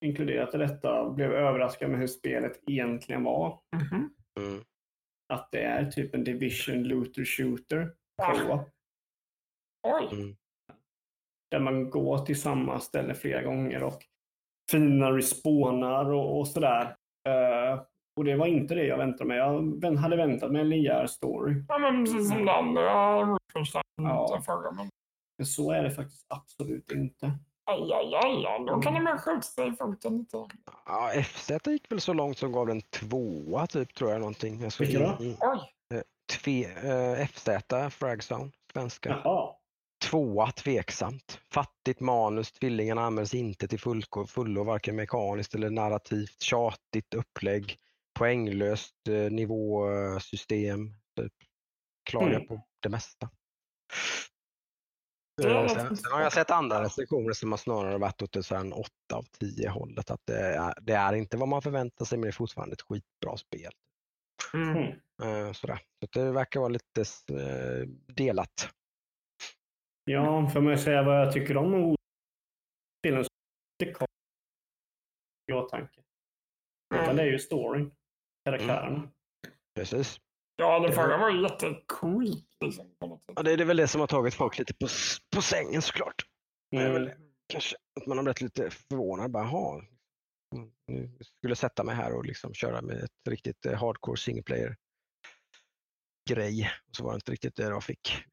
inkluderat 0.05 0.55
i 0.55 0.57
detta, 0.57 1.09
blev 1.09 1.31
överraskade 1.31 1.91
med 1.91 1.99
hur 1.99 2.07
spelet 2.07 2.59
egentligen 2.67 3.23
var. 3.23 3.59
Mhm. 3.75 4.09
Mm. 4.39 4.63
Att 5.33 5.51
det 5.51 5.61
är 5.61 5.91
typ 5.91 6.15
en 6.15 6.23
division 6.23 6.83
looter 6.83 7.25
shooter. 7.25 7.95
Ah. 8.21 8.33
co-op, 8.33 8.69
Oj. 9.87 10.09
Mm. 10.11 10.35
Där 11.51 11.59
man 11.59 11.89
går 11.89 12.17
till 12.17 12.41
samma 12.41 12.79
ställe 12.79 13.15
flera 13.15 13.41
gånger 13.41 13.83
och 13.83 14.03
fina 14.71 15.11
respawnar 15.11 16.05
och, 16.05 16.39
och 16.39 16.47
sådär. 16.47 16.95
Eh, 17.27 17.81
och 18.15 18.23
det 18.25 18.35
var 18.35 18.45
inte 18.47 18.75
det 18.75 18.83
jag 18.85 18.97
väntade 18.97 19.27
mig. 19.27 19.37
Jag 19.37 19.95
hade 19.97 20.15
väntat 20.15 20.51
mig 20.51 20.61
en 20.61 20.69
linjär 20.69 21.07
story. 21.07 21.63
Ja, 21.67 21.77
men 21.77 22.05
precis 22.05 22.29
som 22.29 22.45
det 22.45 22.51
andra 22.53 22.81
Ja. 22.81 24.41
förra. 24.45 24.71
Men 24.71 24.89
Men 25.37 25.45
så 25.45 25.71
är 25.71 25.83
det 25.83 25.91
faktiskt 25.91 26.25
absolut 26.29 26.91
inte. 26.91 27.25
aj, 27.71 27.93
aj, 27.93 28.15
aj, 28.23 28.45
aj. 28.45 28.65
Då 28.67 28.81
kan 28.81 28.93
de 28.93 29.03
väl 29.05 29.17
skjuta 29.17 29.41
sig 29.41 29.67
i 29.67 29.71
foten 29.71 30.17
lite. 30.17 30.37
Ja, 30.85 31.11
FZ 31.23 31.51
gick 31.67 31.91
väl 31.91 32.01
så 32.01 32.13
långt 32.13 32.37
som 32.37 32.51
gav 32.51 32.67
den 32.67 32.81
tvåa 32.81 33.67
typ 33.67 33.93
tror 33.95 34.11
jag 34.11 34.19
någonting. 34.19 34.63
Alltså, 34.63 34.83
Vilka 34.83 34.99
då? 34.99 35.23
i- 35.23 35.27
i- 35.27 35.37
Oj. 35.41 35.71
Tve, 36.43 36.63
eh, 36.63 37.27
FZ, 37.27 37.49
Fragzone, 37.91 38.51
svenska. 38.73 39.09
Jaha. 39.23 39.49
Tvåa, 40.09 40.51
tveksamt. 40.51 41.39
Fattigt 41.53 41.99
manus, 41.99 42.51
tvillingarna 42.51 43.01
används 43.01 43.33
inte 43.33 43.67
till 43.67 43.79
full, 43.79 44.03
fullo, 44.27 44.63
varken 44.63 44.95
mekaniskt 44.95 45.55
eller 45.55 45.69
narrativt. 45.69 46.41
Tjatigt 46.41 47.13
upplägg, 47.13 47.77
poänglöst 48.19 49.07
eh, 49.09 49.31
nivåsystem. 49.31 50.89
Typ. 51.15 51.33
Klagar 52.09 52.35
Mm. 52.35 52.47
på 52.47 52.67
det 52.79 52.89
mesta. 52.89 53.29
Det 55.37 55.47
är 55.47 55.63
Eh, 55.63 55.67
Sen, 55.67 55.97
sen 55.97 56.11
har 56.11 56.21
jag 56.21 56.33
sett 56.33 56.51
andra 56.51 56.83
recensioner 56.83 57.33
som 57.33 57.51
har 57.51 57.57
snarare 57.57 57.97
varit 57.97 58.21
åt 58.21 58.51
en 58.51 58.73
8 58.73 58.91
av 59.13 59.23
10 59.23 59.69
hållet. 59.69 60.11
Att 60.11 60.21
det 60.25 60.39
är, 60.39 60.73
det 60.81 60.93
är 60.93 61.13
inte 61.13 61.37
vad 61.37 61.47
man 61.47 61.61
förväntar 61.61 62.05
sig 62.05 62.17
men 62.17 62.23
det 62.23 62.29
är 62.29 62.31
fortfarande 62.31 62.73
ett 62.73 62.81
skitbra 62.81 63.37
spel. 63.37 63.71
Mm. 64.53 64.99
Mm. 65.23 65.53
Sådär. 65.53 65.79
Så 65.99 66.19
det 66.19 66.31
verkar 66.31 66.59
vara 66.59 66.69
lite 66.69 67.05
delat. 68.07 68.69
Ja, 70.03 70.49
för 70.49 70.61
mig 70.61 70.77
säga 70.77 71.03
vad 71.03 71.21
jag 71.21 71.33
tycker 71.33 71.57
om 71.57 71.95
spelen 73.01 73.23
så 73.23 73.29
det 73.79 73.91
kommer 73.91 74.07
i 75.51 75.53
åtanke. 75.53 76.01
Utan 76.95 77.15
det 77.15 77.21
är 77.21 77.27
ju 77.27 77.39
storyn. 77.39 77.91
Karaktärerna. 78.45 79.11
Precis. 79.75 80.19
Ja, 80.55 80.79
det 80.79 80.91
förra 80.91 81.17
var 81.17 81.29
ju 81.29 81.41
jättecoolt. 81.41 82.47
Liksom. 82.59 82.95
Ja, 83.35 83.43
det 83.43 83.51
är 83.51 83.65
väl 83.65 83.77
det 83.77 83.87
som 83.87 84.01
har 84.01 84.07
tagit 84.07 84.33
folk 84.33 84.57
lite 84.59 84.73
på, 84.73 84.87
på 85.35 85.41
sängen 85.41 85.81
såklart. 85.81 86.15
Väl 86.71 86.91
Mm. 86.95 87.03
det. 87.05 87.17
Kanske 87.47 87.75
att 88.01 88.05
man 88.07 88.17
har 88.17 88.23
blivit 88.23 88.41
lite 88.41 88.69
förvånad. 88.69 89.31
Bara, 89.31 89.43
"Jaha, 89.43 89.81
mm, 90.55 90.71
nu 90.87 91.17
skulle 91.21 91.51
jag 91.51 91.57
sätta 91.57 91.83
mig 91.83 91.95
här 91.95 92.15
och 92.17 92.25
liksom 92.25 92.53
köra 92.53 92.81
med 92.81 92.97
ett 93.03 93.27
riktigt 93.29 93.65
eh, 93.65 93.73
hardcore 93.79 94.17
single 94.17 94.43
player 94.43 94.75
grej. 96.29 96.71
Så 96.91 97.03
var 97.03 97.11
det 97.11 97.15
inte 97.15 97.31
riktigt 97.31 97.55
det 97.55 97.63
jag 97.63 97.83
fick. 97.83 98.23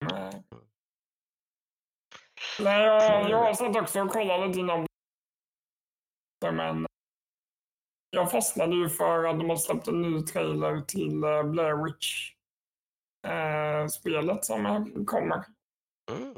Nej. 0.00 0.44
Nej, 2.60 2.82
jag, 2.86 3.30
jag 3.30 3.56
satt 3.56 3.76
också 3.76 4.00
och 4.02 4.10
kollade 4.10 4.46
lite 4.46 4.58
innan. 4.60 4.86
Men 6.52 6.85
jag 8.16 8.30
fastnade 8.30 8.76
ju 8.76 8.88
för 8.88 9.24
att 9.24 9.38
de 9.38 9.48
har 9.48 9.56
släppt 9.56 9.88
en 9.88 10.02
ny 10.02 10.22
trailer 10.22 10.80
till 10.80 11.24
eh, 11.24 11.42
Blair 11.42 11.84
Witch. 11.84 12.32
Eh, 13.26 13.86
spelet 13.86 14.44
som 14.44 14.92
kommer. 15.06 15.44
Mm. 16.10 16.36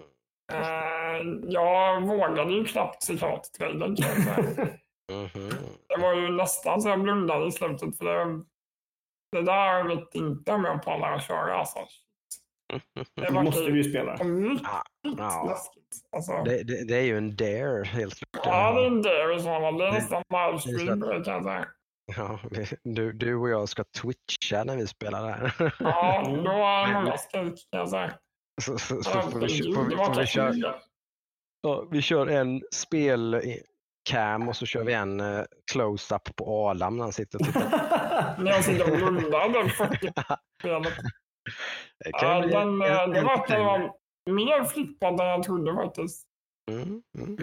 Eh, 0.53 1.49
jag 1.49 2.07
vågade 2.07 2.53
ju 2.53 2.64
knappt 2.64 3.03
se 3.03 3.17
klart 3.17 3.43
trailern 3.59 3.97
kan 3.97 4.09
jag 4.09 4.25
säga. 4.25 4.69
Mhm. 5.12 5.51
Det 5.88 5.97
var 5.97 6.14
ju 6.14 6.29
nästan 6.31 6.83
så 6.83 6.88
jag 6.88 7.03
blundade 7.03 7.47
i 7.47 7.53
slutet 7.53 7.99
för 7.99 8.05
det, 8.05 8.45
det 9.33 9.43
där 9.43 9.85
vet 9.85 10.14
inte 10.14 10.53
om 10.53 10.64
jag 10.64 10.83
pallar 10.83 11.12
att 11.12 11.27
köra 11.27 11.55
alltså. 11.55 11.79
Det 12.69 12.81
Det 13.15 13.31
måste 13.33 13.71
vi 13.71 13.83
ju 13.83 13.91
spela. 13.91 14.13
riktigt 14.15 14.69
Ja. 15.19 15.47
läskigt. 15.49 15.97
Alltså. 16.17 16.33
Det, 16.45 16.63
det, 16.63 16.85
det 16.89 16.97
är 16.97 17.03
ju 17.03 17.17
en 17.19 17.37
dare 17.37 17.85
helt 17.85 18.15
klart. 18.33 18.47
Ja, 18.47 18.73
det 18.73 18.81
är 18.83 18.87
en 18.87 19.03
dare 19.03 19.35
i 19.37 19.39
så 19.39 19.45
fall. 19.45 19.79
Det 19.79 19.85
är 19.87 19.93
Det- 19.93 19.99
nästan 19.99 20.23
livestream 20.31 21.01
det 21.01 21.25
kan 21.25 21.35
jag 21.35 21.45
säga. 21.45 21.67
Ja, 22.17 22.39
vi- 22.51 22.93
du, 22.95 23.13
du 23.13 23.35
och 23.35 23.49
jag 23.51 23.69
ska 23.69 23.85
twitcha 23.85 24.65
när 24.65 24.77
vi 24.77 24.87
spelar 24.87 25.23
där. 25.29 25.53
Ja, 25.79 26.23
då 26.45 26.51
är 26.51 26.87
det 26.87 26.93
många 26.95 27.17
skrik 27.19 27.69
kan 27.71 27.81
jag 27.81 27.89
säga. 27.91 28.13
Så, 28.63 28.79
så, 28.79 29.03
så 29.03 29.11
får, 29.11 29.23
vi, 29.23 29.33
får, 29.33 29.41
det 29.41 29.47
vi, 29.47 29.73
får 29.75 29.85
vi, 29.85 29.97
kanske 29.97 30.27
köra, 30.27 30.75
ja, 31.63 31.89
vi 31.91 32.03
kör 32.03 32.27
en 32.27 32.63
spelcam 32.73 34.49
och 34.49 34.57
så 34.57 34.67
kör 34.67 34.85
vi 34.85 34.93
en 34.93 35.21
eh, 35.21 35.43
close-up 35.73 36.37
på 36.37 36.69
Adam 36.69 36.97
när 36.97 37.05
han 37.05 37.13
sitter 37.13 37.39
och 37.41 37.47
tittar. 37.47 38.35
När 38.45 38.51
jag 38.53 38.65
sitter 38.65 38.93
och 38.93 38.99
blundar 38.99 39.39
den 42.05 42.13
40 42.13 42.13
spelet. 42.13 42.13
Det 42.13 42.13
kan 42.13 42.29
Ja, 42.29 42.47
den, 42.47 42.83
en- 42.83 42.83
eh, 42.83 43.09
det 43.15 43.23
verkar 43.29 43.59
vara 43.65 43.93
mer 44.31 44.65
flippat 44.65 45.21
än 45.21 45.27
jag 45.27 45.43
trodde 45.43 45.75
faktiskt. 45.75 46.27
Mm, 46.71 47.03
mm. 47.19 47.39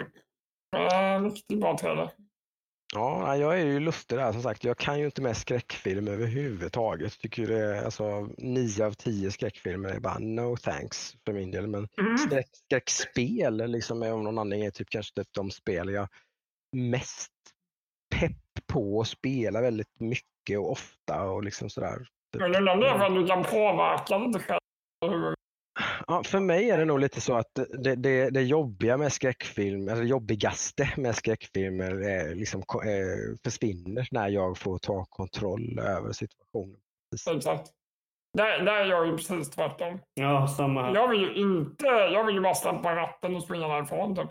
Eh, 0.76 1.22
Riktigt 1.32 1.60
bra 1.60 1.78
trailer. 1.78 2.10
Ja, 2.94 3.36
jag 3.36 3.60
är 3.60 3.64
ju 3.66 3.80
lustig 3.80 4.18
där 4.18 4.32
som 4.32 4.42
sagt. 4.42 4.64
Jag 4.64 4.76
kan 4.78 4.98
ju 4.98 5.04
inte 5.04 5.22
med 5.22 5.36
skräckfilm 5.36 6.08
överhuvudtaget. 6.08 7.18
Tycker 7.18 7.46
det 7.46 7.84
alltså, 7.84 8.28
nio 8.38 8.86
av 8.86 8.92
tio 8.92 9.30
skräckfilmer 9.30 9.88
är 9.88 10.00
bara 10.00 10.18
no 10.18 10.56
thanks 10.56 11.16
för 11.24 11.32
min 11.32 11.50
del. 11.50 11.66
Men 11.66 11.88
Mm. 12.00 12.18
skräck, 12.18 12.46
skräckspel 12.52 13.56
liksom, 13.70 14.02
av 14.02 14.22
någon 14.22 14.38
anledning 14.38 14.66
är 14.66 14.70
typ 14.70 14.90
kanske 14.90 15.14
typ 15.14 15.28
de 15.32 15.50
spel 15.50 15.88
jag 15.92 16.08
mest 16.76 17.32
pepp 18.14 18.66
på 18.66 19.00
att 19.00 19.08
spela 19.08 19.60
väldigt 19.60 20.00
mycket 20.00 20.58
och 20.58 20.70
ofta 20.72 21.30
och 21.30 21.44
liksom 21.44 21.70
sådär. 21.70 22.08
Typ. 22.38 22.56
Om 22.70 22.80
det 22.80 22.88
är 22.88 22.98
för 22.98 23.06
att 23.06 23.14
du 23.14 23.26
kan 23.26 23.44
påverka 23.44 24.18
lite 24.18 24.38
själv. 24.38 25.34
Ja, 26.06 26.22
för 26.22 26.40
mig 26.40 26.70
är 26.70 26.78
det 26.78 26.84
nog 26.84 27.00
lite 27.00 27.20
så 27.20 27.34
att 27.34 27.54
det, 27.54 27.94
det, 27.94 28.30
det 28.30 28.42
jobbiga 28.42 28.96
med 28.96 29.12
skräckfilm, 29.12 29.88
eller 29.88 30.02
det 30.02 30.08
jobbigaste 30.08 30.88
med 30.96 31.14
skräckfilmer 31.16 31.90
är 32.08 32.34
liksom, 32.34 32.62
ko- 32.62 32.82
eh, 32.82 33.36
försvinner 33.44 34.08
när 34.10 34.28
jag 34.28 34.58
får 34.58 34.78
ta 34.78 35.04
kontroll 35.04 35.78
över 35.78 36.12
situationen. 36.12 36.76
Exakt. 37.36 37.70
Där, 38.38 38.58
där 38.58 38.72
är 38.74 38.86
jag 38.86 39.06
ju 39.06 39.16
precis 39.16 39.50
tvärtom. 39.50 39.98
Ja, 40.14 40.48
samma 40.48 40.82
här. 40.82 40.94
Jag 40.94 41.08
vill 41.08 41.20
ju 41.20 41.34
inte, 41.34 41.86
jag 41.86 42.24
vill 42.24 42.34
ju 42.34 42.40
bara 42.40 42.54
släppa 42.54 42.96
ratten 42.96 43.36
och 43.36 43.42
springa 43.42 43.68
därifrån 43.68 44.16
typ. 44.16 44.28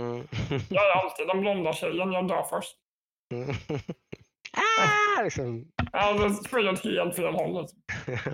Mm. 0.00 0.26
Jag 0.70 0.86
är 0.86 0.90
alltid 1.04 1.28
den 1.28 1.40
blonda 1.40 1.72
tjejen, 1.72 2.12
jag 2.12 2.28
dör 2.28 2.42
först. 2.42 2.76
Mm. 3.34 3.48
Ah, 4.56 5.22
liksom. 5.22 5.72
Ja, 5.92 6.12
det 6.12 6.34
springer 6.34 6.72
åt 6.72 6.84
helt 6.84 7.16
fel 7.16 7.34
håll. 7.34 7.66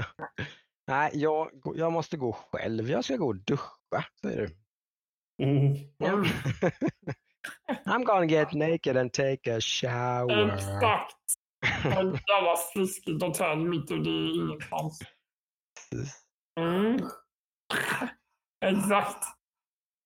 Nej, 0.86 1.10
jag, 1.14 1.50
jag 1.74 1.92
måste 1.92 2.16
gå 2.16 2.32
själv. 2.32 2.90
Jag 2.90 3.04
ska 3.04 3.16
gå 3.16 3.26
och 3.26 3.36
duscha, 3.36 4.04
säger 4.20 4.40
du. 4.40 4.56
Mm. 5.44 5.76
Mm. 6.04 6.24
I'm 7.86 8.04
gonna 8.04 8.26
get 8.26 8.52
naked 8.52 8.96
and 8.96 9.12
take 9.12 9.56
a 9.56 9.60
shower. 9.60 10.54
Exakt. 10.54 11.16
Ett 11.84 12.28
jävla 12.28 12.56
sliskigt 12.72 13.22
hotell 13.22 13.58
mitt 13.58 13.90
ute 13.90 14.10
i 14.10 14.34
ingenstans. 14.34 14.98
Mm. 16.60 16.98
Exakt. 18.64 19.24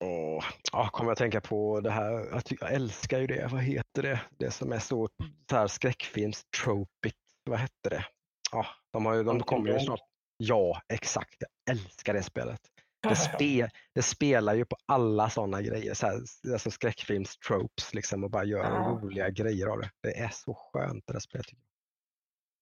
Åh, 0.05 0.45
ja, 0.73 0.89
kommer 0.93 1.11
jag 1.11 1.19
tänka 1.19 1.41
på 1.41 1.81
det 1.81 1.91
här, 1.91 2.11
jag, 2.13 2.43
jag 2.61 2.73
älskar 2.73 3.19
ju 3.19 3.27
det, 3.27 3.49
vad 3.53 3.63
heter 3.63 4.03
det, 4.03 4.21
det 4.39 4.51
som 4.51 4.73
är 4.73 4.79
så, 4.79 5.09
så 5.51 5.57
här 5.57 5.67
skräckfilms-tropic, 5.67 7.15
vad 7.45 7.59
hette 7.59 7.89
det? 7.91 8.05
Ja, 8.53 8.67
de, 8.93 9.07
har 9.07 9.15
ju, 9.15 9.23
de 9.23 9.41
kommer 9.41 9.73
ju 9.73 9.81
snart. 9.81 10.01
Ja, 10.37 10.81
exakt, 10.93 11.37
jag 11.39 11.77
älskar 11.77 12.15
det 12.15 12.23
spelet. 12.23 12.61
Det, 13.09 13.17
spe, 13.17 13.71
det 13.95 14.03
spelar 14.03 14.55
ju 14.55 14.65
på 14.65 14.77
alla 14.87 15.31
sådana 15.31 15.63
grejer, 15.63 15.95
så 15.95 16.07
här, 16.07 16.15
alltså 16.53 16.71
skräckfilms-tropes 16.71 17.95
liksom 17.95 18.25
och 18.25 18.31
bara 18.31 18.45
gör 18.45 18.65
Ja. 18.65 18.99
roliga 19.03 19.31
grejer 19.31 19.67
av 19.67 19.79
det. 19.81 19.91
Det 20.03 20.19
är 20.19 20.29
så 20.29 20.55
skönt 20.55 21.05
det 21.07 21.13
där 21.13 21.21
spelet. 21.21 21.47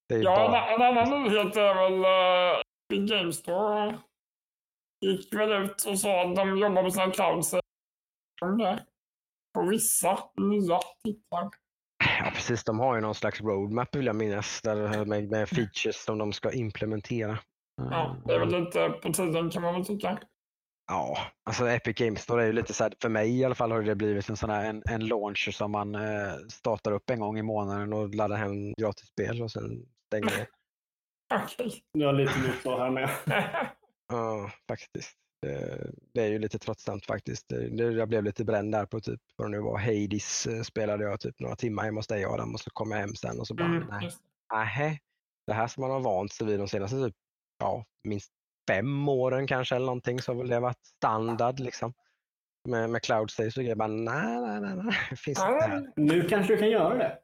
Det 0.09 0.15
är 0.15 0.23
Ja, 0.23 0.35
bara, 0.49 0.71
en, 0.75 0.83
annan 0.83 1.23
nyhet 1.23 1.57
är 1.57 1.75
väl 1.75 1.99
uh, 3.01 3.07
Game 3.07 3.33
Store 3.33 3.99
gick 5.05 5.35
väl 5.35 5.65
ut 5.65 5.85
och 5.85 5.99
sa 5.99 6.25
att 6.25 6.37
de 6.37 6.59
jobbar 6.59 6.83
med 6.83 6.93
sina 6.93 7.07
det. 8.59 8.85
På 9.55 9.67
vissa 9.67 10.19
nya 10.37 10.81
titlar. 11.05 11.51
ja, 12.19 12.31
precis, 12.35 12.65
de 12.65 12.79
har 12.79 12.95
ju 12.95 13.01
någon 13.01 13.15
slags 13.15 13.41
roadmap 13.41 13.97
vill 13.97 14.07
jag 14.07 14.17
minnas, 14.17 14.61
där, 14.63 15.05
med, 15.05 15.31
med 15.31 15.49
features 15.49 16.05
som 16.05 16.19
de 16.19 16.33
ska 16.33 16.53
implementera. 16.53 17.39
Ja, 17.77 18.17
det 18.25 18.35
är 18.35 18.39
väl 18.39 18.65
lite 18.65 18.89
på 18.89 19.13
tiden 19.13 19.51
kan 19.51 19.63
man 19.63 19.75
väl 19.75 19.85
tycka. 19.85 20.19
Ja, 20.87 21.19
alltså 21.45 21.69
Epic 21.69 21.95
Games 21.95 22.23
Store 22.23 22.43
är 22.43 22.47
ju 22.47 22.53
lite 22.53 22.75
så 22.75 22.85
här, 22.85 22.93
för 23.03 23.09
mig 23.09 23.39
i 23.39 23.45
alla 23.45 23.55
fall 23.55 23.73
har 23.73 23.83
det 23.83 23.95
blivit 23.95 24.29
en 24.29 24.37
sån 24.37 24.51
här 24.51 24.65
en, 24.65 24.83
en 24.91 25.07
launcher 25.07 25.51
som 25.51 25.73
man 25.73 25.95
eh, 25.95 26.35
startar 26.51 26.93
upp 26.93 27.11
en 27.11 27.21
gång 27.21 27.39
i 27.39 27.43
månaden 27.43 27.93
och 27.93 28.15
laddar 28.15 28.37
hem 28.37 28.73
gratisspel 28.73 29.43
och 29.43 29.51
sen 29.51 29.87
stänger 30.07 30.31
det. 30.31 30.47
Okej. 31.45 31.83
Det 31.99 32.05
har 32.05 32.13
lite 32.13 32.39
gjort 32.39 32.63
så 32.63 32.79
här 32.79 32.91
med. 32.91 33.11
Ja, 34.09 34.51
faktiskt. 34.69 35.13
Det, 35.43 35.91
det 36.15 36.21
är 36.23 36.27
ju 36.29 36.39
lite 36.39 36.59
tröttsamt 36.59 37.07
faktiskt. 37.07 37.49
Det, 37.49 37.67
jag 37.93 38.09
blev 38.09 38.25
lite 38.25 38.45
bränd 38.45 38.73
där 38.73 38.87
på 38.87 39.01
typ, 39.01 39.21
vad 39.37 39.47
det 39.47 39.51
nu 39.51 39.61
var, 39.61 39.79
Hades 39.79 40.47
eh, 40.47 40.63
spelade 40.63 41.05
jag 41.05 41.21
typ 41.21 41.41
några 41.41 41.57
timmar 41.57 41.83
hemma 41.85 41.99
hos 41.99 42.07
dig 42.07 42.25
Adam 42.25 42.55
och 42.55 42.61
så 42.61 42.71
kom 42.71 42.91
jag 42.91 42.99
hem 42.99 43.15
sen 43.15 43.41
och 43.41 43.47
så 43.47 43.55
bara, 43.55 43.65
Mm, 43.69 43.87
nej, 43.91 44.11
nähä. 44.53 44.99
Det 45.47 45.53
här 45.53 45.67
som 45.67 45.81
man 45.81 45.91
har 45.91 46.01
vant 46.01 46.33
sig 46.33 46.47
vid 46.47 46.59
de 46.59 46.69
senaste 46.69 46.97
typ, 46.97 47.15
ja, 47.59 47.85
minst 48.05 48.31
fem 48.71 49.09
åren 49.09 49.47
kanske 49.47 49.77
eller 49.77 49.87
någonting 49.87 50.21
så 50.23 50.33
har 50.33 50.39
väl 50.39 50.49
det 50.49 50.61
varit 50.61 50.85
standard 50.87 51.61
liksom. 51.61 51.95
Med, 52.69 52.91
med 52.91 53.03
cloud 53.03 53.31
saves 53.31 53.57
och 53.57 53.63
grejer. 53.63 53.77
Bara, 53.77 53.89
nej, 53.89 54.41
nej, 54.41 54.61
nej, 54.61 54.77
nej, 54.77 54.95
det 55.11 55.17
finns 55.17 55.39
inte 55.39 55.51
här. 55.67 55.93
Nu 55.97 56.29
kanske 56.29 56.53
du 56.55 56.59
kan 56.59 56.71
göra 56.71 56.95
det. 56.99 57.19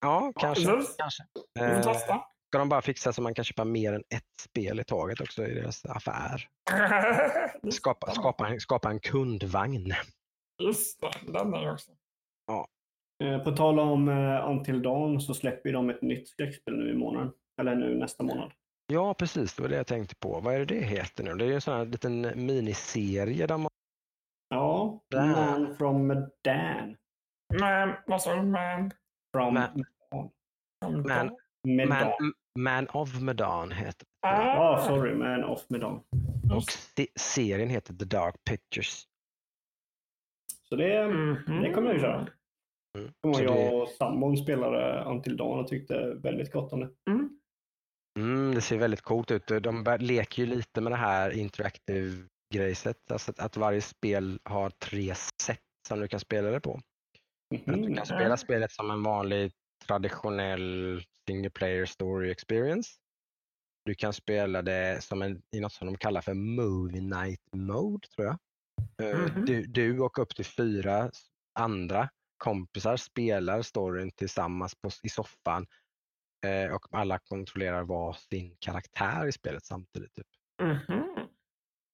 Ja, 0.00 0.32
kanske. 0.40 0.66
precis. 0.66 0.96
kanske. 0.96 1.22
Vi 1.54 1.60
får 1.60 1.66
Eh, 1.66 1.82
testa. 1.82 2.20
Ska 2.50 2.58
de 2.58 2.68
bara 2.68 2.82
fixa 2.82 3.12
så 3.12 3.22
man 3.22 3.34
kan 3.34 3.44
köpa 3.44 3.64
mer 3.64 3.92
än 3.92 4.00
ett 4.14 4.40
spel 4.40 4.80
i 4.80 4.84
taget 4.84 5.20
också 5.20 5.46
i 5.46 5.54
deras 5.54 5.84
affär. 5.84 6.48
Skapa, 7.70 8.10
skapa, 8.10 8.48
en, 8.48 8.60
skapa 8.60 8.90
en 8.90 9.00
kundvagn. 9.00 9.92
Just 10.62 11.00
det, 11.00 11.32
den 11.32 11.54
är 11.54 11.72
också. 11.72 11.90
Eh, 13.22 13.38
På 13.44 13.50
tal 13.56 13.78
om 13.78 14.08
eh, 14.08 14.50
Until 14.50 14.82
Dawn 14.82 15.20
så 15.20 15.34
släpper 15.34 15.72
de 15.72 15.90
ett 15.90 16.02
nytt 16.02 16.28
skräckspel 16.28 16.76
nu 16.76 16.90
i 16.90 16.96
månaden. 16.96 17.32
Eller 17.60 17.74
nu 17.74 17.98
nästa 17.98 18.22
månad. 18.24 18.52
Ja, 18.86 19.14
precis. 19.14 19.54
Det 19.54 19.62
var 19.62 19.68
det 19.68 19.76
jag 19.76 19.86
tänkte 19.86 20.14
på. 20.16 20.40
Vad 20.40 20.54
är 20.54 20.58
det 20.58 20.64
det 20.64 20.80
heter 20.84 21.24
nu? 21.24 21.34
Det 21.34 21.44
är 21.44 21.48
ju 21.48 21.54
en 21.54 21.60
sån 21.60 21.74
här 21.74 21.84
liten 21.84 22.20
miniserie 22.46 23.46
där 23.46 23.58
man... 23.58 23.70
Ja, 24.48 25.02
Dan. 25.10 25.28
Man 25.30 25.76
from 25.76 26.06
Medan. 26.06 26.96
Men 27.60 27.94
vad 28.06 28.22
sa 28.22 28.34
du? 28.34 28.42
Men... 28.42 28.90
From 29.36 29.54
Man- 29.54 29.84
Man, 31.04 31.36
Medan. 31.68 31.88
man, 32.20 32.32
man 32.58 32.88
of 32.88 33.20
Medan 33.20 33.72
heter 33.72 34.06
det. 34.22 34.28
Ah, 34.28 34.86
sorry, 34.86 35.14
Man 35.14 35.44
of 35.44 35.66
Medan. 35.68 36.00
Och 36.54 36.62
se, 36.64 37.06
serien 37.18 37.68
heter 37.68 37.94
The 37.94 38.04
Dark 38.04 38.34
Pictures. 38.50 39.04
Så 40.68 40.76
det, 40.76 41.08
Mhm. 41.08 41.62
det 41.62 41.72
kommer 41.72 41.86
jag 41.88 41.94
ju 41.96 42.00
köra. 42.00 42.28
Mm. 42.98 43.12
Jag 43.20 43.56
det, 43.56 43.70
och 43.70 43.88
sambon 43.88 44.36
spelade 44.36 45.04
Until 45.04 45.36
Dawn 45.36 45.58
och 45.58 45.68
tyckte 45.68 46.14
väldigt 46.14 46.52
gott 46.52 46.72
om 46.72 46.80
det. 46.80 46.90
Mm. 47.10 47.38
mm, 48.18 48.54
det 48.54 48.60
ser 48.60 48.78
väldigt 48.78 49.00
coolt 49.02 49.30
ut. 49.30 49.46
De 49.46 49.96
leker 50.00 50.42
ju 50.42 50.48
lite 50.48 50.80
med 50.80 50.92
det 50.92 50.96
här 50.96 51.30
interactive 51.30 52.26
grejset. 52.54 53.10
Alltså 53.12 53.30
att, 53.30 53.38
att 53.38 53.56
varje 53.56 53.80
spel 53.80 54.38
har 54.44 54.70
tre 54.70 55.14
sätt 55.42 55.60
som 55.88 56.00
du 56.00 56.08
kan 56.08 56.20
spela 56.20 56.50
det 56.50 56.60
på. 56.60 56.80
Att 57.66 57.82
du 57.82 57.94
kan 57.94 58.06
spela 58.06 58.36
spelet 58.36 58.72
som 58.72 58.90
en 58.90 59.02
vanlig 59.02 59.52
traditionell 59.86 61.02
single 61.26 61.50
player 61.50 61.86
story 61.86 62.30
experience. 62.30 62.90
Du 63.84 63.94
kan 63.94 64.12
spela 64.12 64.62
det 64.62 65.04
som 65.04 65.22
en, 65.22 65.42
i 65.56 65.60
något 65.60 65.72
som 65.72 65.86
de 65.86 65.96
kallar 65.96 66.20
för 66.20 66.34
movie 66.34 67.00
night 67.00 67.40
mode 67.52 68.08
tror 68.08 68.26
jag. 68.26 68.38
Eh, 69.02 69.18
Mhm. 69.20 69.44
Du, 69.44 69.66
du 69.66 70.00
och 70.00 70.18
upp 70.18 70.36
till 70.36 70.44
fyra 70.44 71.10
andra 71.58 72.08
kompisar 72.36 72.96
spelar 72.96 73.62
storyn 73.62 74.10
tillsammans 74.10 74.74
på, 74.74 74.90
i 75.02 75.08
soffan 75.08 75.66
eh, 76.46 76.74
och 76.74 76.86
alla 76.90 77.18
kontrollerar 77.18 77.82
var 77.82 78.12
sin 78.12 78.56
karaktär 78.58 79.26
i 79.26 79.32
spelet 79.32 79.64
samtidigt. 79.64 80.14
Typ. 80.14 80.26
Mhm. 80.62 81.28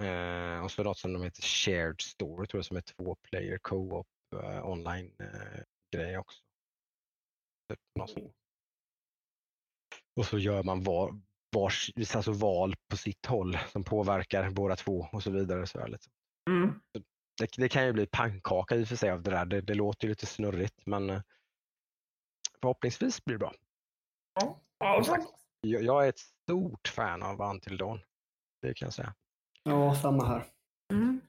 Eh, 0.02 0.64
och 0.64 0.70
så 0.70 0.82
något 0.82 0.98
som 0.98 1.12
de 1.12 1.22
heter 1.22 1.42
shared 1.42 2.00
story 2.00 2.46
tror 2.46 2.58
jag 2.58 2.64
som 2.64 2.76
är 2.76 2.80
två 2.80 3.16
player 3.30 3.58
co-op 3.58 4.06
eh, 4.42 4.68
online 4.68 5.12
eh, 5.20 5.62
grej 5.96 6.18
också. 6.18 6.42
Typ. 7.68 7.80
Och 10.16 10.26
så 10.26 10.38
gör 10.38 10.62
man 10.62 10.82
var, 10.82 11.20
vars, 11.56 11.92
alltså 12.14 12.32
val 12.32 12.74
på 12.90 12.96
sitt 12.96 13.26
håll 13.26 13.58
som 13.72 13.84
påverkar 13.84 14.50
båda 14.50 14.76
två 14.76 15.08
och 15.12 15.22
så 15.22 15.30
vidare. 15.30 15.66
Så 15.66 15.78
här, 15.78 15.88
liksom. 15.88 16.12
Mm. 16.50 16.80
det, 17.38 17.48
det 17.56 17.68
kan 17.68 17.86
ju 17.86 17.92
bli 17.92 18.06
pannkaka 18.06 18.76
i 18.76 18.84
och 18.84 18.88
för 18.88 18.96
sig 18.96 19.10
av 19.10 19.22
det 19.22 19.30
där. 19.30 19.46
Det, 19.46 19.60
det 19.60 19.74
låter 19.74 20.04
ju 20.04 20.08
lite 20.08 20.26
snurrigt 20.26 20.86
men 20.86 21.10
eh, 21.10 21.22
förhoppningsvis 22.60 23.24
blir 23.24 23.34
det 23.34 23.38
bra. 23.38 23.54
Ja, 24.34 24.60
ja, 24.78 25.26
Jag, 25.60 25.82
jag 25.82 26.04
är 26.04 26.08
ett 26.08 26.18
stort 26.18 26.88
fan 26.88 27.22
av 27.22 27.40
Until 27.40 27.76
Dawn. 27.76 28.00
Det 28.62 28.74
kan 28.74 28.86
jag 28.86 28.94
säga. 28.94 29.14
Ja, 29.62 29.94
samma 29.94 30.26
här. 30.26 30.46
Mm. 30.92 31.20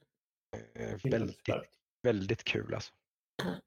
Eh, 0.76 1.12
Väldigt, 1.12 1.50
väldigt 2.04 2.44
kul 2.44 2.74
alltså. 2.74 2.94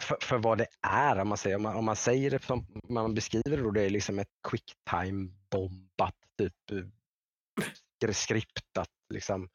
För, 0.00 0.16
för, 0.20 0.38
vad 0.38 0.58
det 0.58 0.66
är, 0.86 1.18
om 1.20 1.28
man 1.28 1.38
säger, 1.38 1.56
om 1.56 1.62
man, 1.62 1.76
om 1.76 1.84
man 1.84 1.96
säger 1.96 2.30
det 2.30 2.44
som 2.44 2.66
man 2.88 3.14
beskriver 3.14 3.56
det, 3.56 3.62
då, 3.62 3.70
det 3.70 3.82
är 3.82 3.90
liksom 3.90 4.18
ett 4.18 4.30
quicktime 4.48 5.30
bombat 5.50 6.14
typ 6.38 6.70
eh, 8.04 8.12
skriptat 8.12 8.88
liksom 9.14 9.48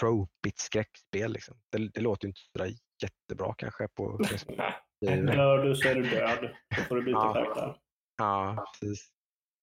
tropigt 0.00 0.58
skräckspel. 0.58 1.32
Liksom. 1.32 1.56
Det, 1.72 1.88
det 1.88 2.00
låter 2.00 2.26
ju 2.26 2.28
inte 2.28 2.40
så 2.58 2.74
jättebra 3.02 3.54
kanske 3.58 3.88
på 3.88 4.18
Dör 5.06 5.64
du 5.64 5.74
så 5.74 5.88
är 5.88 5.94
du 5.94 6.02
död. 6.02 6.56
Då 6.76 6.82
får 6.82 6.96
du 6.96 7.02
byta 7.02 7.18
Ja. 7.18 7.34
karaktär. 7.34 7.76
Ja, 8.16 8.66
precis. 8.80 9.08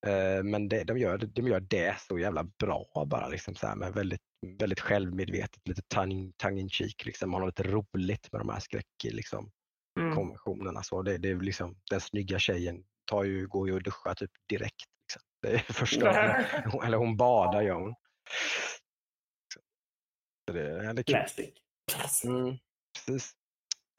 Eh, 0.08 0.44
Men 0.44 0.70
det, 0.70 0.84
de, 0.84 0.98
gör, 0.98 1.18
de 1.18 1.48
gör 1.48 1.60
det 1.60 2.00
så 2.00 2.20
jävla 2.20 2.44
bra 2.44 3.06
bara 3.08 3.28
liksom 3.28 3.56
så 3.56 3.68
här 3.68 3.76
med 3.76 3.94
väldigt, 3.94 4.22
väldigt 4.60 4.80
självmedvetet, 4.80 5.68
lite 5.68 5.82
tongue, 5.82 6.32
tongue 6.38 6.60
in 6.62 6.70
cheek 6.70 7.06
liksom. 7.06 7.32
Man 7.32 7.42
har 7.42 7.48
lite 7.48 7.64
roligt 7.64 8.32
med 8.32 8.42
de 8.42 8.50
här 8.50 8.60
skräck 8.60 8.86
liksom, 9.04 9.52
Mm. 10.00 10.16
konventionerna. 10.16 10.84
Så 10.84 11.02
det, 11.02 11.18
det 11.18 11.30
är 11.30 11.36
liksom, 11.36 11.76
den 11.90 12.02
snygga 12.02 12.40
tjejen 12.40 12.84
tar 13.06 13.24
ju, 13.24 13.48
går 13.48 13.68
ju 13.68 13.74
och 13.76 13.84
duschar 13.84 14.14
typ 14.16 14.32
direkt. 14.50 14.86
Liksom. 15.04 15.22
Det 15.42 15.54
är 15.54 15.74
första, 15.74 16.10
eller, 16.10 16.84
eller 16.86 16.98
hon 16.98 17.18
badar 17.18 17.62
gör 17.62 17.74
hon. 17.74 17.96
Så 20.46 20.54
det, 20.54 20.94
det 20.94 21.00
är. 21.00 21.04
Classic. 21.04 21.50
Mm, 22.26 22.58
precis. 22.96 23.32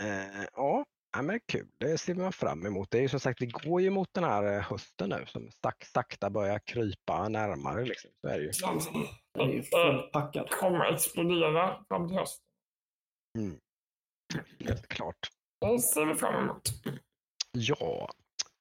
Eh, 0.02 0.44
ja, 0.52 0.84
men 1.22 1.40
kul. 1.52 1.68
Det 1.78 1.98
ser 1.98 2.14
man 2.14 2.32
fram 2.32 2.66
emot. 2.66 2.90
Det 2.90 2.98
är 2.98 3.02
ju 3.02 3.08
som 3.08 3.20
sagt, 3.20 3.42
vi 3.42 3.46
går 3.46 3.80
ju 3.82 3.90
mot 3.90 4.08
den 4.12 4.24
här 4.24 4.56
eh, 4.56 4.62
hösten 4.62 5.10
nu 5.10 5.26
som 5.26 5.50
sak, 5.62 5.84
sakta 5.84 6.30
börjar 6.30 6.58
krypa 6.58 7.28
närmare. 7.28 7.84
Liksom. 7.84 8.10
Så 8.20 8.28
är 8.28 8.38
det 8.38 8.44
ju. 8.44 8.52
Det 9.38 9.44
är 9.44 9.48
ju 9.56 9.62
fullpackat. 9.62 10.50
kommer 10.50 10.92
explodera 10.92 11.84
fram 11.88 12.08
till 12.08 12.16
hösten. 12.18 12.44
Helt 14.58 14.88
klart. 14.88 15.18
Det 15.60 15.78
ser 15.80 16.06
vi 16.06 16.14
fram 16.14 16.44
emot. 16.44 16.62
Ja, 17.52 18.10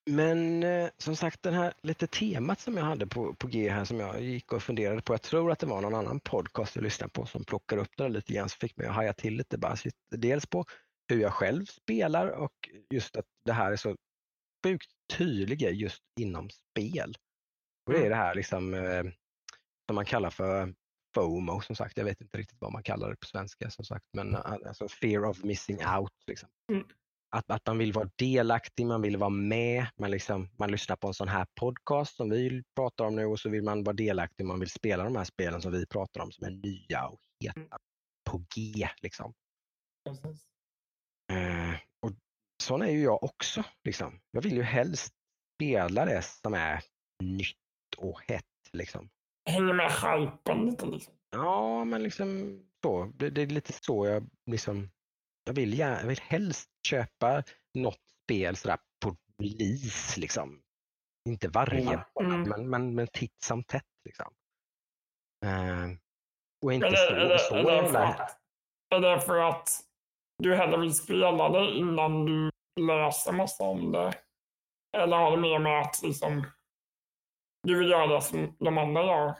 men 0.09 0.63
eh, 0.63 0.89
som 0.97 1.15
sagt 1.15 1.43
det 1.43 1.51
här 1.51 1.73
lite 1.83 2.07
temat 2.07 2.59
som 2.59 2.77
jag 2.77 2.83
hade 2.83 3.07
på, 3.07 3.33
på 3.33 3.47
G 3.47 3.69
här 3.69 3.85
som 3.85 3.99
jag 3.99 4.21
gick 4.21 4.53
och 4.53 4.63
funderade 4.63 5.01
på. 5.01 5.13
Jag 5.13 5.21
tror 5.21 5.51
att 5.51 5.59
det 5.59 5.65
var 5.65 5.81
någon 5.81 5.95
annan 5.95 6.19
podcast 6.19 6.75
jag 6.75 6.83
lyssnade 6.83 7.11
på 7.13 7.25
som 7.25 7.43
plockade 7.43 7.81
upp 7.81 7.97
det 7.97 8.03
där 8.03 8.09
lite 8.09 8.33
grann 8.33 8.49
så 8.49 8.57
fick 8.57 8.77
mig 8.77 8.87
att 8.87 8.95
haja 8.95 9.13
till 9.13 9.33
lite. 9.37 9.57
Bara, 9.57 9.75
sitt- 9.75 9.95
dels 10.09 10.45
på 10.45 10.65
hur 11.09 11.21
jag 11.21 11.33
själv 11.33 11.65
spelar 11.65 12.27
och 12.27 12.69
just 12.93 13.17
att 13.17 13.25
det 13.45 13.53
här 13.53 13.71
är 13.71 13.75
så 13.75 13.95
sjukt 14.65 14.91
tydliga 15.17 15.69
just 15.69 16.03
inom 16.19 16.49
spel. 16.49 17.17
Och 17.87 17.93
det 17.93 18.05
är 18.05 18.09
det 18.09 18.15
här 18.15 18.35
liksom 18.35 18.73
eh, 18.73 19.03
som 19.87 19.95
man 19.95 20.05
kallar 20.05 20.29
för 20.29 20.73
FOMO 21.15 21.61
som 21.61 21.75
sagt. 21.75 21.97
Jag 21.97 22.05
vet 22.05 22.21
inte 22.21 22.37
riktigt 22.37 22.61
vad 22.61 22.71
man 22.71 22.83
kallar 22.83 23.09
det 23.09 23.15
på 23.15 23.27
svenska 23.27 23.69
som 23.69 23.85
sagt. 23.85 24.05
Men 24.13 24.35
eh, 24.35 24.41
alltså 24.45 24.87
fear 24.87 25.25
of 25.25 25.43
missing 25.43 25.77
out. 25.85 26.13
Liksom. 26.27 26.49
Mm. 26.71 26.87
Att, 27.29 27.51
att 27.51 27.67
man 27.67 27.77
vill 27.77 27.93
vara 27.93 28.09
delaktig, 28.15 28.85
man 28.85 29.01
vill 29.01 29.17
vara 29.17 29.29
med. 29.29 29.87
Man, 29.99 30.11
liksom, 30.11 30.49
man 30.57 30.71
lyssnar 30.71 30.95
på 30.95 31.07
en 31.07 31.13
sån 31.13 31.27
här 31.27 31.47
podcast 31.55 32.15
som 32.15 32.29
vi 32.29 32.63
pratar 32.75 33.05
om 33.05 33.15
nu 33.15 33.25
och 33.25 33.39
så 33.39 33.49
vill 33.49 33.63
man 33.63 33.83
vara 33.83 33.95
delaktig. 33.95 34.45
Man 34.45 34.59
vill 34.59 34.69
spela 34.69 35.03
de 35.03 35.15
här 35.15 35.23
spelen 35.23 35.61
som 35.61 35.71
vi 35.71 35.85
pratar 35.85 36.21
om 36.21 36.31
som 36.31 36.47
är 36.47 36.51
nya 36.51 37.07
och 37.07 37.19
heta 37.39 37.77
på 38.29 38.43
G. 38.55 38.89
Liksom. 39.01 39.33
Precis. 40.05 40.47
Eh, 41.31 41.73
och 41.99 42.11
sån 42.63 42.81
är 42.81 42.91
ju 42.91 43.01
jag 43.01 43.23
också. 43.23 43.63
Liksom. 43.83 44.19
Jag 44.31 44.41
vill 44.41 44.55
ju 44.55 44.63
helst 44.63 45.13
spela 45.55 46.05
det 46.05 46.21
som 46.21 46.53
är 46.53 46.83
nytt 47.23 47.57
och 47.97 48.21
hett. 48.27 48.43
Liksom. 48.73 49.09
Hänger 49.47 49.73
med 49.73 49.91
hypen 49.91 50.65
lite 50.65 50.85
liksom. 50.85 51.13
Ja, 51.31 51.83
men 51.85 52.03
liksom 52.03 52.59
så. 52.83 53.11
Det, 53.15 53.29
det 53.29 53.41
är 53.41 53.47
lite 53.47 53.73
så 53.73 54.05
jag 54.07 54.29
liksom. 54.45 54.89
Jag 55.45 55.53
vill, 55.53 55.77
jag 55.77 56.07
vill 56.07 56.19
helst 56.19 56.69
köpa 56.87 57.43
något 57.73 57.99
spel 58.23 58.55
sådär 58.55 58.77
på 59.05 59.15
release 59.43 60.19
liksom. 60.19 60.61
Inte 61.29 61.47
varje 61.47 61.81
Mm. 61.81 61.99
månad, 62.19 62.47
men, 62.47 62.69
men, 62.69 62.95
men 62.95 63.07
titt 63.07 63.35
som 63.43 63.63
tätt 63.63 63.83
liksom. 64.05 64.33
Eh, 65.45 65.87
och 66.65 66.73
inte 66.73 66.89
det, 66.89 66.97
så, 66.97 67.13
är, 67.13 67.29
det, 67.29 67.39
så 67.39 67.55
det 67.55 67.89
för 67.89 68.03
att, 68.03 68.39
är 68.95 68.99
det 68.99 69.21
för 69.21 69.37
att 69.39 69.69
du 70.43 70.55
hellre 70.55 70.77
vill 70.77 70.93
spela 70.93 71.49
det 71.49 71.71
innan 71.71 72.25
du 72.25 72.51
läser 72.79 73.31
massa 73.31 73.63
om 73.63 73.91
det? 73.91 74.13
Eller 74.97 75.17
har 75.17 75.31
det 75.31 75.37
mer 75.37 75.59
med 75.59 75.81
att 75.81 76.01
liksom, 76.03 76.45
du 77.63 77.79
vill 77.79 77.89
göra 77.89 78.21
som 78.21 78.55
de 78.59 78.77
andra 78.77 79.03
gör? 79.05 79.33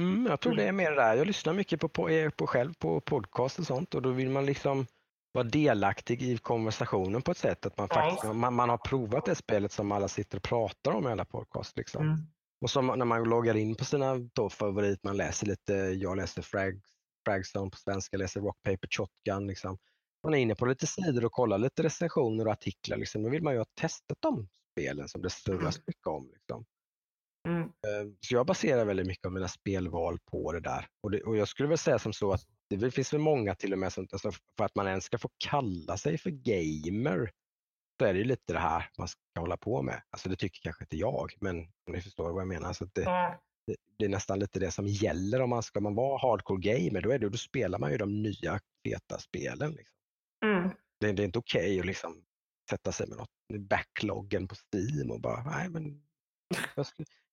Mm, 0.00 0.26
jag 0.26 0.40
tror 0.40 0.54
det 0.54 0.64
är 0.64 0.72
mer 0.72 0.90
det 0.90 0.96
där. 0.96 1.16
Jag 1.16 1.26
lyssnar 1.26 1.52
mycket 1.52 1.80
på, 1.80 1.88
på, 1.88 2.10
er- 2.10 2.30
på 2.30 2.46
själv 2.46 2.74
på 2.74 3.00
podcast 3.00 3.58
och 3.58 3.66
sånt 3.66 3.94
och 3.94 4.02
då 4.02 4.10
vill 4.10 4.30
man 4.30 4.46
liksom 4.46 4.86
vara 5.32 5.44
delaktig 5.44 6.22
i 6.22 6.38
konversationen 6.38 7.22
på 7.22 7.30
ett 7.30 7.38
sätt 7.38 7.66
att 7.66 7.78
man 7.78 7.88
Ja, 7.90 7.94
faktiskt 7.94 8.34
man, 8.34 8.54
man 8.54 8.68
har 8.68 8.78
provat 8.78 9.24
det 9.24 9.34
spelet 9.34 9.72
som 9.72 9.92
alla 9.92 10.08
sitter 10.08 10.36
och 10.36 10.42
pratar 10.42 10.92
om 10.92 11.08
i 11.08 11.10
alla 11.10 11.24
podcast. 11.24 11.76
Liksom. 11.76 12.02
Mm. 12.02 12.18
Och 12.60 12.70
så 12.70 12.82
när 12.82 13.04
man 13.04 13.24
loggar 13.24 13.56
in 13.56 13.74
på 13.74 13.84
sina 13.84 14.14
då 14.16 14.50
favorit, 14.50 15.04
man 15.04 15.16
läser 15.16 15.46
lite, 15.46 15.72
jag 15.74 16.16
läser 16.16 16.42
Frag, 16.42 16.80
Fragzone 17.24 17.70
på 17.70 17.76
svenska, 17.76 18.16
läser 18.16 18.40
Rock 18.40 18.62
Paper 18.62 18.88
Shotgun. 18.90 19.46
Liksom. 19.46 19.78
Man 20.22 20.34
är 20.34 20.38
inne 20.38 20.54
på 20.54 20.66
lite 20.66 20.86
sidor 20.86 21.24
och 21.24 21.32
kollar 21.32 21.58
lite 21.58 21.82
recensioner 21.82 22.46
och 22.46 22.52
artiklar. 22.52 22.96
Liksom. 22.96 23.22
Då 23.22 23.28
vill 23.30 23.42
man 23.42 23.52
ju 23.52 23.58
ha 23.58 23.66
testat 23.80 24.18
de 24.20 24.48
spelen 24.72 25.08
som 25.08 25.22
det 25.22 25.30
surras 25.30 25.78
mycket 25.86 26.06
om. 26.06 26.30
Liksom. 26.32 26.64
Mm. 27.46 27.62
Eh, 27.62 28.12
Så 28.20 28.34
jag 28.34 28.46
baserar 28.46 28.84
väldigt 28.84 29.06
mycket 29.06 29.26
av 29.26 29.32
mina 29.32 29.48
spelval 29.48 30.18
på 30.30 30.52
det 30.52 30.60
där. 30.60 30.86
Och, 31.02 31.10
det, 31.10 31.22
och 31.22 31.36
jag 31.36 31.48
skulle 31.48 31.68
väl 31.68 31.78
säga 31.78 31.98
som 31.98 32.12
så 32.12 32.32
att 32.32 32.42
det 32.70 32.90
finns 32.90 33.12
väl 33.12 33.20
många 33.20 33.54
till 33.54 33.72
och 33.72 33.78
med 33.78 33.92
som, 33.92 34.08
alltså 34.12 34.30
för 34.56 34.64
att 34.64 34.74
man 34.74 34.86
ens 34.86 35.04
ska 35.04 35.18
få 35.18 35.30
kalla 35.38 35.96
sig 35.96 36.18
för 36.18 36.30
gamer 36.30 37.30
så 38.00 38.04
är 38.06 38.12
det 38.12 38.18
ju 38.18 38.24
lite 38.24 38.52
det 38.52 38.58
här 38.58 38.90
man 38.98 39.08
ska 39.08 39.20
hålla 39.38 39.56
på 39.56 39.82
med. 39.82 40.02
Alltså 40.10 40.28
det 40.28 40.36
tycker 40.36 40.60
kanske 40.62 40.84
inte 40.84 40.96
jag, 40.96 41.32
men 41.40 41.56
om 41.60 41.92
ni 41.92 42.00
förstår 42.00 42.32
vad 42.32 42.40
jag 42.40 42.48
menar. 42.48 42.72
Så 42.72 42.84
det, 42.84 43.02
Ja. 43.02 43.40
det, 43.66 43.76
det 43.98 44.04
är 44.04 44.08
nästan 44.08 44.38
lite 44.38 44.60
det 44.60 44.70
som 44.70 44.86
gäller 44.86 45.40
om 45.40 45.50
man 45.50 45.62
ska 45.62 45.80
man 45.80 45.94
vara 45.94 46.18
hardcore 46.18 46.60
gamer, 46.60 47.00
då, 47.00 47.10
är 47.10 47.18
det, 47.18 47.28
då 47.28 47.38
spelar 47.38 47.78
man 47.78 47.90
ju 47.92 47.98
de 47.98 48.22
nya 48.22 48.60
feta 48.86 49.18
spelen. 49.18 49.70
Liksom. 49.72 49.96
Mm. 50.44 50.70
Det, 51.00 51.12
det 51.12 51.22
är 51.22 51.24
inte 51.26 51.38
okej 51.38 51.80
att 51.80 51.86
liksom 51.86 52.24
sätta 52.70 52.92
sig 52.92 53.08
med 53.08 53.18
något 53.18 53.60
backloggen 53.68 54.48
på 54.48 54.54
Steam 54.54 55.10
och 55.10 55.20
bara, 55.20 55.44
nej 55.44 55.68
men 55.68 56.02
jag 56.76 56.86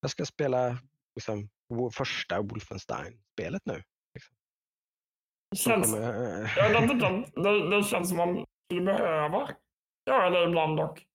jag 0.04 0.10
ska 0.12 0.26
spela 0.26 0.78
liksom, 1.16 1.49
första 1.93 2.41
Wolfenstein-spelet 2.41 3.62
nu. 3.66 3.84
Det 4.14 5.58
Så 5.58 5.70
känns, 5.70 5.95
jag- 5.95 6.47
ja, 6.58 6.70
jag 6.70 6.84
att 6.84 7.34
det, 7.43 7.70
det 7.70 7.84
känns 7.84 8.10
som 8.10 8.18
man 8.18 8.45
skulle 8.68 8.82
behöva 8.82 9.49
göra 10.10 10.30
det 10.30 10.43
ibland 10.43 10.78
dock. 10.78 11.06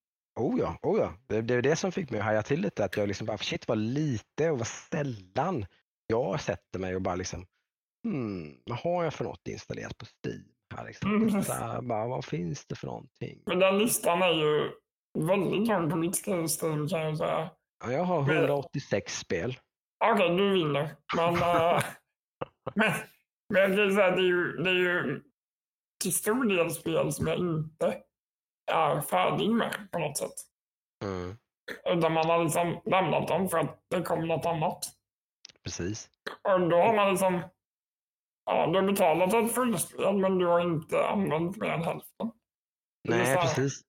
Oh 0.41 0.61
ja, 0.61 0.79
oh 0.83 0.99
ja. 1.01 1.13
Det, 1.27 1.43
det 1.43 1.55
är 1.55 1.63
det 1.63 1.77
som 1.77 1.93
fick 1.93 2.11
mig 2.11 2.21
att 2.21 2.27
haja 2.27 2.43
till 2.43 2.61
lite, 2.61 2.85
att 2.85 2.97
jag 2.97 3.09
liksom 3.09 3.27
bara, 3.27 3.39
shit 3.39 3.69
vad 3.69 3.79
lite 3.79 4.51
och 4.51 4.59
vad 4.59 4.67
sällan 4.67 5.67
jag 6.07 6.41
sätter 6.41 6.79
mig 6.79 6.95
och 6.97 7.03
bara 7.03 7.15
liksom, 7.17 7.47
hmm, 8.05 8.61
vad 8.65 8.79
har 8.79 9.05
jag 9.05 9.15
för 9.15 9.25
något 9.25 9.49
installerat 9.49 9.99
på 9.99 10.07
Steam? 10.07 10.45
Här 10.77 10.87
liksom. 10.87 11.15
Mm. 11.17 11.43
här, 11.49 11.83
bara, 11.83 12.07
vad 12.09 12.25
finns 12.25 12.67
det 12.67 12.75
för 12.77 12.87
någonting? 12.87 13.43
Men 13.47 13.59
den 13.59 13.79
listan 13.79 14.23
är 14.23 14.33
ju 14.33 14.71
väldigt 15.19 15.69
lång 15.69 15.91
på 15.91 15.97
mitt 15.97 16.17
skrivstil 16.17 16.89
kan 16.89 17.01
jag 17.01 17.19
säga. 17.19 17.51
Ja, 17.81 17.93
jag 17.93 18.05
har 18.05 18.33
186 18.33 19.19
spel. 19.19 19.59
Okej, 20.05 20.37
du 20.37 20.53
vinner. 20.53 20.97
Men, 21.17 21.35
äh, 21.35 21.85
men, 22.75 22.93
men 23.55 23.63
jag 23.63 23.77
kan 23.77 23.95
säga 23.95 24.11
det 24.11 24.23
är 24.23 24.27
ju, 24.27 24.53
det 24.53 24.71
är 24.71 24.75
ju 24.75 25.23
till 26.03 26.15
stor 26.15 26.45
del 26.45 26.71
spel 26.71 27.13
som 27.13 27.27
jag 27.27 27.37
inte 27.39 28.03
är 28.73 29.01
färdig 29.01 29.51
med 29.51 29.89
på 29.93 29.99
något 29.99 30.17
sätt. 30.17 30.35
Mm, 31.05 31.37
Utan 31.85 32.13
man 32.13 32.27
har 32.27 32.45
liksom 32.45 32.81
lämnat 32.85 33.29
dem 33.29 33.49
för 33.49 33.59
att 33.59 33.85
det 33.91 34.03
kom 34.03 34.29
något 34.29 34.47
annat. 34.47 34.85
precis. 35.65 36.11
Och 36.43 36.69
då 36.69 36.77
har 36.77 36.95
man 36.95 37.11
liksom 37.11 37.43
Ja, 38.45 38.67
du 38.67 38.75
har 38.79 38.87
betalat 38.87 39.35
ett 39.35 39.55
fullspel 39.55 40.17
men 40.17 40.39
du 40.39 40.47
har 40.47 40.61
inte 40.61 41.09
använt 41.09 41.57
mer 41.57 41.69
än 41.69 41.83
hälften. 41.85 42.31
Nej, 43.09 43.37
precis. 43.37 43.81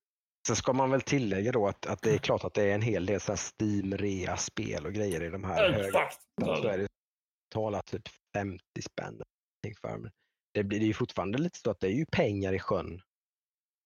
Sen 0.47 0.55
ska 0.55 0.73
man 0.73 0.91
väl 0.91 1.01
tillägga 1.01 1.51
då 1.51 1.67
att, 1.67 1.85
att 1.85 2.01
det 2.01 2.13
är 2.13 2.17
klart 2.17 2.43
att 2.43 2.53
det 2.53 2.63
är 2.63 2.75
en 2.75 2.81
hel 2.81 3.05
del 3.05 3.19
så 3.19 3.35
Steam-rea-spel 3.35 4.85
och 4.85 4.93
grejer 4.93 5.23
i 5.23 5.29
de 5.29 5.43
här 5.43 5.79
Exakt. 5.85 6.17
så 6.41 6.67
är 6.67 6.77
det 6.77 6.87
talat 7.53 7.85
typ 7.85 8.07
50 8.33 8.63
spänn 8.81 9.21
för. 9.81 10.11
Det 10.53 10.63
blir 10.63 10.79
det 10.79 10.85
är 10.85 10.87
ju 10.87 10.93
fortfarande 10.93 11.37
lite 11.37 11.59
så 11.59 11.71
att 11.71 11.79
det 11.79 11.87
är 11.87 11.91
ju 11.91 12.05
pengar 12.05 12.53
i 12.53 12.59
sjön 12.59 13.01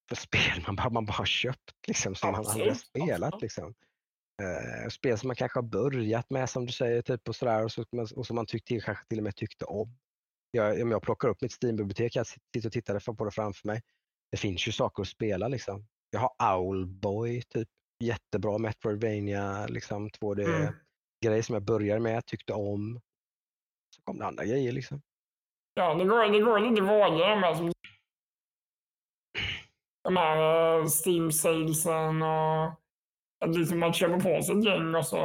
för 0.10 0.16
spel 0.16 0.64
man 0.68 0.76
bara, 0.76 0.90
man 0.90 1.06
bara 1.06 1.14
har 1.14 1.26
köpt 1.26 1.72
liksom 1.88 2.16
som 2.16 2.32
man 2.32 2.46
aldrig 2.46 2.68
har 2.68 2.76
spelat. 2.76 3.42
Liksom. 3.42 3.74
Eh, 4.42 4.90
spel 4.90 5.18
som 5.18 5.28
man 5.28 5.36
kanske 5.36 5.58
har 5.60 5.64
börjat 5.64 6.30
med 6.30 6.50
som 6.50 6.66
du 6.66 6.72
säger 6.72 7.02
typ 7.02 7.30
och 7.30 7.36
sådär 7.36 7.64
och, 7.64 7.72
så, 7.72 7.86
och 8.16 8.28
som 8.28 8.36
man 8.36 8.46
tyckte, 8.46 8.68
till- 8.68 8.84
kanske 8.84 9.06
till 9.08 9.18
och 9.18 9.24
med 9.24 9.36
tyckte 9.36 9.66
om. 9.66 9.98
Jag, 10.52 10.82
om 10.82 10.92
jag 10.92 11.02
plockar 11.02 11.28
upp 11.28 11.42
mitt 11.42 11.52
Steam-bibliotek, 11.64 12.16
jag 12.16 12.28
sitter 12.28 12.66
och 12.66 12.74
tittar 12.74 13.14
på 13.14 13.26
det 13.26 13.32
framför 13.32 13.68
mig. 13.68 13.82
Det 14.32 14.38
finns 14.38 14.68
ju 14.68 14.72
saker 14.72 15.02
att 15.02 15.08
spela 15.08 15.48
liksom. 15.48 15.88
Jag 16.14 16.20
har 16.20 16.58
Owlboy, 16.58 17.42
typ 17.42 17.68
jättebra 18.04 18.58
Metroidvania, 18.58 19.68
liksom 19.68 20.10
2D 20.10 20.44
Mm. 21.26 21.44
som 21.44 21.54
jag 21.54 21.64
började 21.64 22.00
med, 22.00 22.26
tyckte 22.26 22.54
om. 22.54 23.02
Så 23.96 24.02
kom 24.04 24.18
det 24.20 24.26
andra 24.26 24.46
grejer 24.46 24.72
liksom. 24.72 25.02
Ja, 25.74 25.94
det 25.94 26.06
går, 26.06 26.30
det 26.30 26.40
går 26.40 26.60
lite 26.60 26.82
vågor 26.82 27.30
de 27.30 27.44
här 27.44 27.74
de 30.04 30.18
här 30.18 30.38
eh, 30.80 30.86
Steam 30.86 31.32
salesen 31.32 32.22
och 32.22 32.66
att 33.46 33.56
liksom 33.58 33.80
man 33.80 33.94
köper 33.94 34.20
på 34.20 34.44
sig 34.44 34.58
ett 34.58 34.66
gäng 34.66 34.96
och 34.96 35.08
så. 35.08 35.18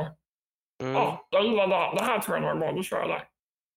Mm. 0.83 0.93
Ja, 0.95 1.29
jag 1.31 1.45
gillar 1.47 1.67
det 1.67 1.75
här. 1.75 1.95
Det 1.95 2.03
här 2.03 2.21
tror 2.21 2.37
jag 2.37 2.43
nog 2.43 2.51
är 2.51 2.57
bra, 2.57 2.73
då 2.73 2.83
kör 2.83 2.99
jag 3.01 3.09
det. 3.09 3.29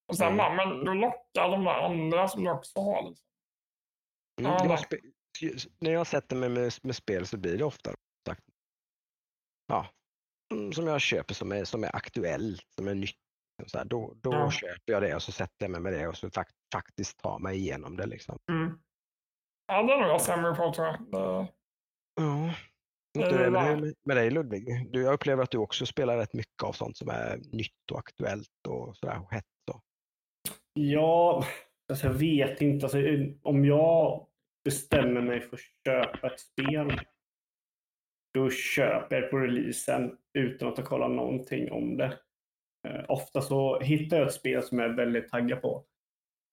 Och 0.07 0.17
sen 0.17 0.27
Mm. 0.27 0.37
bara, 0.37 0.53
men 0.55 0.85
då 0.85 0.93
lockar 0.93 1.49
de 1.51 1.63
där 1.63 1.81
andra 1.85 2.27
som 2.27 2.43
du 2.43 2.51
också 2.51 2.79
har. 2.79 3.09
Liksom. 3.09 3.25
Mm, 4.39 4.51
Ja, 4.51 4.57
jag 4.61 4.69
va. 4.69 4.75
spe- 4.77 5.10
när 5.79 5.91
jag 5.91 6.07
sätter 6.07 6.35
mig 6.35 6.49
med, 6.49 6.73
med 6.83 6.95
spel 6.95 7.25
så 7.25 7.37
blir 7.37 7.57
det 7.57 7.63
ofta 7.63 7.91
sagt, 8.27 8.43
ja, 9.67 9.87
som 10.73 10.87
jag 10.87 11.01
köper 11.01 11.33
som 11.33 11.51
är, 11.51 11.63
som 11.65 11.83
är 11.83 11.95
aktuellt, 11.95 12.65
som 12.75 12.87
är 12.87 12.95
nytt. 12.95 13.15
Så 13.65 13.77
här, 13.77 13.85
då 13.85 14.13
då 14.21 14.31
Ja. 14.33 14.51
köper 14.51 14.93
jag 14.93 15.01
det 15.01 15.15
och 15.15 15.21
så 15.23 15.31
sätter 15.31 15.55
jag 15.65 15.71
mig 15.71 15.81
med 15.81 15.93
det 15.93 16.07
och 16.07 16.17
så 16.17 16.27
fak- 16.27 16.53
faktiskt 16.73 17.17
tar 17.19 17.39
mig 17.39 17.57
igenom 17.57 17.97
det. 17.97 18.05
Liksom. 18.05 18.37
Mm. 18.51 18.79
Ja, 19.67 19.83
det 19.83 19.93
är 19.93 19.97
nog 20.01 20.09
jag 20.09 20.21
sämre 20.21 20.55
på 20.55 20.73
tror 20.73 20.87
jag. 20.87 21.01
Det, 21.11 21.47
Ja. 22.15 22.53
Inte 23.17 23.29
är 23.29 23.43
det 23.43 23.51
med, 23.51 23.93
med 24.05 24.17
dig 24.17 24.31
Ludvig. 24.31 24.91
Du, 24.91 25.01
jag 25.01 25.13
upplever 25.13 25.43
att 25.43 25.51
du 25.51 25.57
också 25.57 25.85
spelar 25.85 26.17
rätt 26.17 26.33
mycket 26.33 26.63
av 26.63 26.71
sånt 26.73 26.97
som 26.97 27.09
är 27.09 27.37
nytt 27.37 27.91
och 27.91 27.99
aktuellt 27.99 28.67
och 28.67 28.97
sådär 28.97 29.19
och 29.21 29.31
hett. 29.31 29.45
Och. 29.71 29.81
Ja, 30.73 31.45
alltså 31.89 32.07
jag 32.07 32.13
vet 32.13 32.61
inte. 32.61 32.85
Alltså, 32.85 32.97
om 33.43 33.65
jag 33.65 34.27
bestämmer 34.63 35.21
mig 35.21 35.41
för 35.41 35.55
att 35.57 35.61
köpa 35.85 36.27
ett 36.33 36.39
spel, 36.39 37.01
då 38.33 38.49
köper 38.49 39.21
jag 39.21 39.31
på 39.31 39.37
releasen 39.37 40.17
utan 40.37 40.67
att 40.67 40.77
ha 40.77 40.85
kollat 40.85 41.11
någonting 41.11 41.71
om 41.71 41.97
det. 41.97 42.17
Eh, 42.87 43.05
ofta 43.07 43.41
så 43.41 43.79
hittar 43.79 44.17
jag 44.17 44.27
ett 44.27 44.33
spel 44.33 44.63
som 44.63 44.79
jag 44.79 44.89
är 44.89 44.93
väldigt 44.93 45.29
taggad 45.29 45.61
på. 45.61 45.85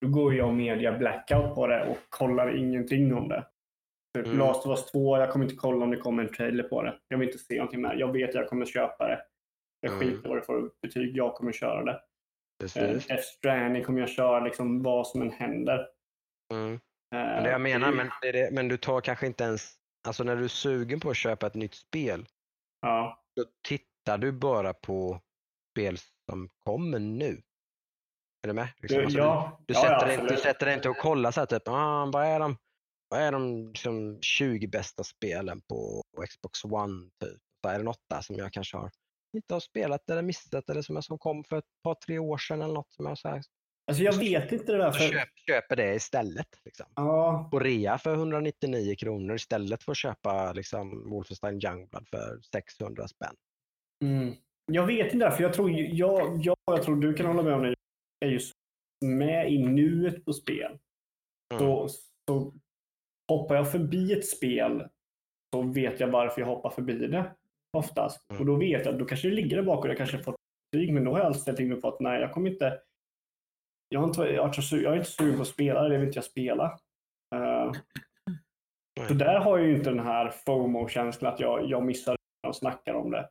Då 0.01 0.09
går 0.09 0.35
jag 0.35 0.49
och 0.49 0.55
media 0.55 0.99
blackout 0.99 1.55
på 1.55 1.67
det 1.67 1.87
och 1.89 1.99
kollar 2.09 2.57
ingenting 2.57 3.15
om 3.15 3.29
det. 3.29 3.47
Typ 4.19 4.27
Mm. 4.27 4.39
Last 4.39 4.67
of 4.67 4.71
Us 4.79 4.91
2, 4.93 5.19
jag 5.19 5.31
kommer 5.31 5.45
inte 5.45 5.57
kolla 5.57 5.85
om 5.85 5.91
det 5.91 5.97
kommer 5.97 6.23
en 6.23 6.33
trailer 6.33 6.63
på 6.63 6.83
det. 6.83 6.99
Jag 7.09 7.19
vill 7.19 7.29
inte 7.29 7.39
se 7.39 7.57
någonting 7.57 7.81
med 7.81 7.91
det. 7.91 8.01
Jag 8.01 8.13
vet 8.13 8.29
att 8.29 8.35
jag 8.35 8.49
kommer 8.49 8.67
köpa 8.67 9.09
det. 9.09 9.23
Jag 9.81 9.93
Mm. 9.93 10.01
skiter 10.01 10.27
i 10.27 10.29
vad 10.29 10.37
det 10.39 10.43
får 10.43 10.61
för 10.61 10.71
betyg. 10.83 11.17
Jag 11.17 11.35
kommer 11.35 11.53
köra 11.53 11.85
det. 11.85 11.93
Eh, 11.93 11.99
Precis. 12.61 13.07
F 13.11 13.21
Stranding 13.25 13.85
kommer 13.85 14.01
jag 14.01 14.09
köra 14.09 14.45
liksom 14.45 14.83
vad 14.83 15.07
som 15.07 15.23
än 15.23 15.31
händer. 15.31 15.87
Mm. 16.55 16.81
Eh, 17.15 17.19
Men 17.19 17.43
det 17.43 17.51
jag 17.51 17.61
menar, 17.61 17.93
men, 17.93 18.11
det 18.23 18.53
men 18.53 18.69
du 18.69 18.77
tar 18.77 19.01
kanske 19.01 19.27
inte 19.27 19.45
ens, 19.45 19.75
alltså 20.09 20.25
när 20.25 20.37
du 20.37 20.45
är 20.45 20.49
sugen 20.49 21.01
på 21.01 21.11
att 21.11 21.17
köpa 21.17 21.47
ett 21.47 21.55
nytt 21.55 21.75
spel, 21.75 22.27
Ja, 22.81 23.25
då 23.37 23.45
tittar 23.69 24.19
du 24.19 24.33
bara 24.33 24.75
på 24.75 25.21
spel 25.73 25.99
som 26.31 26.49
kommer 26.59 26.99
nu. 26.99 27.43
Är 28.43 28.49
du 28.49 28.53
med? 28.53 28.69
Liksom, 28.79 29.01
alltså, 29.01 29.19
ja, 29.19 29.61
du, 29.67 29.75
du, 29.75 29.81
sätter 29.81 29.93
ja, 29.93 30.07
dig, 30.07 30.27
du 30.29 30.37
sätter 30.37 30.67
dig 30.67 30.75
inte 30.75 30.89
och 30.89 30.97
kollar 30.97 31.31
så 31.31 31.41
här, 31.41 31.47
typ, 31.47 31.69
ah, 31.69 32.11
vad 32.13 32.27
är 32.27 32.41
de, 32.41 32.57
vad 33.09 33.21
är 33.21 33.33
de 33.33 33.69
liksom, 33.69 34.19
20 34.23 34.67
bästa 34.67 35.05
spelen 35.05 35.61
på 35.61 36.03
Xbox 36.29 36.65
One? 36.65 37.11
Typ? 37.21 37.41
Så 37.65 37.69
är 37.69 37.79
det 37.79 37.85
något 37.85 38.05
där 38.11 38.21
som 38.21 38.37
jag 38.37 38.53
kanske 38.53 38.77
har 38.77 38.91
inte 39.33 39.55
har 39.55 39.61
spelat 39.61 40.11
eller 40.11 40.23
missat 40.23 40.71
eller 40.71 40.83
som, 40.83 40.95
jag, 40.95 41.05
som 41.05 41.19
kom 41.19 41.45
för 41.45 41.57
ett 41.57 41.83
par, 41.83 41.95
tre 41.95 42.19
år 42.19 42.39
sedan 42.39 42.63
eller 42.63 42.75
något 42.75 42.93
som 42.93 43.07
jag 43.07 43.19
så 43.19 43.29
här, 43.29 43.43
Alltså 43.89 44.03
jag 44.03 44.19
vet 44.19 44.53
inte 44.53 44.73
det 44.73 44.79
där. 44.79 44.85
jag 44.85 44.97
För, 44.97 45.05
köper, 45.05 45.41
köper 45.47 45.77
det 45.77 45.95
istället. 45.95 46.47
Liksom. 46.65 46.87
ja, 46.95 47.49
På 47.51 47.59
rea 47.59 47.99
för 47.99 48.15
199 48.15 48.95
kronor 48.99 49.35
istället 49.35 49.83
för 49.83 49.93
att 49.93 49.99
köpa 49.99 50.53
liksom, 50.53 51.11
Wolfenstein 51.11 51.61
Youngblood 51.65 52.09
för 52.09 52.41
600 52.53 53.09
spänn. 53.09 53.35
mm. 54.05 54.35
Jag 54.73 54.87
vet 54.87 55.13
inte 55.13 55.27
det, 55.27 55.33
för 55.33 55.43
jag 55.43 55.53
tror, 55.53 55.71
jag, 55.71 56.41
jag, 56.43 56.57
jag 56.67 56.83
tror 56.83 56.97
du 56.97 57.15
kan 57.15 57.27
hålla 57.27 57.43
med 57.43 57.55
om 57.55 57.63
det, 57.63 57.75
är 58.27 58.31
ju 58.31 58.39
så 58.39 58.55
med 59.05 59.53
i 59.53 59.59
nuet 59.59 60.25
på 60.25 60.33
spel. 60.33 60.79
Mm. 61.55 61.59
Så, 61.59 61.89
så 62.29 62.55
hoppar 63.29 63.55
jag 63.55 63.73
förbi 63.73 64.13
ett 64.13 64.27
spel 64.27 64.89
så 65.55 65.63
vet 65.63 66.01
jag 66.01 66.09
varför 66.09 66.41
jag 66.41 66.49
hoppar 66.49 66.71
förbi 66.71 67.07
det 67.07 67.35
oftast. 67.77 68.31
Mm. 68.31 68.41
Och 68.41 68.47
då 68.47 68.57
vet 68.57 68.87
jag, 68.87 68.99
då 68.99 69.05
kanske 69.05 69.29
det 69.29 69.35
ligger 69.35 69.57
där 69.57 69.63
bak 69.63 69.85
och 69.85 69.91
jag 69.91 69.97
kanske 69.97 70.19
fått 70.19 70.37
betyg, 70.73 70.93
men 70.93 71.05
då 71.05 71.11
har 71.11 71.19
jag 71.19 71.27
alltid 71.27 71.61
in 71.61 71.69
mig 71.69 71.81
på 71.81 71.89
att 71.89 72.01
nej, 72.01 72.21
jag 72.21 72.33
kommer 72.33 72.51
inte 72.51 72.81
jag, 73.89 74.01
har 74.01 74.07
inte, 74.09 74.21
jag, 74.23 74.55
är 74.93 74.97
inte 74.97 75.11
sugen 75.11 75.37
på 75.37 75.43
att 75.43 75.49
spela 75.49 75.83
det, 75.83 75.99
vill 75.99 76.07
inte 76.07 76.19
jag 76.19 76.25
spela. 76.25 76.79
Nej. 77.35 79.09
så 79.09 79.15
där 79.15 79.39
har 79.41 79.59
jag 79.59 79.67
ju 79.67 79.77
inte 79.77 79.91
den 79.91 80.07
här 80.07 80.31
FOMO-känslan 80.31 81.33
att 81.35 81.41
jag, 81.41 81.71
jag 81.71 81.85
missar 81.85 82.17
de 82.43 82.55
snackar 82.55 82.95
om 82.95 83.11
det. 83.11 83.29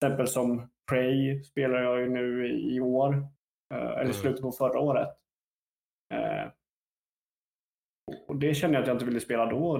Till 0.00 0.06
exempel 0.06 0.28
som 0.28 0.70
Prey 0.90 1.42
spelar 1.44 1.78
jag 1.82 2.00
ju 2.00 2.08
nu 2.08 2.46
i, 2.48 2.74
i 2.76 2.80
år. 2.80 3.14
eh, 3.74 3.78
eller 3.80 4.00
Mm. 4.00 4.12
slutet 4.12 4.42
på 4.42 4.52
förra 4.52 4.78
året. 4.80 5.08
Eh, 6.14 6.50
och 8.28 8.36
det 8.36 8.54
känner 8.54 8.74
jag 8.74 8.80
att 8.82 8.86
jag 8.88 8.94
inte 8.94 9.04
ville 9.04 9.20
spela 9.20 9.46
då 9.46 9.78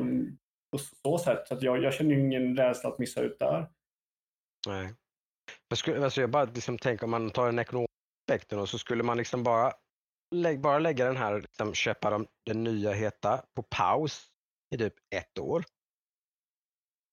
på 0.72 0.78
så 0.78 1.18
sätt. 1.18 1.48
Så 1.48 1.54
att 1.54 1.62
jag, 1.62 1.82
jag 1.82 1.94
känner 1.94 2.14
ju 2.14 2.20
ingen 2.20 2.56
rädsla 2.56 2.90
att 2.90 2.98
missa 2.98 3.20
ut 3.20 3.38
där. 3.38 3.68
Nej. 4.68 4.94
Jag, 5.68 5.78
skulle, 5.78 6.04
alltså 6.04 6.20
jag 6.20 6.30
bara 6.30 6.44
liksom 6.44 6.78
tänker 6.78 7.04
om 7.04 7.10
man 7.10 7.30
tar 7.30 7.46
den 7.46 7.58
ekonomiska 7.58 7.92
aspekten 8.30 8.58
och 8.58 8.68
så 8.68 8.78
skulle 8.78 9.02
man 9.02 9.16
liksom 9.16 9.42
bara, 9.42 9.72
lä 10.34 10.58
bara 10.58 10.78
lägga 10.78 11.06
den 11.06 11.16
här, 11.16 11.40
liksom, 11.40 11.74
köpa 11.74 12.10
de, 12.10 12.26
den 12.46 12.64
nya 12.64 12.92
heta 12.92 13.42
på 13.54 13.62
paus 13.62 14.26
i 14.74 14.78
typ 14.78 14.94
ett 15.14 15.38
år. 15.38 15.64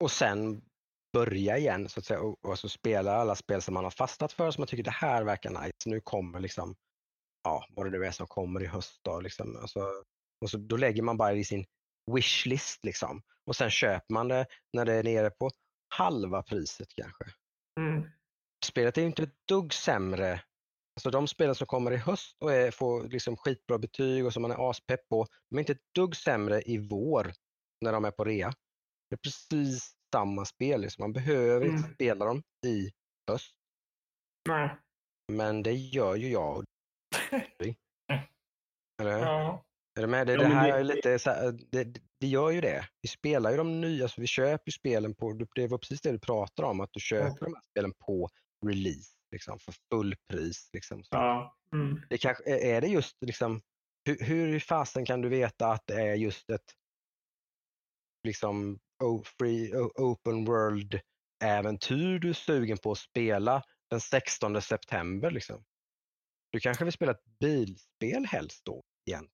Och 0.03 0.11
sen 0.11 0.61
börja 1.13 1.57
igen 1.57 1.89
så 1.89 1.99
att 1.99 2.05
säga 2.05 2.21
och, 2.21 2.45
och 2.45 2.51
alltså 2.51 2.69
spela 2.69 3.15
alla 3.15 3.35
spel 3.35 3.61
som 3.61 3.73
man 3.73 3.83
har 3.83 3.91
fastnat 3.91 4.33
för 4.33 4.51
som 4.51 4.61
man 4.61 4.67
tycker 4.67 4.83
det 4.83 4.91
här 4.91 5.23
verkar 5.23 5.49
nice. 5.49 5.89
Nu 5.89 6.01
kommer 6.01 6.39
liksom, 6.39 6.75
ja 7.43 7.65
vad 7.69 7.85
det 7.85 7.99
nu 7.99 8.05
är 8.05 8.11
som 8.11 8.27
kommer 8.27 8.63
i 8.63 8.67
höst 8.67 8.99
då. 9.03 9.19
Liksom. 9.19 9.57
Alltså, 9.61 9.79
och 10.41 10.49
så, 10.49 10.57
då 10.57 10.77
lägger 10.77 11.01
man 11.01 11.17
bara 11.17 11.33
i 11.33 11.43
sin 11.43 11.65
wishlist 12.11 12.85
liksom. 12.85 13.21
Och 13.45 13.55
sen 13.55 13.69
köper 13.69 14.13
man 14.13 14.27
det 14.27 14.45
när 14.73 14.85
det 14.85 14.93
är 14.93 15.03
nere 15.03 15.29
på 15.29 15.49
halva 15.95 16.43
priset 16.43 16.87
kanske. 16.95 17.25
Mm. 17.79 18.09
Spelet 18.65 18.97
är 18.97 19.01
ju 19.01 19.07
inte 19.07 19.23
ett 19.23 19.47
dugg 19.47 19.73
sämre. 19.73 20.43
Alltså 20.95 21.09
de 21.11 21.27
spelen 21.27 21.55
som 21.55 21.67
kommer 21.67 21.91
i 21.91 21.97
höst 21.97 22.37
och 22.39 22.53
är, 22.53 22.71
får 22.71 23.03
liksom 23.03 23.37
skitbra 23.37 23.77
betyg 23.77 24.25
och 24.25 24.33
som 24.33 24.41
man 24.41 24.51
är 24.51 24.69
aspepp 24.69 25.07
på, 25.09 25.25
de 25.49 25.55
är 25.57 25.59
inte 25.59 25.71
ett 25.71 25.93
dugg 25.95 26.15
sämre 26.15 26.61
i 26.61 26.77
vår 26.77 27.33
när 27.81 27.93
de 27.93 28.05
är 28.05 28.11
på 28.11 28.23
rea. 28.23 28.53
Det 29.09 29.15
är 29.15 29.17
precis 29.17 29.93
samma 30.13 30.45
spel. 30.45 30.81
Liksom. 30.81 31.03
Man 31.03 31.13
behöver 31.13 31.65
inte 31.65 31.77
Mm. 31.83 31.93
spela 31.93 32.25
dem 32.25 32.43
i 32.65 32.91
höst. 33.31 33.55
Nej. 34.49 34.77
Men 35.31 35.63
det 35.63 35.73
gör 35.73 36.15
ju 36.15 36.29
jag. 36.29 36.57
och. 36.57 36.63
Eller? 39.01 39.19
Ja. 39.19 39.63
Är 39.97 40.01
du 40.01 40.07
med? 40.07 40.27
Det, 40.27 40.33
Ja, 40.33 40.39
det 40.39 40.45
här 40.55 40.79
är 40.79 40.83
lite 40.83 41.19
så 41.19 41.29
här, 41.29 41.59
det, 41.71 41.83
det 42.19 42.27
gör 42.27 42.49
ju 42.51 42.61
det. 42.61 42.87
Vi 43.01 43.09
spelar 43.09 43.51
ju 43.51 43.57
de 43.57 43.81
nya, 43.81 44.07
så 44.07 44.21
vi 44.21 44.27
köper 44.27 44.71
spelen 44.71 45.15
på, 45.15 45.33
det 45.55 45.67
var 45.67 45.77
precis 45.77 46.01
det 46.01 46.11
du 46.11 46.19
pratade 46.19 46.67
om, 46.67 46.79
att 46.81 46.89
du 46.93 46.99
köper 46.99 47.45
de 47.45 47.53
här 47.53 47.61
spelen 47.71 47.93
på 48.05 48.29
release, 48.65 49.11
liksom, 49.33 49.59
för 49.59 49.73
full 49.91 50.15
pris. 50.29 50.69
Liksom. 50.73 51.03
Ja. 51.09 51.57
Mm. 51.73 52.01
det 52.09 52.17
kanske, 52.17 52.43
är 52.75 52.81
det 52.81 52.87
just 52.87 53.17
liksom, 53.21 53.61
hur, 54.05 54.17
hur 54.19 54.55
i 54.55 54.59
fasen 54.59 55.05
kan 55.05 55.21
du 55.21 55.29
veta 55.29 55.67
att 55.67 55.83
det 55.87 56.01
är 56.01 56.15
just 56.15 56.49
ett 56.49 56.73
liksom 58.23 58.79
free, 59.39 59.75
open 59.95 60.45
world 60.45 60.99
äventyr 61.43 62.19
du 62.19 62.29
är 62.29 62.33
sugen 62.33 62.77
på 62.77 62.91
att 62.91 62.97
spela 62.97 63.63
den 63.89 64.01
16 64.01 64.61
september 64.61 65.31
liksom? 65.31 65.63
Du 66.51 66.59
kanske 66.59 66.83
vill 66.83 66.93
spela 66.93 67.11
ett 67.11 67.39
bilspel 67.39 68.25
helst 68.25 68.65
då 68.65 68.83
egentligen? 69.09 69.32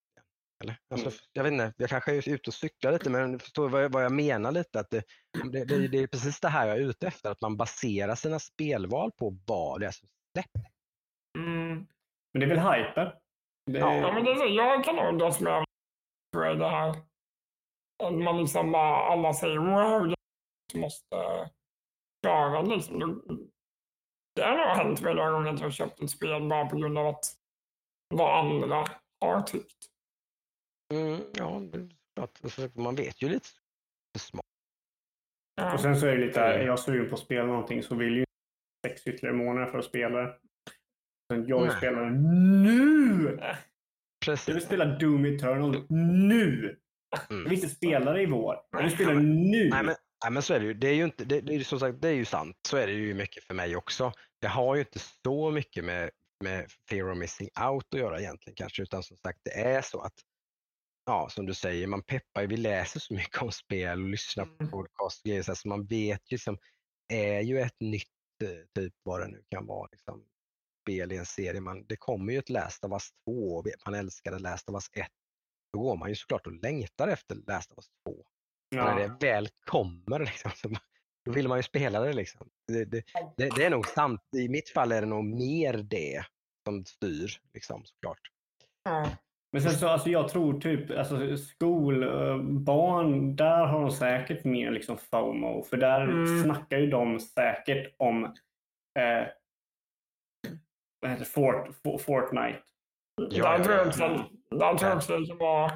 Eller? 0.64 0.78
Alltså, 0.92 1.08
Mm. 1.08 1.20
Jag 1.34 1.44
vet 1.44 1.52
inte, 1.54 1.74
jag 1.78 1.90
kanske 1.90 2.12
är 2.16 2.30
ute 2.30 2.50
och 2.50 2.54
cyklar 2.54 2.92
lite 2.92 3.10
men 3.10 3.32
du 3.32 3.40
förstår 3.40 3.70
vad 3.70 3.84
jag, 3.84 3.90
vad 3.90 4.04
jag 4.04 4.12
menar 4.12 4.52
lite. 4.52 4.80
Att 4.80 4.90
det, 4.90 5.04
det, 5.52 5.66
det, 5.66 5.88
det 5.88 5.98
är 5.98 6.08
precis 6.08 6.40
det 6.40 6.48
här 6.50 6.68
jag 6.68 6.78
är 6.78 6.82
ute 6.82 7.08
efter, 7.08 7.32
att 7.32 7.42
man 7.42 7.58
baserar 7.58 8.16
sina 8.16 8.40
spelval 8.40 9.12
på 9.12 9.38
vad 9.48 9.80
det 9.80 9.86
är 9.88 9.92
som 9.92 10.08
släpps. 10.34 10.70
Mm. 11.38 11.88
Men 12.34 12.40
det 12.40 12.46
är 12.46 12.48
väl 12.50 12.60
hypen? 12.60 13.08
Det, 13.72 13.80
Ja, 13.80 14.12
men 14.14 14.24
det 14.26 14.32
är 14.32 14.36
så, 14.36 14.46
jag 14.46 14.84
kan 14.84 14.96
nog 14.96 15.20
dras 15.20 15.40
med 15.40 15.66
jag, 16.32 16.60
det 16.60 16.70
här. 16.70 16.90
Att 18.04 18.14
man 18.14 18.38
liksom 18.42 18.72
bara, 18.72 18.96
alla 18.96 19.34
säger 19.34 19.58
wow, 19.58 20.16
det 20.74 20.80
måste 20.80 21.50
klara 22.24 22.62
liksom. 22.62 23.00
Det- 23.00 23.46
Det 24.36 24.42
har 24.46 24.58
nog 24.58 24.78
hänt 24.78 25.00
flera 25.00 25.32
gånger 25.32 25.54
att 25.54 25.60
jag 25.60 25.66
har 25.66 25.72
köpt 25.72 26.02
ett 26.02 26.10
spel 26.10 26.48
bara 26.50 26.66
på 26.66 26.76
grund 26.78 26.98
av 26.98 27.08
att 27.08 27.24
vad 28.14 28.40
andra 28.40 28.86
har 29.22 29.42
tyckt. 29.42 29.89
Mm, 30.94 31.22
ja, 31.34 31.62
klart. 32.16 32.40
Alltså, 32.44 32.70
man 32.74 32.96
vet 32.96 33.22
ju 33.22 33.30
lite 33.30 33.48
smart. 34.20 34.46
Ja. 35.56 35.74
Och 35.74 35.80
sen 35.80 36.00
så 36.00 36.06
är 36.08 36.16
det 36.18 36.26
lite, 36.26 36.42
är 36.42 36.66
jag 36.66 36.80
sugen 36.80 37.10
på 37.10 37.16
att 37.16 37.22
spela 37.22 37.46
någonting 37.46 37.84
så 37.84 37.96
vill 37.96 38.16
ju 38.16 38.26
sex 38.88 39.08
ytterligare 39.08 39.36
månader 39.38 39.72
för 39.72 39.80
att 39.80 39.86
spela. 39.86 40.36
Sen 41.32 41.48
jag 41.48 41.62
vill 41.62 41.72
spela 41.72 42.02
nu! 42.10 43.24
Jag 43.24 43.30
vill 43.30 43.40
Precis. 44.26 44.64
spela 44.66 44.86
Doom 44.86 45.26
Eternal 45.26 45.86
nu! 45.90 46.80
Jag 47.12 47.32
Mm. 47.32 47.44
vill 47.44 47.54
inte 47.54 47.70
spela 47.70 48.14
det 48.14 48.22
i 48.22 48.26
vår. 48.26 48.56
Jag 48.72 48.82
vill 48.84 48.92
spela 48.92 49.14
nu! 49.14 49.70
Nej 49.70 49.84
men, 49.84 49.96
nej 50.24 50.32
men 50.32 50.44
så 50.44 50.54
är 50.54 50.60
det 50.60 50.66
ju. 50.66 50.74
Det 50.74 50.88
är 50.88 50.94
ju 50.94 51.04
inte, 51.04 51.26
det, 51.26 51.42
det 51.42 51.54
är 51.54 51.58
ju 51.58 51.64
som 51.64 51.80
sagt, 51.80 52.02
det 52.02 52.08
är 52.10 52.14
ju 52.14 52.26
sant. 52.26 52.58
Så 52.68 52.78
är 52.78 52.88
det 52.88 52.94
ju 52.94 53.14
mycket 53.14 53.44
för 53.44 53.54
mig 53.54 53.76
också. 53.76 54.12
Det 54.42 54.48
har 54.48 54.76
ju 54.76 54.82
inte 54.82 55.00
så 55.00 55.52
mycket 55.52 55.86
med, 55.86 56.10
med 56.44 56.72
fear 56.90 57.12
of 57.12 57.18
missing 57.18 57.50
out 57.70 57.94
att 57.94 58.00
göra 58.00 58.20
egentligen 58.20 58.56
kanske, 58.56 58.84
utan 58.84 59.04
som 59.04 59.18
sagt 59.18 59.40
det 59.44 59.52
är 59.60 59.82
så 59.82 60.02
att, 60.02 60.14
ja 61.10 61.30
som 61.30 61.46
du 61.46 61.54
säger, 61.54 61.88
man 61.88 62.04
peppar 62.04 62.42
ju, 62.42 62.48
vi 62.48 62.58
läser 62.58 63.00
så 63.00 63.14
mycket 63.14 63.42
om 63.42 63.52
spel 63.52 64.04
och 64.04 64.10
lyssnar 64.10 64.46
på 64.46 64.56
Mm. 64.60 64.72
podcast 64.72 65.22
och 65.22 65.30
grejer, 65.30 65.56
så, 65.56 65.68
man 65.68 65.86
vet 65.86 66.32
ju 66.32 66.36
liksom, 66.36 66.58
är 67.14 67.42
ju 67.42 67.60
ett 67.60 67.80
nytt, 67.80 68.08
eh, 68.44 68.82
typ 68.82 68.94
vad 69.04 69.22
det 69.22 69.28
nu 69.28 69.44
kan 69.50 69.66
vara, 69.66 69.90
liksom, 69.92 70.26
spel 70.84 71.12
i 71.12 71.18
en 71.18 71.26
serie. 71.26 71.62
Man, 71.62 71.86
det 71.88 71.96
kommer 71.96 72.34
ju 72.34 72.40
ett 72.40 72.50
Last 72.50 72.86
of 72.86 72.92
Us 72.92 73.10
2 73.26 73.32
och 73.56 73.68
man 73.86 73.96
älskade 73.96 74.40
Last 74.40 74.70
of 74.70 74.74
Us 74.74 74.90
1. 74.94 75.08
Då 75.74 75.80
går 75.80 75.98
man 75.98 76.10
ju 76.10 76.16
såklart 76.16 76.48
och 76.48 76.54
längtar 76.54 77.08
efter 77.08 77.36
Last 77.48 77.72
of 77.72 77.78
Us 77.78 77.90
2 78.16 78.26
när 78.72 79.00
ja. 79.00 79.08
det 79.20 79.26
väl 79.28 79.50
kommer, 79.66 80.20
liksom, 80.26 80.52
så 80.56 80.70
då 81.26 81.32
vill 81.32 81.48
man 81.48 81.60
ju 81.60 81.64
spela 81.64 82.00
det. 82.00 82.14
Liksom. 82.14 82.50
Det, 82.68 82.86
det, 82.86 83.04
det, 83.38 83.50
det 83.56 83.66
är 83.66 83.70
nog 83.70 83.88
sant. 83.88 84.22
I 84.38 84.50
mitt 84.50 84.70
fall 84.70 84.92
är 84.92 85.02
det 85.02 85.08
nog 85.08 85.26
mer 85.26 85.74
det 85.74 86.26
som 86.66 86.86
styr, 86.86 87.42
liksom, 87.54 87.86
såklart. 87.86 88.32
Ja. 88.84 89.10
Men 89.52 89.62
sen 89.62 89.72
så, 89.72 89.88
alltså 89.88 90.10
jag 90.10 90.28
tror 90.30 90.60
typ, 90.62 90.98
alltså 90.98 91.38
skolbarn, 91.38 93.36
där 93.36 93.66
har 93.66 93.82
de 93.82 93.92
säkert 93.92 94.44
mer 94.44 94.72
liksom 94.72 94.98
FOMO. 94.98 95.64
För 95.64 95.78
där 95.78 96.02
Mm. 96.02 96.44
snackar 96.44 96.78
ju 96.78 96.88
de 96.90 97.20
säkert 97.20 97.96
om 98.00 98.24
eh, 99.00 99.28
vad 101.02 101.12
heter 101.12 101.20
det? 101.26 101.30
Fort, 101.32 101.68
Fort, 101.84 102.02
Fortnite. 102.02 102.60
Ja, 103.30 103.58
där 103.58 103.64
tror 103.64 103.76
jag 103.76 103.88
ja. 104.00 104.26
där 104.50 104.76
tror 104.78 104.90
jag 104.90 104.98
också 104.98 105.18
det 105.18 105.28
kan 105.28 105.38
vara 105.38 105.72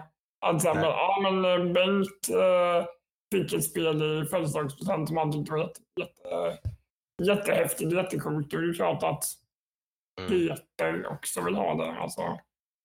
att 0.46 0.62
säga, 0.62 0.74
men, 0.74 0.84
ja 0.84 1.20
men 1.32 1.46
eh, 1.46 1.74
Bengt 1.74 2.30
eh, 2.30 2.86
fick 3.34 3.54
ett 3.54 3.64
spel 3.64 4.04
i 4.04 4.26
födelsedagspresent 4.26 5.08
som 5.08 5.18
han 5.18 5.32
tyckte 5.32 5.52
var 5.52 5.60
jätte, 5.60 5.82
jätte, 6.00 6.60
jättehäftigt, 7.24 7.92
jättecoolt. 7.94 8.54
Och 8.54 8.62
det 8.62 8.70
är 8.70 8.74
klart 8.74 9.04
att 9.04 9.24
Mm. 10.22 10.30
Peter 10.30 11.08
också 11.08 11.42
vill 11.42 11.56
ha 11.56 11.76
det. 11.76 11.92
Alltså. 12.00 12.22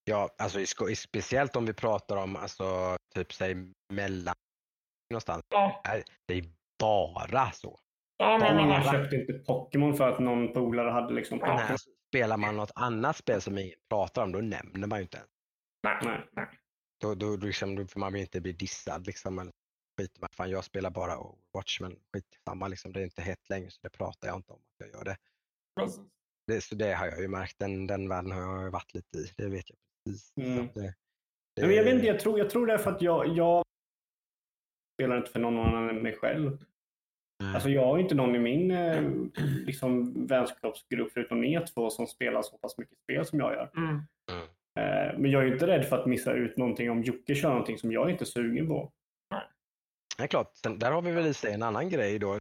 Ja, 0.09 0.29
alltså, 0.37 0.89
i 0.89 0.95
speciellt 0.95 1.55
om 1.55 1.65
vi 1.65 1.73
pratar 1.73 2.17
om 2.17 2.35
alltså, 2.35 2.97
typ 3.15 3.33
säg 3.33 3.55
mellan 3.93 4.35
någonstans. 5.09 5.41
Ja, 5.49 5.81
Det 6.27 6.33
är 6.33 6.45
bara 6.79 7.51
så. 7.51 7.79
ja 8.17 8.37
men 8.37 8.57
jag 8.57 8.67
Man 8.67 8.83
köpte 8.83 9.15
inte 9.15 9.33
Pokémon 9.33 9.97
för 9.97 10.09
att 10.09 10.19
någon 10.19 10.53
polare 10.53 10.89
hade 10.91 11.13
liksom 11.13 11.37
Ja. 11.37 11.45
Pokémon. 11.45 11.57
Nej, 11.61 11.71
alltså, 11.71 11.89
spelar 12.07 12.37
man 12.37 12.55
något 12.55 12.71
annat 12.75 13.17
spel 13.17 13.41
som 13.41 13.57
ingen 13.57 13.75
pratar 13.89 14.23
om, 14.23 14.31
då 14.31 14.39
nämner 14.39 14.87
man 14.87 14.99
ju 14.99 15.03
inte 15.03 15.17
ens. 15.17 15.29
nej, 15.83 15.97
Nej. 16.03 16.27
nej. 16.31 16.47
Då, 17.01 17.15
då, 17.15 17.37
då, 17.37 17.45
liksom, 17.45 17.75
då 17.75 17.87
får 17.87 17.99
man 17.99 18.13
vill 18.13 18.21
inte 18.21 18.41
bli 18.41 18.51
dissad 18.51 19.05
liksom. 19.07 19.39
Eller 19.39 19.51
skit 19.99 20.19
med. 20.21 20.29
Fan, 20.33 20.49
jag 20.49 20.63
spelar 20.63 20.89
bara 20.89 21.17
Overwatch, 21.19 21.79
men 21.81 21.95
skitsamma 22.13 22.67
liksom. 22.67 22.93
Det 22.93 22.99
är 22.99 23.03
inte 23.03 23.21
hett 23.21 23.49
längre, 23.49 23.69
så 23.71 23.79
det 23.81 23.89
pratar 23.89 24.27
jag 24.27 24.37
inte 24.37 24.53
om 24.53 24.59
att 24.59 24.75
jag 24.77 24.89
gör 24.89 25.03
det. 25.03 25.17
Precis. 25.79 26.01
det 26.47 26.61
så 26.61 26.75
det 26.75 26.93
har 26.93 27.05
jag 27.07 27.21
ju 27.21 27.27
märkt. 27.27 27.59
Den, 27.59 27.87
den 27.87 28.09
världen 28.09 28.31
har 28.31 28.41
jag 28.41 28.63
ju 28.63 28.69
varit 28.69 28.93
lite 28.93 29.17
i. 29.17 29.33
Det 29.37 29.49
vet 29.49 29.69
jag 29.69 29.77
Mm. 30.35 30.67
Det, 30.73 30.93
det, 31.55 31.61
Men 31.61 31.75
jag 31.75 31.83
vet 31.83 31.93
inte, 31.93 32.07
jag 32.07 32.19
tror, 32.19 32.39
jag 32.39 32.49
tror 32.49 32.67
det 32.67 32.73
är 32.73 32.77
för 32.77 32.91
att 32.91 33.01
jag, 33.01 33.27
jag 33.27 33.63
spelar 34.99 35.17
inte 35.17 35.31
för 35.31 35.39
någon 35.39 35.57
annan 35.57 35.89
än 35.89 36.01
mig 36.01 36.15
själv. 36.15 36.57
Nej. 37.43 37.53
Alltså 37.53 37.69
jag 37.69 37.85
har 37.85 37.99
inte 37.99 38.15
någon 38.15 38.35
i 38.35 38.39
min 38.39 38.71
eh, 38.71 39.03
liksom, 39.65 40.13
vänskapsgrupp 40.27 41.11
förutom 41.13 41.43
er 41.43 41.65
två 41.65 41.89
som 41.89 42.07
spelar 42.07 42.41
så 42.41 42.57
pass 42.57 42.77
mycket 42.77 42.97
spel 42.97 43.25
som 43.25 43.39
jag 43.39 43.53
gör. 43.53 43.71
Mm. 43.77 44.01
Mm. 44.31 44.43
Eh, 44.79 45.19
men 45.19 45.31
jag 45.31 45.41
är 45.41 45.47
ju 45.47 45.53
inte 45.53 45.67
rädd 45.67 45.85
för 45.85 45.97
att 45.97 46.05
missa 46.05 46.33
ut 46.33 46.57
någonting 46.57 46.91
om 46.91 47.03
Jocke 47.03 47.35
kör 47.35 47.49
någonting 47.49 47.77
som 47.77 47.91
jag 47.91 48.11
inte 48.11 48.23
är 48.23 48.25
sugen 48.25 48.67
på. 48.67 48.91
Det 50.17 50.23
är 50.23 50.27
klart, 50.27 50.51
sen, 50.55 50.79
där 50.79 50.91
har 50.91 51.01
vi 51.01 51.11
väl 51.11 51.25
i 51.25 51.33
sig 51.33 51.53
en 51.53 51.63
annan 51.63 51.89
grej 51.89 52.19
då. 52.19 52.39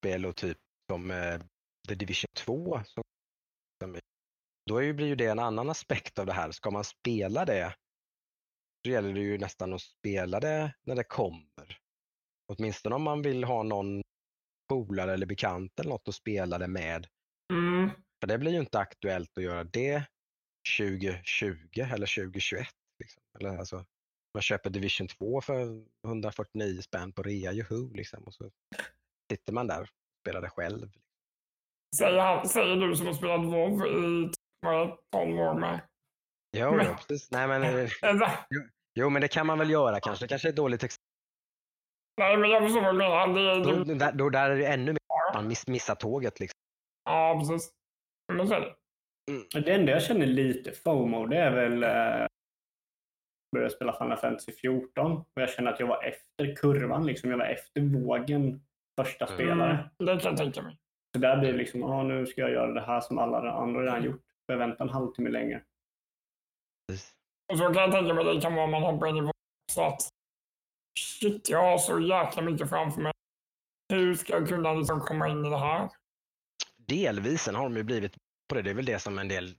Spel 0.00 0.26
och 0.26 0.36
typ 0.36 0.58
som 0.90 1.10
eh, 1.10 1.40
The 1.88 1.94
Division 1.94 2.28
2. 2.36 2.80
Som, 2.84 3.02
som, 3.82 3.98
då 4.66 4.76
är 4.76 4.82
ju, 4.82 4.92
blir 4.92 5.06
ju 5.06 5.16
det 5.16 5.26
en 5.26 5.38
annan 5.38 5.70
aspekt 5.70 6.18
av 6.18 6.26
det 6.26 6.32
här. 6.32 6.50
Ska 6.50 6.70
man 6.70 6.84
spela 6.84 7.44
det 7.44 7.74
så 8.84 8.90
gäller 8.90 9.14
det 9.14 9.20
ju 9.20 9.38
nästan 9.38 9.72
att 9.72 9.80
spela 9.80 10.40
det 10.40 10.74
när 10.82 10.94
det 10.94 11.04
kommer. 11.04 11.78
Åtminstone 12.48 12.94
om 12.94 13.02
man 13.02 13.22
vill 13.22 13.44
ha 13.44 13.62
någon 13.62 14.02
polare 14.68 15.12
eller 15.12 15.26
bekant 15.26 15.80
eller 15.80 15.90
något 15.90 16.08
att 16.08 16.14
spela 16.14 16.58
det 16.58 16.68
med. 16.68 17.06
Mm. 17.52 17.90
För 18.20 18.26
det 18.26 18.38
blir 18.38 18.52
ju 18.52 18.58
inte 18.58 18.78
aktuellt 18.78 19.38
att 19.38 19.44
göra 19.44 19.64
det 19.64 20.04
2020 20.78 21.80
eller 21.80 22.24
2021. 22.24 22.68
Liksom. 22.98 23.22
Eller 23.38 23.58
alltså, 23.58 23.84
man 24.34 24.42
köper 24.42 24.70
Division 24.70 25.08
2 25.08 25.40
för 25.40 25.84
149 26.06 26.82
spänn 26.82 27.12
på 27.12 27.22
rea, 27.22 27.52
juhu, 27.52 27.90
liksom. 27.94 28.24
och 28.24 28.34
så 28.34 28.50
sitter 29.30 29.52
man 29.52 29.66
där 29.66 29.82
och 29.82 29.88
spelar 30.20 30.40
det 30.40 30.50
själv. 30.50 30.90
Säger, 31.96 32.44
säger 32.44 32.76
du 32.76 32.96
som 32.96 33.06
har 33.06 33.14
spelat 33.14 33.44
WoW 33.44 33.86
i 33.86 34.30
vad 34.62 34.74
är 34.80 34.86
det, 34.86 34.96
12 35.12 35.38
år 35.38 35.54
med. 35.54 35.80
Jo, 36.56 36.70
Men- 36.76 36.86
ja, 36.86 36.94
precis. 37.08 37.30
Nej, 37.30 37.48
men, 37.48 37.62
eh, 37.78 37.90
Alltså, 38.02 38.28
jo, 38.94 39.10
men 39.10 39.22
det 39.22 39.28
kan 39.28 39.46
man 39.46 39.58
väl 39.58 39.70
göra 39.70 40.00
kanske. 40.00 40.24
Det 40.24 40.28
kanske 40.28 40.48
är 40.48 40.50
ett 40.50 40.56
dåligt 40.56 40.82
exempel. 40.84 41.02
nej, 42.20 42.36
men 42.36 42.50
jag 42.50 42.62
förstår 42.62 42.80
vad 42.82 42.94
du 42.94 42.98
menar. 42.98 43.26
Det, 43.28 43.64
Då, 43.64 43.84
du, 43.84 43.94
där, 43.94 44.12
då 44.12 44.30
där 44.30 44.50
är 44.50 44.56
det 44.56 44.66
ännu 44.66 44.92
mer. 44.92 45.34
man 45.34 45.48
miss, 45.48 45.66
missar 45.66 45.94
tåget. 45.94 46.40
Liksom. 46.40 46.58
Ja, 47.04 47.36
precis. 47.40 47.70
Men 48.32 48.48
så 48.48 48.54
är 48.54 48.60
det. 48.60 49.60
Det 49.60 49.74
enda 49.74 49.92
jag 49.92 50.02
känner 50.02 50.26
lite 50.26 50.72
FOMO, 50.72 51.26
det 51.26 51.36
är 51.36 51.50
väl 51.50 51.82
eh, 51.82 52.26
började 53.56 53.70
spela 53.74 53.92
Final 53.92 54.16
Fantasy 54.18 54.52
14 54.52 55.12
och 55.12 55.26
jag 55.34 55.50
känner 55.50 55.72
att 55.72 55.80
jag 55.80 55.86
var 55.86 56.02
efter 56.04 56.54
kurvan. 56.56 57.06
Liksom. 57.06 57.30
Jag 57.30 57.38
var 57.38 57.44
efter 57.46 57.80
vågen 57.80 58.60
första 59.00 59.24
Mm. 59.26 59.36
spelare. 59.36 59.90
Det 59.98 60.06
kan 60.06 60.18
jag 60.30 60.36
tänka 60.36 60.62
mig. 60.62 60.76
Så 61.16 61.20
där 61.20 61.36
blir 61.36 61.52
det 61.52 61.58
liksom, 61.58 61.82
ah, 61.82 62.02
nu 62.02 62.26
ska 62.26 62.40
jag 62.40 62.50
göra 62.50 62.72
det 62.72 62.80
här 62.80 63.00
som 63.00 63.18
alla 63.18 63.50
andra 63.52 63.82
redan 63.82 64.04
gjort. 64.04 64.22
Jag 64.46 64.56
vänta 64.58 64.84
en 64.84 64.90
halvtimme 64.90 65.30
längre. 65.30 65.64
Precis. 66.88 67.16
Och 67.52 67.58
så 67.58 67.64
kan 67.64 67.82
jag 67.82 67.92
tänka 67.92 68.14
mig 68.14 68.24
det 68.24 68.40
kan 68.40 68.54
vara 68.54 68.64
om 68.64 68.70
man 68.70 68.82
hoppar 68.82 69.06
in 69.06 69.16
i 69.16 69.30
att 69.80 70.08
shit, 71.00 71.48
jag 71.48 71.62
har 71.62 71.78
så 71.78 72.00
jäkla 72.00 72.42
mycket 72.42 72.68
framför 72.68 73.00
mig. 73.00 73.12
Hur 73.92 74.14
ska 74.14 74.32
jag 74.32 74.48
kunna 74.48 74.74
liksom 74.74 75.00
komma 75.00 75.28
in 75.28 75.44
i 75.44 75.50
det 75.50 75.58
här? 75.58 75.90
Delvis, 76.76 77.42
sen 77.42 77.54
har 77.54 77.62
de 77.62 77.76
ju 77.76 77.82
blivit 77.82 78.16
på 78.48 78.54
det. 78.54 78.62
Det 78.62 78.70
är 78.70 78.74
väl 78.74 78.84
det 78.84 78.98
som 78.98 79.18
en 79.18 79.28
del 79.28 79.56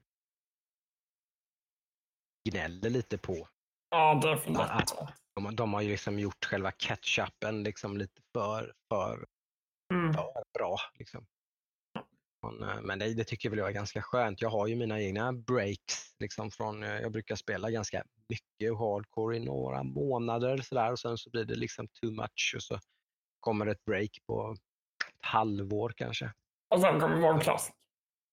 gnäller 2.50 2.90
lite 2.90 3.18
på. 3.18 3.48
Ja, 3.90 4.20
definitivt. 4.24 4.70
Att 4.70 5.16
de, 5.36 5.56
de 5.56 5.74
har 5.74 5.82
ju 5.82 5.90
liksom 5.90 6.20
gjort 6.20 6.46
själva 6.46 6.72
catch-upen 6.72 7.64
liksom 7.64 7.98
lite 7.98 8.22
för, 8.34 8.74
för, 8.90 9.26
Mm. 9.94 10.14
för 10.14 10.44
bra. 10.54 10.78
Liksom. 10.94 11.26
Men, 12.44 12.70
eh, 12.70 12.82
men 12.82 13.00
det, 13.00 13.14
det 13.14 13.24
tycker 13.24 13.50
väl 13.50 13.60
jag 13.60 13.68
är 13.68 13.74
ganska 13.74 14.02
skönt. 14.02 14.42
Jag 14.42 14.50
har 14.50 14.68
ju 14.68 14.76
mina 14.76 15.02
egna 15.02 15.34
breaks. 15.34 16.16
Liksom 16.20 16.52
från, 16.52 16.84
eh, 16.84 17.00
jag 17.00 17.12
brukar 17.12 17.36
spela 17.36 17.72
ganska 17.72 18.04
mycket 18.30 18.78
hardcore 18.78 19.38
i 19.38 19.40
några 19.40 19.84
månader 19.84 20.58
sådär, 20.58 20.92
och 20.92 21.00
sen 21.00 21.18
så 21.18 21.30
blir 21.30 21.46
det 21.46 21.56
liksom 21.56 21.88
too 21.88 22.12
much 22.12 22.54
och 22.56 22.64
så 22.64 22.80
kommer 23.40 23.68
ett 23.68 23.86
break 23.86 24.10
på 24.28 24.52
ett 24.52 25.26
halvår 25.26 25.94
kanske. 25.96 26.34
Och 26.76 26.82
sen 26.82 27.00
kommer 27.00 27.18
vår 27.18 27.40
klass. 27.40 27.72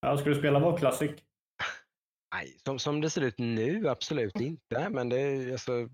Ja, 0.00 0.16
ska 0.16 0.28
du 0.28 0.34
spela 0.34 0.58
WoW 0.58 0.78
Classic? 0.78 1.10
Nej, 2.34 2.56
som, 2.64 2.78
som 2.78 3.00
det 3.00 3.10
ser 3.10 3.20
ut 3.20 3.38
nu, 3.38 3.88
absolut 3.88 4.40
inte. 4.40 4.88
Men 4.88 5.08
det, 5.08 5.20
är, 5.20 5.52
alltså, 5.52 5.88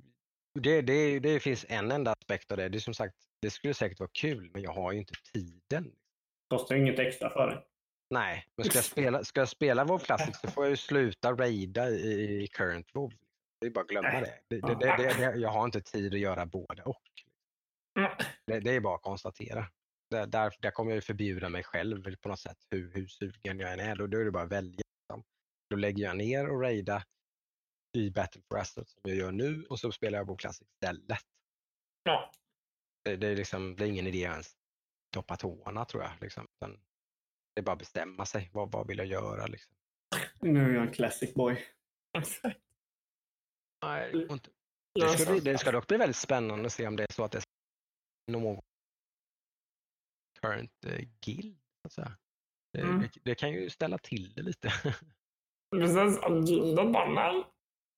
det, 0.61 0.83
det, 0.83 1.19
det 1.19 1.41
finns 1.41 1.67
en 1.69 1.91
enda 1.91 2.13
aspekt 2.13 2.51
av 2.51 2.57
det. 2.57 2.69
Det 2.69 2.79
är 2.79 2.81
som 2.81 2.95
sagt, 2.95 3.15
det 3.43 3.51
skulle 3.51 3.75
säkert 3.75 4.01
vara 4.01 4.11
kul, 4.13 4.51
men 4.53 4.63
jag 4.63 4.73
har 4.73 4.93
ju 4.93 4.99
inte 4.99 5.15
tiden. 5.33 5.93
Kostar 6.49 6.77
inget 6.77 6.99
extra 6.99 7.31
för 7.31 7.51
dig. 7.51 7.65
Nej, 8.11 8.47
men 8.57 8.67
ska 8.67 8.79
jag 8.79 8.85
spela, 8.85 9.25
ska 9.25 9.41
jag 9.41 9.49
spela 9.49 9.85
WoW 9.85 9.99
Classic 10.05 10.41
så 10.41 10.51
får 10.51 10.65
jag 10.65 10.71
ju 10.71 10.77
sluta 10.77 11.33
raida 11.33 11.91
i, 11.91 12.43
i 12.43 12.47
current 12.47 12.95
WoW. 12.95 13.13
Det 13.61 13.67
är 13.67 13.71
bara 13.71 13.81
att 13.81 13.89
glömma 13.89 14.21
det. 14.21 14.41
Det, 14.49 14.61
det, 14.61 14.75
det. 14.75 15.37
Jag 15.37 15.49
har 15.49 15.65
inte 15.65 15.81
tid 15.81 16.15
att 16.15 16.21
göra 16.21 16.47
både 16.47 16.83
och. 16.83 17.03
Mm. 17.99 18.11
Det, 18.65 18.71
är 18.71 18.81
bara 18.81 18.95
att 18.95 19.03
konstatera. 19.03 19.67
Där, 20.11 20.27
där, 20.27 20.55
där 20.59 20.71
kommer 20.71 20.91
jag 20.91 20.97
ju 20.97 21.01
förbjuda 21.01 21.49
mig 21.49 21.65
själv 21.65 22.17
på 22.17 22.29
något 22.29 22.41
sätt, 22.41 22.59
hur, 22.71 22.95
hur 22.95 23.07
sugen 23.07 23.61
jag 23.61 23.73
än 23.73 23.81
är. 23.81 23.97
Då, 23.97 24.07
då 24.07 24.19
är 24.19 24.25
det 24.25 24.31
bara 24.31 24.43
att 24.43 24.53
välja. 24.53 24.83
Då 25.71 25.77
lägger 25.77 26.05
jag 26.05 26.17
ner 26.17 26.49
och 26.49 26.61
raida 26.61 27.03
i 27.97 28.11
Battle 28.11 28.43
for 28.49 28.59
Azeroth 28.59 28.91
som 28.91 29.01
jag 29.03 29.17
gör 29.17 29.33
nu 29.33 29.65
och 29.65 29.81
så 29.81 29.93
spelar 29.93 30.19
jag 30.19 30.27
WoW 30.27 30.37
Classic 30.37 30.69
istället. 30.69 31.19
Ja. 32.03 32.33
Det, 33.03 33.27
är 33.27 33.37
liksom, 33.37 33.77
det 33.77 33.85
är 33.85 33.89
ingen 33.89 34.07
idé 34.07 34.27
att 34.27 34.33
ens 34.33 34.57
doppa 35.13 35.37
tårna 35.37 35.85
tror 35.85 36.03
jag. 36.03 36.13
Liksom. 36.21 36.47
Utan 36.61 36.81
det 37.57 37.61
är 37.61 37.65
bara 37.65 37.73
att 37.73 37.79
bestämma 37.79 38.27
sig. 38.27 38.51
Vad, 38.53 38.73
vad 38.73 38.87
vill 38.87 38.99
jag 38.99 39.07
göra? 39.07 39.47
Liksom. 39.47 39.75
Nu 40.41 40.65
är 40.71 40.75
jag 40.75 40.87
en 40.87 40.93
classic 40.93 41.35
boy. 41.35 41.65
Nej, 43.85 44.27
och 44.27 44.33
inte. 44.33 44.51
Det 44.95 45.19
ska, 45.19 45.33
bli, 45.33 45.41
det 45.41 45.59
ska 45.59 45.73
dock 45.73 45.87
bli 45.87 45.97
väldigt 45.97 46.17
spännande 46.17 46.67
att 46.67 46.73
se 46.73 46.87
om 46.87 46.97
det 46.97 47.03
är 47.03 47.13
så 47.13 47.25
att 47.25 47.33
det 47.33 47.39
är 47.39 48.33
någon 48.33 48.63
current 50.41 50.85
eh, 50.87 51.09
guild. 51.27 51.59
Så 51.83 51.87
att 51.87 51.93
säga. 51.93 52.19
Det, 52.73 52.81
Mm. 52.81 53.01
det, 53.01 53.11
det 53.25 53.35
kan 53.35 53.53
ju 53.53 53.71
ställa 53.71 53.99
till 53.99 54.35
det 54.35 54.43
lite. 54.43 54.69
Precis. 55.77 56.19
Och 56.19 56.45
Gilden 56.45 56.93
bara 56.93 57.45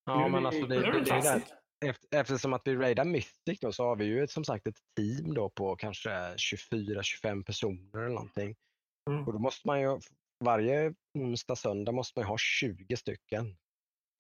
ja, 0.05 0.29
men 0.29 0.47
alltså 0.47 0.67
det, 0.67 0.81
det, 0.81 0.87
är 0.87 0.93
det, 0.93 1.01
det 1.01 1.43
där, 1.81 1.97
eftersom 2.11 2.53
att 2.53 2.63
vi 2.65 2.77
raidar 2.77 3.05
Mythic 3.05 3.61
då, 3.61 3.73
så 3.73 3.85
har 3.85 3.97
vi 3.97 4.05
ju 4.05 4.23
ett, 4.23 4.31
som 4.31 4.45
sagt 4.45 4.67
ett 4.67 4.79
team 4.97 5.35
då 5.35 5.51
på 5.51 5.77
kanske 5.77 6.11
24-25 6.11 7.45
personer 7.45 7.99
eller 7.99 8.15
någonting. 8.15 8.57
Mm. 9.09 9.27
Och 9.27 9.33
då 9.33 9.39
måste 9.39 9.67
man 9.67 9.81
ju, 9.81 10.01
varje 10.45 10.95
onsdag, 11.15 11.57
söndag 11.57 11.93
måste 11.93 12.19
man 12.19 12.25
ju 12.25 12.29
ha 12.29 12.39
20 12.39 12.97
stycken 12.97 13.57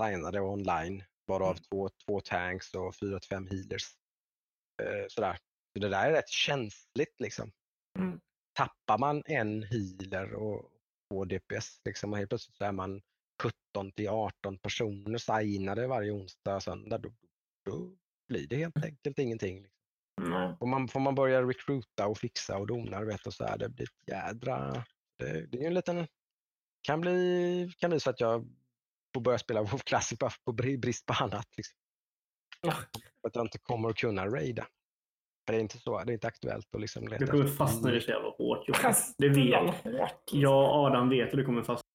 signade 0.03 0.41
online, 0.41 1.05
varav 1.27 1.51
Mm. 1.51 1.63
två, 1.63 1.89
två 2.07 2.21
tanks 2.21 2.75
och 2.75 2.95
4-5 2.95 3.49
healers. 3.51 3.97
Eh, 4.83 5.07
sådär. 5.09 5.39
Så 5.73 5.79
det 5.81 5.89
där 5.89 6.09
är 6.09 6.13
rätt 6.13 6.29
känsligt 6.29 7.21
liksom. 7.21 7.53
Mm. 7.99 8.21
Tappar 8.53 8.99
man 8.99 9.23
en 9.27 9.63
healer 9.63 10.35
och 10.35 10.71
två 11.11 11.25
DPS, 11.25 11.81
liksom, 11.85 12.13
och 12.13 12.19
helt 12.19 12.29
plötsligt 12.29 12.57
så 12.57 12.65
är 12.65 12.73
man 12.73 13.03
17 13.43 13.93
till 13.93 14.09
18 14.09 14.59
personer 14.59 15.19
signade 15.19 15.87
varje 15.87 16.11
onsdag 16.11 16.57
och 16.57 16.63
söndag, 16.63 16.99
då, 16.99 17.13
då 17.65 17.97
blir 18.29 18.47
det 18.47 18.57
helt 18.57 18.85
enkelt 18.85 19.19
ingenting. 19.19 19.63
Liksom. 19.63 19.78
Nej. 20.19 20.57
Och 20.61 20.69
man, 20.69 20.89
får 20.89 21.01
man 21.01 21.15
börja 21.15 21.43
recruita 21.43 22.07
och 22.07 22.19
fixa 22.19 22.57
och 22.59 22.67
dona, 22.67 23.05
vet, 23.05 23.27
och 23.27 23.35
så 23.35 23.45
är 23.45 23.59
det 23.59 23.69
blir 23.69 23.87
ett 23.87 24.09
jädra... 24.09 24.85
Det, 25.19 25.47
det 25.47 25.59
är 25.59 25.61
ju 25.61 25.67
en 25.67 25.75
liten... 25.75 26.07
Kan 26.83 27.01
bli, 27.01 27.73
kan 27.79 27.91
bli 27.91 28.01
så 28.01 28.11
att 28.11 28.21
jag 28.21 28.49
får 29.15 29.21
börja 29.21 29.39
spela 29.39 29.63
WoW 29.63 29.79
Classic 29.79 30.19
bara 30.19 30.31
på 30.45 30.53
bri- 30.53 30.79
brist 30.81 31.07
på 31.07 31.13
annat. 31.25 31.57
Liksom. 31.57 31.79
Ja. 32.61 32.73
För 33.21 33.29
att 33.29 33.35
jag 33.37 33.45
inte 33.45 33.59
kommer 33.59 33.89
att 33.89 33.97
kunna 33.97 34.27
raida. 34.27 34.67
Det 35.47 35.57
är 35.57 35.61
inte 35.61 35.79
så, 35.79 36.05
det 36.05 36.13
är 36.13 36.15
inte 36.15 36.27
aktuellt 36.27 36.75
att 36.75 36.81
liksom 36.81 37.09
leta 37.09 37.25
Du 37.25 37.31
kommer 37.31 37.47
fastna 37.47 37.91
i 37.91 37.95
det 37.95 38.01
så 38.01 38.11
jävla 38.11 38.29
hårt. 38.29 38.67
Det 39.19 39.29
vet 39.29 40.13
jag. 40.33 40.53
och 40.53 40.75
Adam 40.87 41.09
vet 41.09 41.29
att 41.29 41.37
du 41.37 41.45
kommer 41.45 41.63
fastna. 41.63 41.89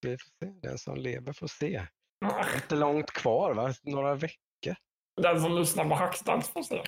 Vi 0.00 0.16
får 0.18 0.46
se. 0.46 0.52
Den 0.62 0.78
som 0.78 0.96
lever 0.96 1.32
får 1.32 1.46
se. 1.46 1.86
Nej. 2.20 2.44
Inte 2.54 2.76
långt 2.76 3.10
kvar 3.10 3.54
va? 3.54 3.74
Några 3.82 4.14
veckor. 4.14 4.76
Den 5.22 5.40
som 5.40 5.52
lyssnar 5.54 5.88
på 5.88 5.94
Hackstacks 5.94 6.48
får 6.48 6.62
se. 6.62 6.82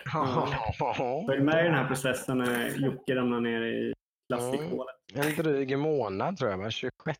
Följ 1.27 1.41
med 1.43 1.61
i 1.61 1.69
den 1.69 1.75
här 1.75 1.89
processen 1.89 2.39
när 2.39 2.69
Jocke 2.79 3.15
ramlar 3.17 3.41
ner 3.41 3.63
i 3.63 3.95
klassikhålet. 4.33 4.97
En 5.15 5.35
dryg 5.35 5.79
månad 5.79 6.37
tror 6.37 6.51
jag, 6.51 6.59
va? 6.59 6.71
26 6.71 7.19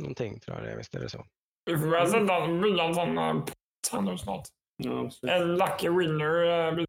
någonting 0.00 0.40
tror 0.40 0.56
jag 0.56 0.66
det 0.66 0.72
är. 0.72 0.76
Visst 0.76 0.94
är 0.94 1.00
det 1.00 1.08
så? 1.08 1.24
Vi 1.64 1.78
får 1.78 1.86
väl 1.86 2.08
sätta 2.08 2.46
bygga 2.48 2.84
en 2.84 2.94
sån 2.94 3.18
eh, 3.18 4.02
nu 4.02 4.18
snart. 4.18 4.48
Ja. 4.76 5.10
En 5.28 5.56
lucky 5.56 5.88
winner. 5.88 6.66
eh, 6.68 6.74
blir- 6.74 6.86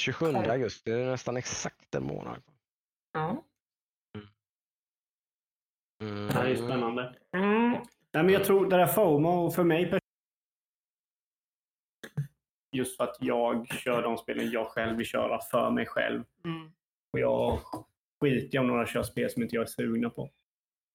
27 0.00 0.26
augusti, 0.36 0.90
det 0.90 1.00
är 1.00 1.10
nästan 1.10 1.36
exakt 1.36 1.94
en 1.94 2.04
månad. 2.04 2.42
Ja. 3.12 3.44
Mm. 6.04 6.26
Det 6.26 6.32
här 6.32 6.44
är 6.44 6.56
spännande. 6.56 7.16
Mm. 7.36 7.70
Nej, 8.14 8.24
men 8.24 8.28
jag 8.28 8.44
tror 8.44 8.70
det 8.70 8.76
där 8.76 8.86
FOMO 8.86 9.50
för 9.50 9.64
mig 9.64 9.90
Just 12.72 12.96
för 12.96 13.04
att 13.04 13.16
jag 13.20 13.68
kör 13.68 14.02
de 14.02 14.16
spelen 14.18 14.50
jag 14.50 14.66
själv 14.66 14.96
vill 14.96 15.06
köra 15.06 15.40
för 15.40 15.70
mig 15.70 15.86
själv. 15.86 16.24
Mm. 16.44 16.72
Och 17.12 17.18
jag 17.20 17.58
skiter 18.20 18.58
om 18.58 18.66
några 18.66 18.86
kör 18.86 19.02
spel 19.02 19.30
som 19.30 19.42
inte 19.42 19.56
jag 19.56 19.62
är 19.62 19.66
sugna 19.66 20.10
på. 20.10 20.30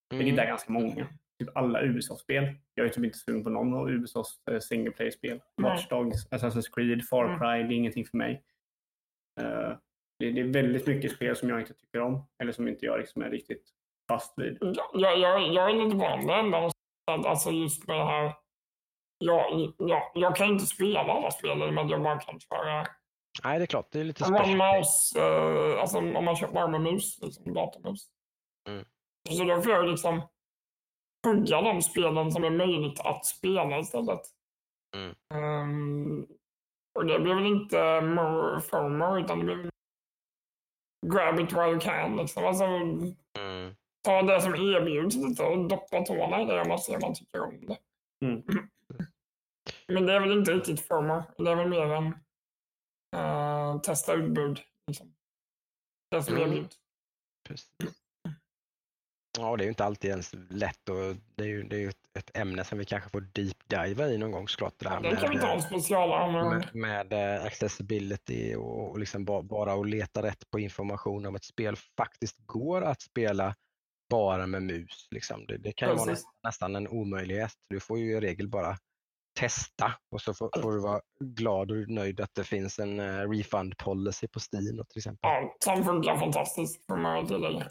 Vilket 0.09 0.27
är 0.27 0.33
Mm. 0.43 0.47
ganska 0.47 0.71
många. 0.71 1.07
Typ 1.39 1.57
alla 1.57 1.81
Ubisoft-spel. 1.81 2.49
Jag 2.73 2.85
är 2.85 2.89
typ 2.89 3.03
inte 3.03 3.17
sugen 3.17 3.43
på 3.43 3.49
någon 3.49 3.73
av 3.73 3.89
Ubisofts 3.89 4.47
eh, 4.51 4.59
single 4.59 4.91
play-spel. 4.91 5.41
Nej. 5.57 5.71
Watch 5.71 5.87
Dogs, 5.87 6.29
Assassin's 6.29 6.73
Creed, 6.75 7.05
Far 7.09 7.25
Mm. 7.25 7.39
Cry. 7.39 7.63
Det 7.67 7.73
är 7.73 7.77
ingenting 7.77 8.05
för 8.05 8.17
mig. 8.17 8.43
Eh, 9.41 9.69
det, 10.19 10.31
det 10.31 10.41
är 10.41 10.53
väldigt 10.53 10.87
mycket 10.87 11.11
spel 11.11 11.35
som 11.35 11.49
jag 11.49 11.59
inte 11.59 11.73
tycker 11.73 12.01
om. 12.01 12.27
Eller 12.39 12.51
som 12.51 12.67
inte 12.67 12.85
jag 12.85 12.99
liksom 12.99 13.21
är 13.21 13.29
riktigt 13.29 13.63
fast 14.07 14.33
vid. 14.39 14.57
Jag, 14.61 15.19
jag, 15.19 15.53
jag, 15.53 15.69
är 15.69 15.83
lite 15.83 15.95
van 15.97 16.27
den 16.27 16.39
enda 16.45 16.57
att 17.11 17.25
alltså 17.25 17.51
just 17.51 17.87
med 17.87 17.97
det 17.97 18.05
här. 18.05 18.33
Jag, 19.17 19.73
jag, 19.77 20.11
jag 20.13 20.35
kan 20.35 20.47
inte 20.47 20.65
spela 20.65 20.99
alla 20.99 21.31
spel 21.31 21.77
att 21.77 21.89
jag 21.89 22.03
bara 22.03 22.19
kan 22.19 22.39
köra 22.39 22.87
Nej, 23.43 23.59
det 23.59 23.63
är 23.63 23.67
klart. 23.67 23.91
Det 23.91 23.99
är 23.99 24.03
lite 24.03 24.31
mouse. 24.31 25.19
Eh, 25.19 25.81
alltså 25.81 25.97
om 25.97 26.25
man 26.25 26.35
kör 26.35 26.47
bara 26.47 26.67
med 26.67 26.81
mus, 26.81 27.19
liksom 27.21 27.53
datormus. 27.53 28.07
Mm. 28.69 28.85
Så 29.29 29.43
då 29.43 29.61
får 29.61 29.71
jag 29.71 29.87
liksom 29.89 30.21
hugga 31.27 31.61
de 31.61 31.81
spelen 31.81 32.31
som 32.31 32.43
är 32.43 32.49
möjligt 32.49 32.99
att 32.99 33.25
spela 33.25 33.79
istället. 33.79 34.21
Mm. 34.95 35.15
Ehm, 35.33 36.27
och 36.99 37.05
det 37.05 37.19
blir 37.19 37.35
väl 37.35 37.45
inte 37.45 38.01
more 38.01 38.61
FOMO 38.61 39.17
utan 39.19 39.39
det 39.39 39.45
blir 39.45 39.55
väl 39.55 39.69
grab 41.05 41.39
it 41.39 41.53
while 41.53 41.69
you 41.71 41.79
can. 41.79 42.15
Liksom. 42.15 42.45
Alltså, 42.45 42.63
Mm. 42.63 43.75
ta 44.03 44.21
det 44.21 44.41
som 44.41 44.53
erbjuds 44.55 45.15
lite 45.15 45.43
och 45.43 45.67
doppa 45.67 46.01
tårna 46.01 46.41
i 46.41 46.45
det 46.45 46.61
om 46.61 46.67
man 46.67 46.79
ser 46.79 46.95
om 46.95 47.01
man 47.01 47.13
tycker 47.13 47.41
om 47.41 47.65
det. 47.65 47.77
Mm. 48.25 48.43
Men 49.93 50.05
det 50.05 50.13
är 50.13 50.19
väl 50.19 50.31
inte 50.31 50.51
riktigt 50.51 50.87
FOMO. 50.87 51.23
Det 51.37 51.51
är 51.51 51.55
väl 51.55 51.69
mer 51.69 51.85
en 51.93 52.13
eh, 53.15 53.81
testa 53.81 54.13
utbud. 54.13 54.59
Liksom. 54.87 55.13
Det 56.11 56.23
som 56.23 56.35
Mm. 56.35 56.49
erbjuds. 56.51 56.75
Precis. 57.47 57.69
Ja, 59.39 59.55
det 59.57 59.63
är 59.63 59.65
ju 59.65 59.69
inte 59.69 59.85
alltid 59.85 60.09
ens 60.11 60.33
lätt 60.49 60.89
och 60.89 61.15
det 61.35 61.43
är 61.43 61.47
ju, 61.47 61.63
det 61.63 61.75
är 61.75 61.79
ju 61.79 61.89
ett, 61.89 62.17
ett 62.17 62.37
ämne 62.37 62.63
som 62.63 62.77
vi 62.77 62.85
kanske 62.85 63.09
får 63.09 63.21
deep 63.21 63.57
diva 63.69 64.07
i 64.07 64.17
någon 64.17 64.31
gång 64.31 64.47
såklart. 64.47 64.73
Det 64.79 64.89
där 64.89 65.01
Det 65.01 65.15
kan 65.15 65.29
vi 65.31 65.39
ta 65.39 65.47
en 65.47 65.55
med, 65.57 65.63
specialare 65.63 66.49
med, 66.49 66.75
med 66.75 67.13
eh, 67.13 67.45
accessibility 67.45 68.55
och, 68.55 68.89
och 68.89 68.99
liksom 68.99 69.25
bara, 69.25 69.41
bara 69.41 69.73
att 69.73 69.89
leta 69.89 70.23
rätt 70.23 70.49
på 70.49 70.59
information 70.59 71.25
om 71.25 71.35
ett 71.35 71.43
spel 71.43 71.75
faktiskt 71.97 72.37
går 72.45 72.81
att 72.81 73.01
spela 73.01 73.55
bara 74.09 74.47
med 74.47 74.63
mus. 74.63 75.07
Liksom. 75.11 75.45
Det, 75.45 75.57
det 75.57 75.71
kan 75.71 75.89
ju 75.89 75.95
vara 75.95 76.15
nästan 76.43 76.75
en 76.75 76.87
omöjlighet. 76.87 77.53
Du 77.69 77.79
får 77.79 77.99
ju 77.99 78.17
i 78.17 78.21
regel 78.21 78.47
bara 78.49 78.77
testa 79.37 79.93
och 80.11 80.21
så 80.21 80.33
får, 80.33 80.61
får 80.61 80.71
du 80.71 80.79
vara 80.79 81.01
glad 81.19 81.71
och 81.71 81.89
nöjd 81.89 82.19
att 82.19 82.35
det 82.35 82.43
finns 82.43 82.79
en 82.79 82.99
eh, 82.99 83.29
refund 83.29 83.77
policy 83.77 84.27
på 84.27 84.39
Steam 84.39 84.85
till 84.89 84.97
exempel. 84.97 85.29
Ja, 85.29 85.55
som 85.59 85.83
funkar 85.83 86.17
fantastiskt 86.17 86.85
får 86.87 86.97
man 86.97 87.27
tillägga. 87.27 87.67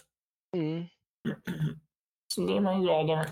Mm. 0.57 0.85
Så 2.35 2.41
det 2.41 2.57
är 2.57 2.61
man 2.61 2.83
glad 2.83 3.11
över. 3.11 3.27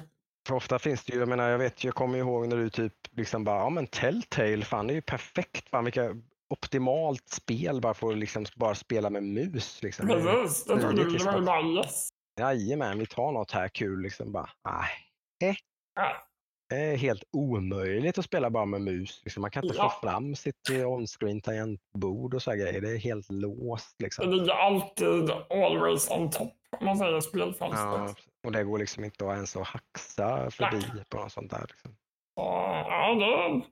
För 0.48 0.54
ofta 0.54 0.78
finns 0.78 1.04
det 1.04 1.12
ju, 1.12 1.18
jag 1.18 1.28
menar 1.28 1.48
jag 1.48 1.58
vet, 1.58 1.84
jag 1.84 1.94
kommer 1.94 2.18
ihåg 2.18 2.48
när 2.48 2.56
du 2.56 2.70
typ 2.70 2.92
liksom 3.10 3.44
bara, 3.44 3.58
ja 3.58 3.70
men 3.70 3.86
Telltale, 3.86 4.64
fan 4.64 4.86
det 4.86 4.92
är 4.92 4.94
ju 4.94 5.02
perfekt, 5.02 5.68
fan 5.68 5.84
vilka 5.84 6.16
optimalt 6.48 7.28
spel 7.28 7.80
bara 7.80 7.94
för 7.94 8.12
att 8.12 8.18
liksom 8.18 8.44
bara 8.56 8.74
spela 8.74 9.10
med 9.10 9.22
mus. 9.22 9.82
Liksom. 9.82 10.06
Precis, 10.06 10.64
det 10.64 10.80
trodde 10.80 10.88
vi. 10.88 10.96
Det 10.96 11.04
var 11.04 11.06
ju 11.06 11.12
liksom. 11.12 11.44
bara 11.44 11.62
yes. 11.62 12.08
Jajamän, 12.40 12.98
vi 12.98 13.06
tar 13.06 13.32
något 13.32 13.50
här 13.50 13.68
kul 13.68 14.02
liksom 14.02 14.32
bara, 14.32 14.50
nej. 14.64 14.90
Ja, 15.38 15.46
Det 15.46 16.33
är 16.74 16.96
helt 16.96 17.24
omöjligt 17.32 18.18
att 18.18 18.24
spela 18.24 18.50
bara 18.50 18.64
med 18.64 18.80
mus. 18.80 19.20
Liksom. 19.24 19.40
Man 19.40 19.50
kan 19.50 19.64
inte 19.64 19.76
Ja. 19.76 19.90
få 20.00 20.06
fram 20.08 20.34
sitt 20.34 20.70
eh, 20.70 20.88
on-screen 20.90 21.40
tangentbord 21.40 22.34
och 22.34 22.42
så 22.42 22.50
här 22.50 22.58
grejer. 22.58 22.80
Det 22.80 22.90
är 22.90 22.98
helt 22.98 23.30
låst. 23.32 23.94
Det 23.98 24.04
Liksom. 24.04 24.30
ligger 24.30 24.52
alltid 24.52 25.30
always 25.50 26.10
on 26.10 26.30
top, 26.30 26.52
om 26.80 26.86
man 26.86 26.96
säger 26.98 27.20
spelfönstret. 27.20 27.70
Ja, 27.78 28.14
och 28.46 28.52
det 28.52 28.64
går 28.64 28.78
liksom 28.78 29.04
inte 29.04 29.26
att 29.28 29.34
ens 29.34 29.56
att 29.56 29.66
haxa 29.66 30.50
förbi 30.50 30.82
på 31.08 31.16
något 31.18 31.32
sånt 31.32 31.50
där. 31.50 31.66
Liksom. 31.68 31.96
Ja, 32.36 32.86
ja, 32.88 33.14
det 33.14 33.24
är 33.24 33.62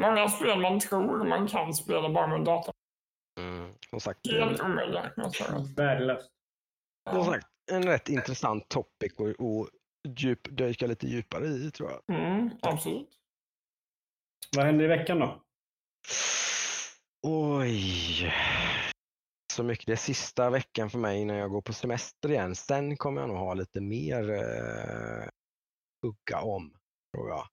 många 0.00 0.28
spel 0.28 0.58
man 0.60 0.80
tror 0.80 1.24
man 1.24 1.46
kan 1.48 1.74
spela 1.74 2.08
bara 2.10 2.26
med 2.26 2.44
datorn. 2.44 2.74
Mm. 3.40 3.70
Som 3.90 4.00
sagt, 4.00 4.20
Helt 4.32 4.58
säga. 5.36 5.66
Värdelöst. 5.76 6.30
Som 7.10 7.24
sagt, 7.24 7.46
en 7.72 7.82
rätt 7.82 8.08
intressant 8.08 8.68
topic 8.68 9.12
och, 9.18 9.26
och 9.28 9.68
djup, 10.08 10.48
dyka 10.50 10.86
lite 10.86 11.06
djupare 11.06 11.46
i 11.46 11.70
tror 11.70 11.90
jag. 11.90 12.16
Mm, 12.16 12.50
absolut. 12.62 13.08
Vad 14.56 14.66
händer 14.66 14.84
i 14.84 14.88
veckan 14.88 15.18
då? 15.18 15.42
Oj. 17.22 18.34
Så 19.52 19.62
mycket. 19.62 19.86
Det 19.86 19.92
är 19.92 19.96
sista 19.96 20.50
veckan 20.50 20.90
för 20.90 20.98
mig 20.98 21.20
innan 21.20 21.36
jag 21.36 21.50
går 21.50 21.62
på 21.62 21.72
semester 21.72 22.30
igen. 22.30 22.54
Sen 22.54 22.96
kommer 22.96 23.20
jag 23.20 23.28
nog 23.28 23.38
ha 23.38 23.54
lite 23.54 23.80
mer 23.80 24.30
eh, 24.30 25.28
hugga 26.02 26.42
om, 26.42 26.70
tror 27.14 27.28
jag. 27.28 27.46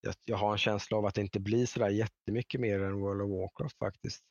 jag. 0.00 0.14
Jag 0.24 0.36
har 0.36 0.52
en 0.52 0.58
känsla 0.58 0.96
av 0.96 1.06
att 1.06 1.14
det 1.14 1.20
inte 1.20 1.40
blir 1.40 1.66
sådär 1.66 1.88
jättemycket 1.88 2.60
mer 2.60 2.82
än 2.82 3.00
World 3.00 3.22
of 3.22 3.30
Warcraft 3.30 3.78
faktiskt. 3.78 4.24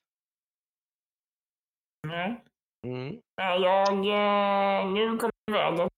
Nej. 2.07 2.43
Mm. 2.87 3.21
Ja, 3.35 3.55
Jag, 3.55 3.89
eh, 3.93 4.91
nu 4.93 5.17
kommer 5.17 5.31
vädret. 5.51 5.91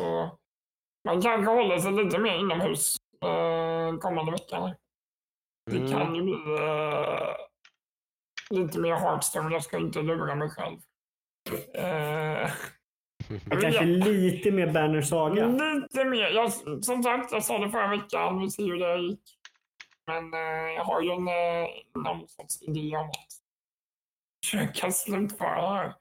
Så 0.00 0.38
man 1.04 1.22
kanske 1.22 1.52
håller 1.52 1.78
sig 1.78 1.92
lite 1.92 2.18
mer 2.18 2.34
inomhus 2.38 2.96
eh, 3.24 3.98
kommande 3.98 4.32
veckan. 4.32 4.74
Det 5.70 5.76
Mm. 5.76 5.90
kan 5.92 6.14
ju 6.14 6.22
bli 6.22 6.32
eh, 6.58 7.34
lite 8.50 8.80
mer 8.80 8.94
Hearthstone. 8.94 9.52
Jag 9.54 9.62
ska 9.64 9.78
inte 9.78 10.02
lura 10.02 10.34
mig 10.34 10.50
själv. 10.50 10.78
Eh, 11.74 12.50
kanske 13.60 13.84
lite 13.84 14.50
mer 14.50 14.72
Banner 14.72 15.02
Saga. 15.02 15.46
Lite 15.46 16.04
mer. 16.04 16.28
Jag, 16.30 16.52
som 16.84 17.02
sagt, 17.02 17.32
jag 17.32 17.44
sa 17.44 17.58
det 17.58 17.70
förra 17.70 17.88
veckan. 17.88 18.38
Vi 18.40 18.50
ser 18.50 18.62
hur 18.62 18.78
det 18.78 18.98
gick. 18.98 19.38
Men 20.06 20.34
eh, 20.34 20.40
jag 20.76 20.84
har 20.84 21.02
ju 21.02 21.10
en, 21.10 21.28
eh, 21.28 21.68
någon 22.04 22.28
sorts 22.28 22.62
idé 22.62 22.96
om 22.96 23.08
att 23.08 23.26
försöka 24.44 24.90
slutföra 24.90 25.60
det 25.62 25.68
här. 25.68 25.94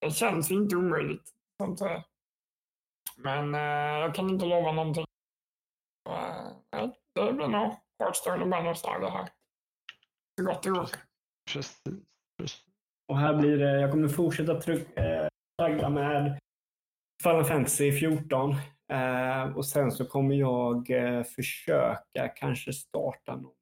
Det 0.00 0.10
känns 0.10 0.50
ju 0.50 0.54
inte 0.54 0.76
omöjligt. 0.76 1.32
Sånt 1.62 1.78
där. 1.78 2.04
Men 3.16 3.54
eh, 3.54 4.00
jag 4.00 4.14
kan 4.14 4.30
inte 4.30 4.46
lova 4.46 4.72
någonting. 4.72 5.04
Uh, 6.08 6.52
nej, 6.72 7.00
det 7.14 7.32
blir 7.32 7.48
nog 7.48 7.74
Hearthstone 7.98 8.42
och 8.42 8.48
Banner 8.48 8.74
Saga 8.74 9.08
här. 9.08 9.28
Så 10.40 10.46
gott 10.46 10.62
det 10.62 10.70
går. 10.70 10.88
Precis. 11.52 11.82
Precis. 12.38 12.64
Och 13.08 13.18
här 13.18 13.34
blir 13.34 13.58
det, 13.58 13.80
jag 13.80 13.90
kommer 13.90 14.08
fortsätta 14.08 14.60
tryck, 14.60 14.98
eh, 14.98 15.28
traggla 15.58 15.90
med 15.90 16.38
Final 17.22 17.44
Fantasy 17.44 17.92
14. 17.92 18.50
Eh, 18.92 19.56
och 19.56 19.66
sen 19.66 19.92
så 19.92 20.06
kommer 20.06 20.34
jag 20.34 20.90
eh, 20.90 21.24
försöka 21.24 22.28
kanske 22.36 22.72
starta 22.72 23.36
någon 23.36 23.52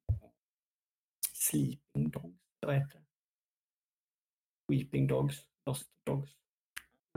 Sleeping 1.33 2.09
Dogs. 2.09 2.39
Vad 2.65 2.75
heter 2.75 2.99
det? 2.99 3.05
Weeping 4.73 5.07
Dogs. 5.07 5.47
Lost 5.65 5.89
Dogs. 6.05 6.31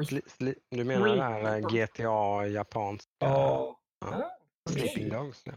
Sli, 0.07 0.21
sli, 0.27 0.55
du 0.71 0.85
menar 0.85 1.17
det 1.17 1.23
här 1.23 1.57
eh, 1.57 1.67
GTA 1.69 2.47
japanska? 2.47 3.09
Ja, 3.19 3.81
Ja. 4.01 4.31
Sleeping 4.71 5.09
Dogs? 5.09 5.43
Ja. 5.45 5.53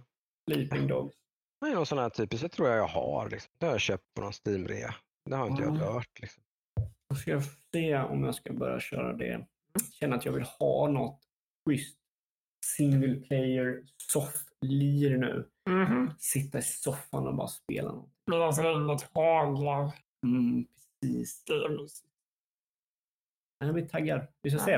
Sleeping 0.51 0.87
Dogs. 0.87 1.15
Det 1.61 1.67
är 1.67 1.75
någon 1.75 1.85
sån 1.85 1.97
här 1.97 2.09
typiskt, 2.09 2.43
det 2.43 2.49
tror 2.49 2.69
jag 2.69 2.77
jag 2.77 2.87
har. 2.87 3.29
Liksom. 3.29 3.51
Det 3.59 3.65
har 3.65 3.73
jag 3.73 3.81
köpt 3.81 4.13
på 4.13 4.21
någon 4.21 4.31
Steam-rea. 4.31 4.95
Det 5.29 5.35
har 5.35 5.47
inte 5.47 5.63
jag 5.63 5.75
Mm. 5.75 5.81
rört. 5.87 6.19
Liksom. 6.21 6.43
Då 7.09 7.15
ska 7.15 7.31
jag 7.31 7.43
se 7.73 7.97
om 7.97 8.23
jag 8.23 8.35
ska 8.35 8.53
börja 8.53 8.79
köra 8.79 9.13
det. 9.13 9.47
Känner 9.91 10.17
att 10.17 10.25
jag 10.25 10.31
vill 10.33 10.43
ha 10.59 10.87
något 10.87 11.19
schysst 11.69 11.97
single 12.65 13.15
player 13.15 13.83
soft-lir 13.97 15.17
nu. 15.17 15.49
Mhm. 15.69 16.11
Sitta 16.19 16.59
i 16.59 16.61
soffan 16.61 17.27
och 17.27 17.35
bara 17.35 17.47
spela 17.47 17.91
något. 17.91 18.09
Medan 18.31 18.51
regnet 18.51 19.09
haglar. 19.13 19.91
Mm, 20.25 20.65
precis. 21.01 21.43
Det 21.43 21.53
är 21.53 21.69
mysigt. 21.69 22.11
Jag 23.62 23.74
blir 23.74 23.88
taggad. 23.88 24.28
Vi 24.41 24.49
ska 24.49 24.59
se. 24.59 24.72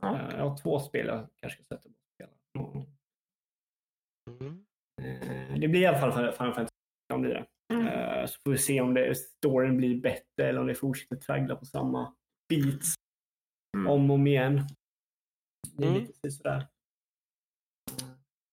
Ja. 0.00 0.16
Eh, 0.20 0.36
Jag 0.38 0.48
har 0.48 0.56
två 0.56 0.80
spel 0.80 1.06
jag 1.06 1.28
kanske 1.36 1.64
ska 1.64 1.74
sätta 1.76 1.88
på 1.88 1.94
spela. 2.14 2.32
Mm. 2.58 2.86
Mm. 4.40 4.64
Eh, 5.52 5.58
Det 5.60 5.68
blir 5.68 5.80
i 5.80 5.86
alla 5.86 5.98
fall 6.00 6.12
Final 6.12 6.54
Fantasy. 6.54 6.68
om 7.14 7.22
det 7.22 7.28
det. 7.28 7.46
Mm. 7.74 7.86
Eh, 7.86 8.26
Så 8.26 8.38
får 8.44 8.50
vi 8.50 8.58
se 8.58 8.80
om 8.80 8.94
det, 8.94 9.14
storyn 9.14 9.76
blir 9.76 10.00
bättre 10.00 10.48
eller 10.48 10.60
om 10.60 10.66
det 10.66 10.74
fortsätter 10.74 11.16
traggla 11.16 11.56
på 11.56 11.64
samma 11.66 12.14
beats 12.48 12.94
Mm. 13.76 13.86
om 13.86 14.10
och 14.10 14.14
om 14.14 14.26
igen. 14.26 14.60
Det 15.76 15.84
är 15.84 15.88
Mm. 15.90 16.00
lite 16.02 16.30
sådär. 16.30 16.66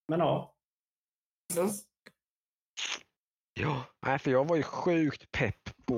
Men 0.07 0.19
ja. 0.19 0.55
Precis. 1.55 1.87
Ja, 3.59 3.85
nej, 4.05 4.19
för 4.19 4.31
jag 4.31 4.47
var 4.47 4.55
ju 4.55 4.63
sjukt 4.63 5.31
pepp 5.31 5.85
på 5.85 5.93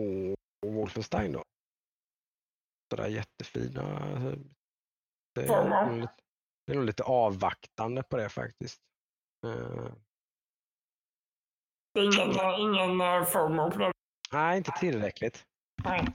Wolfenstein 0.66 1.32
då. 1.32 1.44
Sådär 2.96 3.08
jättefina. 3.08 3.82
eh, 3.82 4.34
Det 5.36 5.46
är, 5.46 5.86
nog 5.88 5.96
lite, 6.02 6.14
det 6.66 6.72
är 6.74 6.76
nog 6.76 6.86
lite 6.86 7.04
avvaktande 7.04 8.04
på 8.04 8.18
det 8.18 8.30
faktiskt. 8.30 8.82
Eh, 9.46 9.94
Det 11.94 12.00
är 12.00 12.04
ingen, 12.04 12.60
ingen 12.60 13.02
uh, 13.02 13.26
FOMO 13.26 13.72
på 13.72 13.78
det. 13.80 13.92
nej, 14.32 14.58
inte 14.58 14.72
tillräckligt. 14.80 15.46
Nej. 15.84 16.08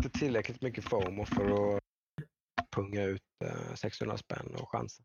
Inte 0.00 0.18
tillräckligt 0.18 0.62
mycket 0.62 0.84
FOMO 0.84 1.24
för 1.24 1.76
att 1.76 1.82
punga 2.76 3.02
ut 3.02 3.22
eh, 3.44 3.74
600 3.74 4.16
spänn 4.16 4.54
och 4.62 4.70
chansa. 4.72 5.02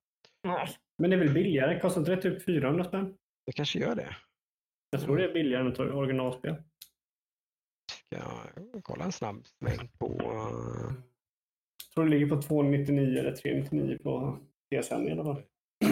Nej. 0.47 0.67
Men 0.97 1.09
det 1.09 1.15
är 1.15 1.19
väl 1.19 1.33
billigare? 1.33 1.79
Kostar 1.79 2.01
inte 2.01 2.15
det 2.15 2.21
typ 2.21 2.45
400 2.45 2.83
spänn? 2.83 3.17
Det 3.45 3.51
kanske 3.51 3.79
gör 3.79 3.95
det. 3.95 4.17
Jag 4.89 5.01
tror 5.01 5.17
det 5.17 5.23
är 5.29 5.33
billigare 5.33 5.61
än 5.65 5.71
ett 5.71 5.79
originalspel. 5.79 6.63
Ska 7.91 8.17
jag 8.17 8.83
kolla 8.83 9.05
en 9.05 9.11
snabb 9.11 9.45
sväng 9.47 9.89
på... 9.99 10.07
eh, 11.93 11.95
tror 11.95 12.05
det 12.05 12.11
ligger 12.11 12.35
på 12.35 12.41
299 12.41 13.19
eller 13.19 13.35
399 13.35 13.97
på 14.03 14.39
PSN 14.71 15.07
i 15.07 15.11
alla 15.11 15.23
fall. 15.23 15.43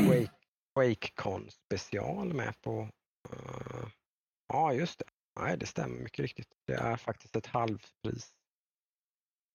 Quake, 0.08 0.32
QuakeCon 0.76 1.50
special 1.52 2.34
med 2.34 2.62
på... 2.62 2.90
eh, 3.30 3.88
ja, 4.48 4.74
just 4.74 5.00
det. 5.00 5.06
Nej, 5.40 5.58
det 5.58 5.66
stämmer 5.66 6.04
mycket 6.04 6.20
riktigt. 6.20 6.48
Det 6.68 6.74
är 6.74 6.98
faktiskt 6.98 7.36
ett 7.36 7.48
halvpris. 7.48 8.36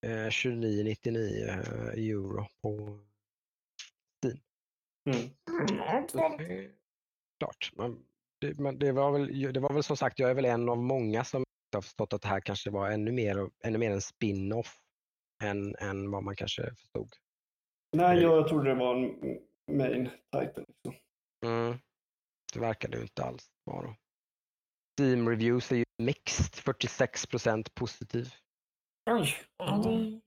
Uh, 0.07 0.29
29,99 0.29 1.49
eh, 1.49 2.09
euro 2.11 2.47
på 2.63 2.99
Steam. 4.19 4.39
Mm. 5.11 5.31
Mm, 5.71 6.71
Klart. 7.39 7.73
Men 7.77 8.05
det, 8.41 8.59
men 8.59 8.79
det, 8.79 8.93
var 8.93 9.13
väl, 9.13 9.53
det 9.53 9.61
var 9.61 9.73
väl 9.73 9.83
som 9.83 9.97
sagt, 9.97 10.19
jag 10.19 10.31
är 10.31 10.35
väl 10.35 10.45
en 10.45 10.69
av 10.69 10.79
många 10.79 11.25
som 11.25 11.45
har 11.73 11.83
förstått 11.83 12.13
att 12.13 12.23
det 12.23 12.29
här 12.29 12.41
kanske 12.41 12.71
var 12.71 12.91
ännu 12.91 13.13
mer, 13.13 13.51
ännu 13.65 13.79
mer 13.79 13.91
en 13.91 14.01
spin-off 14.01 14.86
än, 15.43 15.77
än 15.77 16.11
vad 16.11 16.23
man 16.23 16.37
kanske 16.37 16.75
förstod. 16.75 17.09
Nej, 17.93 18.23
jag 18.23 18.49
trodde 18.49 18.69
det 18.69 18.75
var 18.75 18.97
en 18.97 19.39
main 19.77 20.11
title. 20.33 20.65
Liksom. 20.69 20.95
Mm. 21.45 21.79
Det 22.53 22.61
verkade 22.61 22.97
ju 22.97 23.03
inte 23.03 23.25
alls 23.25 23.51
vara. 23.65 23.97
Steam 25.01 25.29
reviews 25.29 25.73
är 25.73 25.77
ju 25.77 25.85
mixed, 25.99 26.55
46% 26.55 27.69
positiv. 27.75 28.35
Oj. 29.11 29.35
Det 29.59 30.21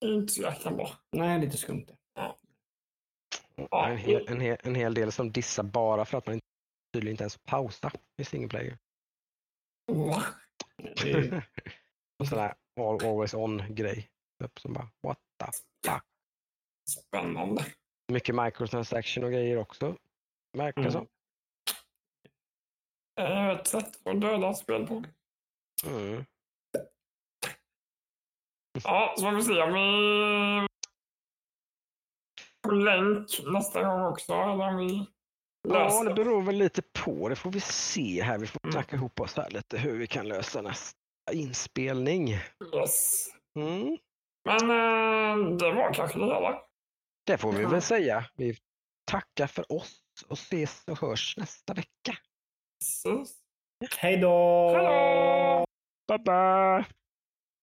det 0.00 0.06
är 0.06 0.14
inte 0.14 0.32
så 0.32 0.42
jäkla 0.42 0.70
bra. 0.70 0.90
Nej, 1.12 1.40
lite 1.40 1.56
skumt 1.56 1.86
det. 1.86 1.96
Ja. 2.14 3.88
En 3.88 3.96
hel, 3.96 4.28
en, 4.28 4.40
hel, 4.40 4.56
en 4.62 4.74
hel 4.74 4.94
del 4.94 5.12
som 5.12 5.32
dissar 5.32 5.62
bara 5.62 6.04
för 6.04 6.18
att 6.18 6.26
man 6.26 6.34
inte, 6.34 6.46
tydligen 6.92 7.12
inte 7.12 7.22
ens 7.22 7.38
pausar 7.38 7.92
i 8.16 8.24
single 8.24 8.48
player. 8.48 8.78
Va? 9.86 10.22
Det 12.22 12.26
är- 12.26 12.28
Och 12.28 12.28
sån 12.28 12.38
där 12.38 12.54
all, 12.80 13.06
always 13.06 13.34
on-grej. 13.34 14.08
Typ 14.42 14.60
Som 14.60 14.72
bara, 14.72 14.88
what 15.02 15.18
the 15.38 15.46
fuck. 15.90 16.02
Spännande. 16.90 17.66
Mycket 18.12 18.34
microtransaction 18.34 19.24
och 19.24 19.30
grejer 19.32 19.56
också. 19.56 19.96
Verkar 20.58 20.80
Mm. 20.80 20.92
som. 20.92 21.06
Det 23.16 23.22
är 23.22 23.54
ett 23.60 23.66
sätt 23.66 24.06
att 24.06 24.20
döda 24.20 24.54
spel 24.54 24.86
på. 24.86 25.04
Mm. 25.86 26.24
Ja, 28.84 29.14
så 29.18 29.22
får 29.24 29.32
vi 29.36 29.42
se 29.42 29.62
om 29.62 29.72
vi 29.72 30.66
på 32.62 32.70
länk 32.70 33.28
nästa 33.46 33.82
gång 33.84 34.02
också. 34.02 34.32
Eller 34.32 34.68
om 34.68 34.76
vi 34.76 35.06
Ja, 35.68 35.74
löser 35.84 36.04
det 36.04 36.14
beror 36.14 36.42
väl 36.42 36.54
lite 36.56 36.82
på. 36.82 37.28
Det 37.28 37.36
får 37.36 37.50
vi 37.50 37.60
se 37.60 38.22
här. 38.22 38.38
Vi 38.38 38.46
får 38.46 38.60
Mm. 38.66 38.84
ihop 38.92 39.20
oss 39.20 39.36
här 39.36 39.50
lite 39.50 39.78
hur 39.78 39.98
vi 39.98 40.06
kan 40.06 40.28
lösa 40.28 40.62
nästa 40.62 40.98
inspelning. 41.32 42.28
Yes. 42.74 43.28
Mm. 43.58 43.98
Men 44.44 44.70
eh, 44.70 45.56
det 45.56 45.72
var 45.72 45.92
kanske 45.94 46.18
det 46.18 46.24
hela. 46.24 46.58
Det 47.26 47.38
får 47.38 47.52
vi 47.52 47.64
väl 47.64 47.82
säga. 47.82 48.24
Vi 48.34 48.56
tackar 49.10 49.46
för 49.46 49.72
oss 49.72 50.02
och 50.26 50.38
ses 50.38 50.84
och 50.88 51.00
hörs 51.00 51.36
nästa 51.36 51.74
vecka. 51.74 52.18
Precis. 52.80 53.38
Hej 53.98 54.16
då! 54.16 54.28
Hallå! 54.76 55.64
Bye 56.08 56.18
bye! 56.18 56.84